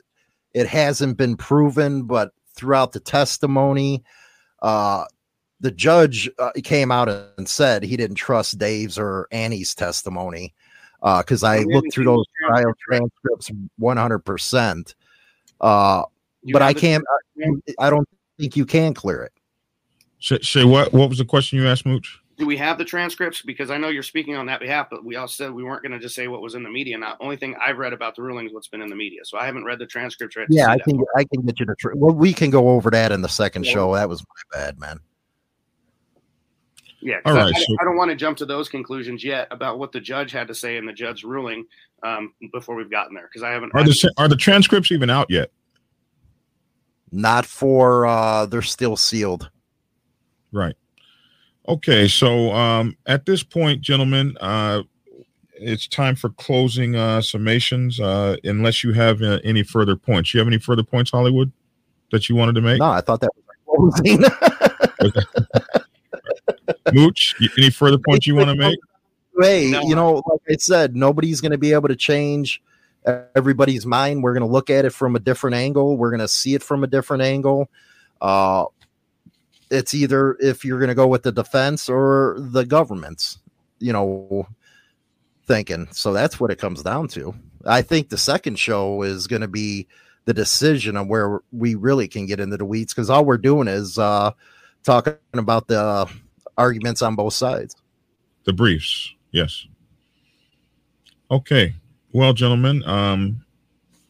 it 0.56 0.66
hasn't 0.66 1.18
been 1.18 1.38
proven 1.38 2.02
but 2.04 2.32
throughout 2.56 2.92
the 2.92 3.00
testimony 3.00 4.04
uh, 4.64 5.06
the 5.62 5.72
judge 5.72 6.30
uh, 6.40 6.52
came 6.64 6.92
out 6.92 7.08
and 7.08 7.48
said 7.48 7.84
he 7.84 7.96
didn't 7.96 8.16
trust 8.16 8.58
dave's 8.58 8.98
or 8.98 9.28
annie's 9.32 9.74
testimony 9.74 10.54
because 11.02 11.44
I 11.44 11.60
looked 11.60 11.94
through 11.94 12.06
those 12.06 12.26
those 12.44 12.50
trial 12.50 12.74
transcripts 12.88 13.52
100%. 13.80 14.94
Uh, 15.62 16.04
You 16.44 16.54
but 16.54 16.62
I 16.62 16.74
can't, 16.74 17.04
I 17.80 17.90
don't 17.90 18.08
think 18.40 18.58
you 18.58 18.66
can 18.66 18.94
clear 18.94 19.24
it. 19.24 19.32
Say, 20.20 20.40
say 20.42 20.64
what? 20.64 20.94
What 20.94 21.10
was 21.10 21.18
the 21.18 21.26
question 21.26 21.58
you 21.60 21.68
asked, 21.68 21.86
Mooch? 21.86 22.20
do 22.38 22.48
we 22.48 22.58
have 22.58 22.80
the 22.80 22.86
transcripts? 22.86 23.44
Because 23.44 23.70
I 23.70 23.78
know 23.78 23.90
you're 23.90 24.02
speaking 24.02 24.36
on 24.36 24.48
that 24.48 24.60
behalf, 24.60 24.88
but 24.90 25.06
we 25.06 25.16
also 25.16 25.46
said 25.46 25.54
we 25.54 25.64
weren't 25.64 25.84
going 25.84 25.92
to 25.92 26.00
just 26.00 26.16
say 26.16 26.28
what 26.28 26.42
was 26.42 26.56
in 26.56 26.64
the 26.64 26.72
media. 26.72 26.98
Now, 26.98 27.16
only 27.20 27.38
thing 27.38 27.56
I've 27.64 27.78
read 27.78 27.94
about 27.94 28.16
the 28.16 28.24
ruling 28.24 28.48
is 28.48 28.54
what's 28.54 28.68
been 28.68 28.82
in 28.82 28.90
the 28.90 28.96
media. 28.96 29.22
So 29.26 29.38
I 29.38 29.46
haven't 29.46 29.64
read 29.64 29.78
the 29.78 29.86
transcripts. 29.86 30.36
Yet 30.36 30.50
Yeah, 30.50 30.72
I 30.72 30.78
that. 30.78 30.84
can, 30.86 31.00
I 31.16 31.24
can 31.24 31.44
get 31.44 31.60
you 31.60 31.68
the, 31.68 31.76
tr- 31.76 31.94
well, 31.94 32.16
we 32.16 32.34
can 32.34 32.50
go 32.50 32.70
over 32.70 32.90
that 32.90 33.12
in 33.12 33.22
the 33.22 33.30
second 33.30 33.66
Yeah. 33.66 33.74
show. 33.74 33.94
That 33.94 34.10
was 34.10 34.22
my 34.22 34.58
bad, 34.60 34.80
man. 34.80 35.00
Yeah, 37.02 37.20
'cause 37.22 37.36
All 37.36 37.42
I, 37.42 37.48
I- 37.48 37.52
so- 37.52 37.76
I 37.82 37.84
don't 37.84 37.98
want 37.98 38.10
to 38.12 38.16
jump 38.16 38.38
to 38.40 38.46
those 38.46 38.70
conclusions 38.70 39.24
yet 39.24 39.48
about 39.52 39.80
what 39.80 39.92
the 39.92 40.00
judge 40.00 40.32
had 40.32 40.48
to 40.48 40.56
say 40.56 40.78
in 40.78 40.86
the 40.86 40.94
judge's 40.94 41.24
ruling 41.24 41.66
um, 42.04 42.34
before 42.54 42.76
we've 42.76 42.92
gotten 42.92 43.16
there 43.16 43.28
because 43.28 43.44
I 43.44 43.50
haven't. 43.52 43.74
Are 43.74 43.84
the 43.84 44.14
are 44.18 44.28
the 44.28 44.36
transcripts 44.36 44.92
even 44.92 45.10
out 45.10 45.30
yet? 45.30 45.52
Not 47.12 47.46
for, 47.46 48.06
uh, 48.06 48.46
they're 48.46 48.62
still 48.62 48.96
sealed. 48.96 49.50
Right. 50.54 50.76
Okay, 51.68 52.08
so 52.08 52.52
um, 52.54 52.96
at 53.06 53.26
this 53.26 53.44
point, 53.44 53.82
gentlemen, 53.82 54.38
uh, 54.40 54.84
it's 55.56 55.88
time 55.88 56.16
for 56.16 56.30
closing 56.30 56.96
uh, 56.96 57.20
summations. 57.20 58.00
Uh, 58.00 58.38
unless 58.46 58.84
you 58.84 58.94
have 58.94 59.22
uh, 59.22 59.40
any 59.44 59.62
further 59.64 59.96
points, 59.96 60.34
you 60.34 60.40
have 60.40 60.48
any 60.48 60.58
further 60.58 60.84
points, 60.84 61.12
Hollywood, 61.12 61.52
that 62.12 62.30
you 62.30 62.36
wanted 62.36 62.56
to 62.56 62.62
make? 62.62 62.80
No, 62.80 62.86
I 62.86 63.02
thought 63.02 63.20
that 63.22 63.30
was 63.68 63.94
closing. 64.02 64.24
Mooch, 66.94 67.36
any 67.58 67.70
further 67.70 67.98
points 67.98 68.28
you 68.28 68.36
want 68.36 68.50
to 68.50 68.56
make? 68.56 68.80
hey, 69.40 69.72
No. 69.72 69.82
you 69.82 69.96
know, 69.96 70.16
like 70.16 70.42
I 70.50 70.56
said, 70.58 70.96
nobody's 70.96 71.42
going 71.42 71.52
to 71.52 71.58
be 71.58 71.74
able 71.74 71.88
to 71.88 71.96
change 71.96 72.62
everybody's 73.36 73.86
mind. 73.86 74.24
We're 74.24 74.34
going 74.34 74.48
to 74.48 74.52
look 74.52 74.70
at 74.70 74.86
it 74.86 74.92
from 74.92 75.16
a 75.16 75.20
different 75.20 75.56
angle. 75.56 75.98
We're 75.98 76.12
going 76.12 76.20
to 76.20 76.28
see 76.28 76.54
it 76.54 76.64
from 76.64 76.84
a 76.84 76.88
different 76.88 77.24
angle. 77.24 77.70
Uh, 78.20 78.66
it's 79.70 79.94
either 79.94 80.38
if 80.40 80.66
you're 80.66 80.80
going 80.80 80.90
to 80.90 80.96
go 80.96 81.08
with 81.08 81.24
the 81.24 81.32
defense 81.32 81.90
or 81.90 82.36
the 82.38 82.66
government's, 82.66 83.40
you 83.80 83.94
know, 83.94 84.48
thinking. 85.48 85.88
So 85.92 86.14
that's 86.14 86.40
what 86.40 86.52
it 86.52 86.60
comes 86.60 86.84
down 86.84 87.08
to. 87.10 87.34
I 87.66 87.82
think 87.82 88.10
the 88.10 88.18
second 88.18 88.60
show 88.60 89.02
is 89.04 89.28
going 89.28 89.42
to 89.42 89.48
be 89.48 89.88
the 90.26 90.34
decision 90.34 90.98
on 90.98 91.08
where 91.08 91.40
we 91.52 91.76
really 91.76 92.08
can 92.08 92.26
get 92.26 92.40
into 92.40 92.58
the 92.58 92.66
weeds 92.66 92.94
because 92.94 93.10
all 93.10 93.26
we're 93.26 93.38
doing 93.38 93.68
is 93.68 93.98
uh, 93.98 94.32
talking 94.84 95.16
about 95.34 95.68
the 95.68 96.08
arguments 96.58 97.02
on 97.02 97.16
both 97.16 97.34
sides. 97.34 97.76
The 98.46 98.54
briefs, 98.54 99.14
yes. 99.32 99.68
Okay, 101.30 101.76
well, 102.12 102.34
gentlemen, 102.34 102.84
um, 102.84 103.46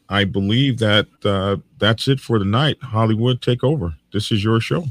I 0.10 0.24
believe 0.24 0.80
that 0.80 1.08
uh, 1.24 1.58
that's 1.78 2.08
it 2.08 2.20
for 2.20 2.40
the 2.40 2.46
night. 2.46 2.78
Hollywood, 2.82 3.42
take 3.42 3.64
over. 3.64 3.96
This 4.12 4.32
is 4.32 4.44
your 4.44 4.60
show. 4.60 4.86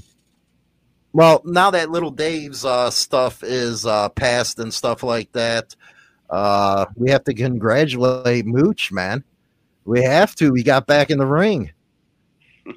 Well, 1.12 1.42
now 1.44 1.70
that 1.72 1.90
little 1.90 2.10
Dave's 2.10 2.64
uh, 2.64 2.90
stuff 2.90 3.42
is 3.42 3.84
uh, 3.84 4.10
passed 4.10 4.60
and 4.60 4.72
stuff 4.72 5.02
like 5.02 5.32
that, 5.32 5.74
uh, 6.30 6.86
we 6.94 7.10
have 7.10 7.24
to 7.24 7.34
congratulate 7.34 8.46
Mooch, 8.46 8.92
man. 8.92 9.24
We 9.84 10.02
have 10.02 10.36
to. 10.36 10.52
We 10.52 10.62
got 10.62 10.86
back 10.86 11.10
in 11.10 11.18
the 11.18 11.26
ring. 11.26 11.72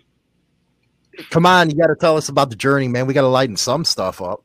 Come 1.30 1.46
on, 1.46 1.70
you 1.70 1.76
got 1.76 1.88
to 1.88 1.96
tell 1.96 2.18
us 2.18 2.30
about 2.30 2.50
the 2.50 2.56
journey, 2.56 2.88
man. 2.88 3.06
We 3.06 3.14
got 3.14 3.22
to 3.22 3.28
lighten 3.28 3.56
some 3.56 3.86
stuff 3.86 4.20
up. 4.20 4.44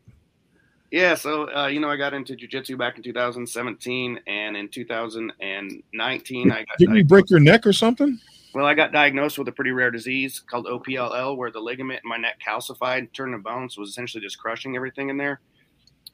Yeah, 0.91 1.15
so 1.15 1.55
uh, 1.55 1.67
you 1.67 1.81
know, 1.81 1.91
I 1.91 1.97
got 1.97 2.15
into 2.15 2.35
jujitsu 2.35 2.79
back 2.79 2.97
in 2.97 3.03
2017, 3.03 4.21
and 4.27 4.57
in 4.57 4.69
2019, 4.69 6.51
I 6.51 6.65
got. 6.65 6.79
Didn't 6.79 6.97
you 6.97 7.05
break 7.05 7.29
your 7.29 7.41
neck 7.41 7.67
or 7.67 7.75
something? 7.75 8.19
Well, 8.55 8.65
I 8.65 8.73
got 8.73 8.93
diagnosed 8.93 9.39
with 9.39 9.49
a 9.49 9.53
pretty 9.53 9.73
rare 9.73 9.91
disease 9.91 10.41
called 10.41 10.67
OPLL, 10.67 11.37
where 11.37 11.51
the 11.51 11.61
ligament 11.61 12.01
in 12.03 12.09
my 12.09 12.17
neck 12.17 12.39
calcified, 12.45 13.13
turned 13.13 13.35
to 13.35 13.39
bone, 13.39 13.69
so 13.69 13.83
was 13.83 13.91
essentially 13.91 14.23
just 14.23 14.39
crushing 14.39 14.77
everything 14.77 15.11
in 15.11 15.19
there. 15.19 15.41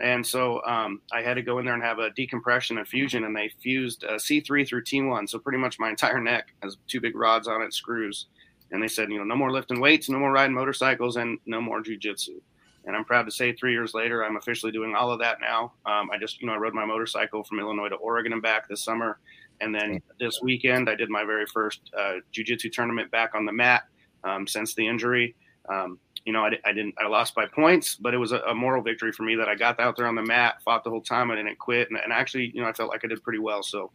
And 0.01 0.27
so 0.27 0.61
um, 0.65 1.01
I 1.13 1.23
had 1.23 1.35
to 1.35 1.43
go 1.43 1.59
in 1.61 1.65
there 1.65 1.75
and 1.75 1.83
have 1.83 2.01
a 2.01 2.11
decompression 2.11 2.79
and 2.79 2.89
fusion, 2.89 3.25
and 3.25 3.37
they 3.37 3.53
fused 3.63 4.05
uh, 4.05 4.15
C3 4.15 4.67
through 4.67 4.83
T1. 4.83 5.29
So 5.29 5.39
pretty 5.39 5.59
much 5.59 5.79
my 5.79 5.91
entire 5.91 6.21
neck 6.21 6.49
has 6.63 6.77
two 6.89 7.01
big 7.01 7.15
rods 7.15 7.47
on 7.47 7.63
it, 7.63 7.73
screws. 7.73 8.27
And 8.73 8.83
they 8.83 8.89
said, 8.89 9.11
you 9.11 9.19
know, 9.19 9.25
no 9.25 9.37
more 9.37 9.53
lifting 9.53 9.79
weights, 9.79 10.09
no 10.09 10.19
more 10.19 10.33
riding 10.33 10.55
motorcycles, 10.55 11.17
and 11.17 11.39
no 11.47 11.61
more 11.61 11.81
jujitsu. 11.81 12.41
And 12.87 12.95
I'm 12.95 13.05
proud 13.05 13.25
to 13.25 13.31
say, 13.31 13.53
three 13.53 13.73
years 13.73 13.95
later, 13.95 14.25
I'm 14.25 14.37
officially 14.37 14.73
doing 14.73 14.95
all 14.95 15.11
of 15.11 15.19
that 15.21 15.39
now. 15.41 15.73
Um, 15.87 16.11
I 16.11 16.19
just, 16.19 16.41
you 16.41 16.47
know, 16.47 16.53
I 16.53 16.57
rode 16.57 16.75
my 16.75 16.85
motorcycle 16.85 17.43
from 17.45 17.59
Illinois 17.59 17.89
to 17.89 17.97
Oregon 17.97 18.33
and 18.33 18.43
back 18.43 18.69
this 18.69 18.85
summer, 18.85 19.19
and 19.61 19.75
then 19.75 20.03
this 20.19 20.41
weekend 20.43 20.89
I 20.89 20.95
did 20.95 21.09
my 21.09 21.25
very 21.25 21.47
first 21.47 21.81
uh, 21.99 22.15
jujitsu 22.33 22.71
tournament 22.71 23.11
back 23.11 23.35
on 23.35 23.47
the 23.47 23.53
mat 23.53 23.85
um, 24.23 24.47
since 24.47 24.75
the 24.75 24.87
injury. 24.87 25.35
Um, 25.69 25.99
you 26.25 26.33
know, 26.33 26.45
I, 26.45 26.53
I, 26.65 26.73
didn't, 26.73 26.95
I 26.99 27.07
lost 27.07 27.35
by 27.35 27.47
points, 27.47 27.97
but 27.97 28.15
it 28.15 28.19
was 28.19 28.33
a, 28.33 28.39
a, 28.41 28.55
moral 28.55 28.83
victory 28.83 29.13
for 29.13 29.25
me 29.25 29.35
that 29.37 29.49
I 29.49 29.55
got 29.55 29.79
out 29.79 29.97
there 29.97 30.07
on 30.07 30.15
the 30.15 30.23
mat, 30.23 30.63
fought 30.65 30.85
the 30.85 30.91
whole 30.91 31.03
time, 31.03 31.31
I 31.31 31.37
didn't 31.37 31.59
quit, 31.59 31.91
and, 31.91 31.99
and 32.03 32.13
actually, 32.13 32.51
you 32.55 32.63
know, 32.63 32.69
I 32.69 32.73
felt 32.73 32.91
like 32.91 33.05
I 33.05 33.09
did 33.09 33.23
pretty 33.23 33.39
well. 33.39 33.63
So, 33.63 33.91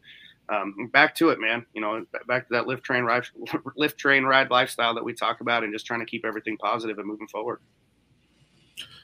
um, 0.49 0.89
back 0.91 1.15
to 1.15 1.29
it, 1.29 1.39
man. 1.39 1.65
You 1.73 1.81
know, 1.81 2.05
back 2.27 2.47
to 2.47 2.53
that 2.53 2.67
lift 2.67 2.83
train 2.83 3.03
ride, 3.03 3.23
lift 3.75 3.97
train 3.97 4.23
ride 4.23 4.49
lifestyle 4.49 4.95
that 4.95 5.03
we 5.03 5.13
talk 5.13 5.41
about, 5.41 5.63
and 5.63 5.73
just 5.73 5.85
trying 5.85 5.99
to 5.99 6.05
keep 6.05 6.25
everything 6.25 6.57
positive 6.57 6.97
and 6.97 7.07
moving 7.07 7.27
forward. 7.27 7.59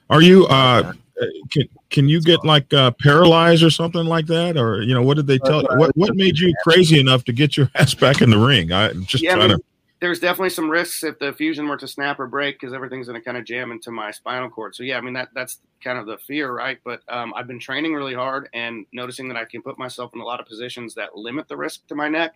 Are 0.09 0.21
you 0.21 0.45
uh 0.47 0.93
can 1.51 1.67
can 1.89 2.09
you 2.09 2.21
get 2.21 2.43
like 2.43 2.73
uh, 2.73 2.91
paralyzed 3.01 3.63
or 3.63 3.69
something 3.69 4.05
like 4.05 4.27
that, 4.27 4.57
or 4.57 4.81
you 4.81 4.93
know 4.93 5.01
what 5.01 5.15
did 5.15 5.27
they 5.27 5.37
tell 5.39 5.61
you? 5.61 5.69
What 5.77 5.95
what 5.95 6.15
made 6.15 6.37
you 6.37 6.53
crazy 6.63 6.99
enough 6.99 7.23
to 7.25 7.33
get 7.33 7.55
your 7.55 7.69
ass 7.75 7.93
back 7.93 8.21
in 8.21 8.29
the 8.29 8.37
ring? 8.37 8.71
I 8.71 8.93
just 8.93 9.23
yeah, 9.23 9.35
trying 9.35 9.49
to. 9.49 9.59
There's 10.01 10.19
definitely 10.19 10.49
some 10.49 10.69
risks 10.69 11.03
if 11.03 11.17
the 11.19 11.31
fusion 11.31 11.67
were 11.67 11.77
to 11.77 11.87
snap 11.87 12.19
or 12.19 12.27
break 12.27 12.59
because 12.59 12.73
everything's 12.73 13.07
going 13.07 13.19
to 13.19 13.23
kind 13.23 13.37
of 13.37 13.45
jam 13.45 13.71
into 13.71 13.91
my 13.91 14.11
spinal 14.11 14.49
cord. 14.49 14.75
So 14.75 14.83
yeah, 14.83 14.97
I 14.97 15.01
mean 15.01 15.13
that 15.13 15.29
that's 15.33 15.59
kind 15.81 15.97
of 15.97 16.05
the 16.05 16.17
fear, 16.17 16.51
right? 16.51 16.77
But 16.83 17.01
um, 17.07 17.33
I've 17.35 17.47
been 17.47 17.59
training 17.59 17.93
really 17.93 18.13
hard 18.13 18.49
and 18.53 18.85
noticing 18.91 19.29
that 19.29 19.37
I 19.37 19.45
can 19.45 19.61
put 19.61 19.79
myself 19.79 20.11
in 20.13 20.19
a 20.19 20.25
lot 20.25 20.39
of 20.39 20.45
positions 20.47 20.93
that 20.95 21.15
limit 21.15 21.47
the 21.47 21.55
risk 21.55 21.87
to 21.87 21.95
my 21.95 22.09
neck. 22.09 22.35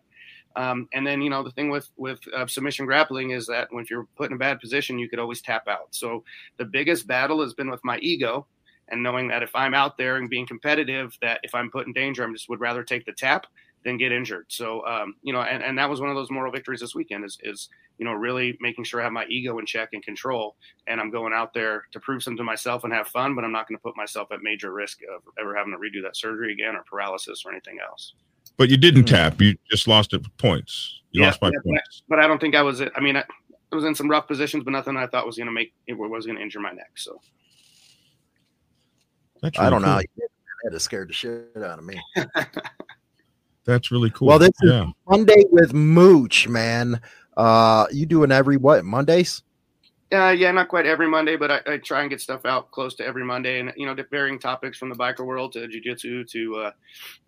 Um, 0.56 0.90
and 0.94 1.06
then 1.06 1.22
you 1.22 1.30
know 1.30 1.44
the 1.44 1.52
thing 1.52 1.70
with 1.70 1.90
with 1.96 2.20
uh, 2.36 2.48
submission 2.48 2.86
grappling 2.86 3.32
is 3.32 3.46
that 3.48 3.68
when 3.72 3.86
you're 3.90 4.08
put 4.18 4.30
in 4.30 4.36
a 4.36 4.40
bad 4.40 4.60
position, 4.60 5.00
you 5.00 5.10
could 5.10 5.20
always 5.20 5.42
tap 5.42 5.68
out. 5.68 5.88
So 5.92 6.24
the 6.58 6.66
biggest 6.66 7.08
battle 7.08 7.42
has 7.42 7.54
been 7.54 7.70
with 7.70 7.84
my 7.84 7.98
ego 8.00 8.48
and 8.90 9.04
knowing 9.04 9.28
that 9.28 9.44
if 9.44 9.56
I'm 9.56 9.74
out 9.74 9.98
there 9.98 10.18
and 10.18 10.30
being 10.30 10.48
competitive, 10.48 11.18
that 11.22 11.40
if 11.44 11.54
I'm 11.54 11.72
put 11.72 11.88
in 11.88 11.94
danger, 11.94 12.28
I 12.28 12.32
just 12.32 12.50
would 12.50 12.60
rather 12.60 12.84
take 12.84 13.06
the 13.06 13.14
tap 13.14 13.46
than 13.86 13.98
get 13.98 14.12
injured. 14.12 14.46
So 14.50 14.86
um, 14.86 15.16
you 15.22 15.32
know, 15.32 15.42
and, 15.42 15.64
and 15.64 15.78
that 15.78 15.90
was 15.90 16.02
one 16.02 16.10
of 16.10 16.16
those 16.16 16.32
moral 16.32 16.52
victories 16.52 16.82
this 16.82 16.96
weekend 16.96 17.26
is 17.26 17.38
is 17.44 17.70
you 17.98 18.06
know 18.06 18.14
really 18.14 18.58
making 18.60 18.84
sure 18.84 19.00
I 19.00 19.04
have 19.04 19.14
my 19.14 19.26
ego 19.26 19.58
in 19.60 19.66
check 19.66 19.90
and 19.94 20.04
control, 20.04 20.56
and 20.88 21.00
I'm 21.00 21.12
going 21.12 21.34
out 21.34 21.54
there 21.54 21.84
to 21.92 22.00
prove 22.00 22.24
something 22.24 22.38
to 22.38 22.44
myself 22.44 22.84
and 22.84 22.94
have 22.94 23.08
fun, 23.08 23.36
but 23.36 23.46
I'm 23.46 23.52
not 23.52 23.68
going 23.68 23.78
to 23.78 23.84
put 23.84 23.96
myself 23.96 24.32
at 24.32 24.42
major 24.42 24.74
risk 24.74 25.00
of 25.16 25.22
ever 25.40 25.56
having 25.56 25.74
to 25.74 25.78
redo 25.78 26.04
that 26.04 26.18
surgery 26.18 26.52
again 26.54 26.76
or 26.76 26.84
paralysis 26.90 27.44
or 27.46 27.52
anything 27.52 27.78
else. 27.86 28.14
But 28.58 28.70
you 28.70 28.78
didn't 28.78 29.04
mm-hmm. 29.06 29.16
tap. 29.16 29.42
You 29.42 29.56
just 29.70 29.88
lost 29.88 30.14
it 30.14 30.26
points. 30.38 31.02
You 31.12 31.22
yeah, 31.22 31.28
lost 31.28 31.40
by 31.40 31.48
yeah, 31.48 31.60
points. 31.64 32.04
But 32.10 32.20
I 32.20 32.28
don't 32.28 32.40
think 32.40 32.56
I 32.56 32.62
was. 32.62 32.82
I 32.82 33.00
mean, 33.00 33.16
I, 33.16 33.24
I 33.72 33.76
was 33.76 33.86
in 33.86 33.96
some 33.96 34.10
rough 34.10 34.28
positions, 34.28 34.64
but 34.64 34.72
nothing 34.72 34.98
I 34.98 35.08
thought 35.08 35.26
was 35.26 35.38
going 35.38 35.48
to 35.48 35.54
make 35.54 35.74
it 35.88 35.94
was 35.94 36.26
going 36.26 36.38
to 36.38 36.44
injure 36.44 36.60
my 36.60 36.72
neck. 36.72 36.92
So 36.96 37.20
really 39.42 39.58
I 39.58 39.70
don't 39.70 39.82
cool. 39.84 39.92
know. 39.92 40.02
That 40.64 40.74
has 40.74 40.84
scared 40.84 41.10
the 41.10 41.14
shit 41.14 41.52
out 41.56 41.80
of 41.80 41.86
me. 41.86 42.00
That's 43.66 43.92
really 43.92 44.10
cool. 44.10 44.28
Well, 44.28 44.40
this 44.40 44.52
yeah. 44.64 44.88
is 44.88 44.94
Monday 45.08 45.44
with 45.52 45.74
Mooch, 45.74 46.48
man. 46.48 47.00
Uh, 47.38 47.86
you 47.92 48.06
doing 48.06 48.32
every 48.32 48.58
what 48.58 48.84
Mondays? 48.84 49.44
Uh, 50.12 50.30
yeah, 50.30 50.52
not 50.52 50.70
quite 50.70 50.88
every 50.88 51.08
Monday, 51.08 51.36
but 51.36 51.52
I, 51.52 51.62
I, 51.68 51.78
try 51.78 52.02
and 52.02 52.10
get 52.10 52.20
stuff 52.20 52.44
out 52.44 52.72
close 52.72 52.96
to 52.96 53.06
every 53.06 53.24
Monday, 53.24 53.60
and 53.60 53.72
you 53.76 53.86
know, 53.86 53.96
varying 54.10 54.40
topics 54.40 54.76
from 54.76 54.90
the 54.90 54.96
biker 54.96 55.24
world 55.24 55.54
to 55.54 55.68
jujitsu 55.68 56.28
to 56.32 56.56
uh, 56.56 56.72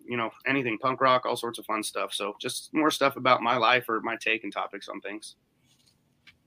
you 0.04 0.16
know 0.16 0.30
anything 0.48 0.78
punk 0.78 1.00
rock, 1.00 1.24
all 1.24 1.36
sorts 1.36 1.60
of 1.60 1.64
fun 1.64 1.84
stuff. 1.84 2.12
So 2.12 2.34
just 2.40 2.74
more 2.74 2.90
stuff 2.90 3.16
about 3.16 3.40
my 3.40 3.56
life 3.56 3.88
or 3.88 4.00
my 4.00 4.16
take 4.16 4.42
and 4.42 4.52
topics 4.52 4.88
on 4.88 5.00
things. 5.00 5.36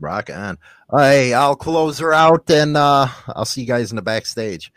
Rock 0.02 0.30
on. 0.30 0.58
Hey, 0.92 1.34
I'll 1.34 1.56
close 1.56 2.00
her 2.00 2.12
out, 2.12 2.50
and 2.50 2.76
uh, 2.76 3.08
I'll 3.30 3.46
see 3.46 3.62
you 3.62 3.68
guys 3.68 3.92
in 3.92 3.96
the 3.96 4.02
backstage. 4.02 4.74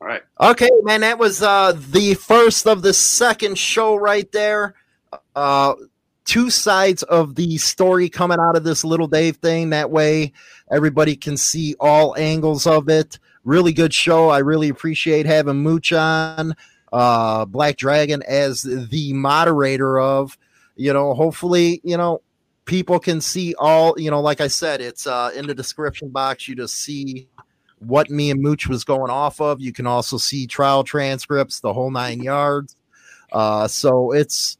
All 0.00 0.06
right. 0.06 0.22
Okay, 0.40 0.70
man, 0.82 1.00
that 1.00 1.18
was 1.18 1.42
uh, 1.42 1.72
the 1.72 2.14
first 2.14 2.66
of 2.66 2.82
the 2.82 2.92
second 2.92 3.58
show 3.58 3.96
right 3.96 4.30
there. 4.30 4.74
Uh, 5.34 5.74
two 6.26 6.50
sides 6.50 7.02
of 7.04 7.36
the 7.36 7.56
story 7.56 8.08
coming 8.08 8.38
out 8.38 8.56
of 8.56 8.64
this 8.64 8.84
little 8.84 9.06
Dave 9.06 9.36
thing. 9.36 9.70
That 9.70 9.90
way, 9.90 10.32
everybody 10.70 11.16
can 11.16 11.36
see 11.36 11.74
all 11.80 12.14
angles 12.18 12.66
of 12.66 12.88
it. 12.90 13.18
Really 13.44 13.72
good 13.72 13.94
show. 13.94 14.28
I 14.28 14.38
really 14.38 14.68
appreciate 14.68 15.24
having 15.24 15.62
Mooch 15.62 15.92
on, 15.92 16.54
uh, 16.92 17.44
Black 17.46 17.76
Dragon 17.76 18.22
as 18.28 18.62
the 18.62 19.12
moderator 19.14 19.98
of. 19.98 20.36
You 20.74 20.92
know, 20.92 21.14
hopefully, 21.14 21.80
you 21.84 21.96
know, 21.96 22.20
people 22.66 22.98
can 22.98 23.20
see 23.20 23.54
all. 23.58 23.98
You 23.98 24.10
know, 24.10 24.20
like 24.20 24.40
I 24.40 24.48
said, 24.48 24.80
it's 24.80 25.06
uh, 25.06 25.30
in 25.34 25.46
the 25.46 25.54
description 25.54 26.10
box. 26.10 26.48
You 26.48 26.56
just 26.56 26.74
see 26.74 27.28
what 27.78 28.10
me 28.10 28.30
and 28.30 28.42
Mooch 28.42 28.66
was 28.66 28.84
going 28.84 29.10
off 29.10 29.40
of. 29.40 29.60
You 29.60 29.72
can 29.72 29.86
also 29.86 30.18
see 30.18 30.46
trial 30.46 30.82
transcripts, 30.82 31.60
the 31.60 31.72
whole 31.72 31.90
nine 31.90 32.20
yards. 32.20 32.76
Uh, 33.32 33.68
so 33.68 34.12
it's 34.12 34.58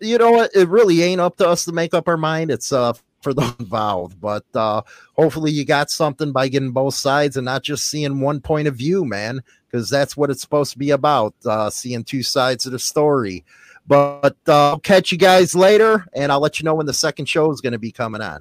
you 0.00 0.18
know 0.18 0.32
what? 0.32 0.54
It 0.54 0.68
really 0.68 1.02
ain't 1.02 1.20
up 1.20 1.36
to 1.38 1.48
us 1.48 1.64
to 1.64 1.72
make 1.72 1.94
up 1.94 2.08
our 2.08 2.16
mind. 2.16 2.50
It's 2.50 2.72
uh 2.72 2.92
for 3.24 3.34
the 3.34 3.56
involved, 3.58 4.20
but 4.20 4.44
uh, 4.54 4.82
hopefully 5.14 5.50
you 5.50 5.64
got 5.64 5.90
something 5.90 6.30
by 6.30 6.46
getting 6.46 6.70
both 6.70 6.94
sides 6.94 7.36
and 7.36 7.44
not 7.46 7.62
just 7.64 7.90
seeing 7.90 8.20
one 8.20 8.40
point 8.40 8.68
of 8.68 8.76
view, 8.76 9.04
man, 9.04 9.42
because 9.66 9.88
that's 9.88 10.16
what 10.16 10.30
it's 10.30 10.42
supposed 10.42 10.72
to 10.72 10.78
be 10.78 10.90
about, 10.90 11.34
uh, 11.46 11.70
seeing 11.70 12.04
two 12.04 12.22
sides 12.22 12.66
of 12.66 12.72
the 12.72 12.78
story. 12.78 13.42
But 13.86 14.36
uh, 14.46 14.70
I'll 14.70 14.78
catch 14.78 15.10
you 15.10 15.18
guys 15.18 15.54
later, 15.54 16.06
and 16.12 16.30
I'll 16.30 16.40
let 16.40 16.60
you 16.60 16.64
know 16.64 16.74
when 16.74 16.86
the 16.86 16.92
second 16.92 17.26
show 17.26 17.50
is 17.50 17.60
going 17.60 17.72
to 17.72 17.78
be 17.78 17.90
coming 17.90 18.22
on. 18.22 18.40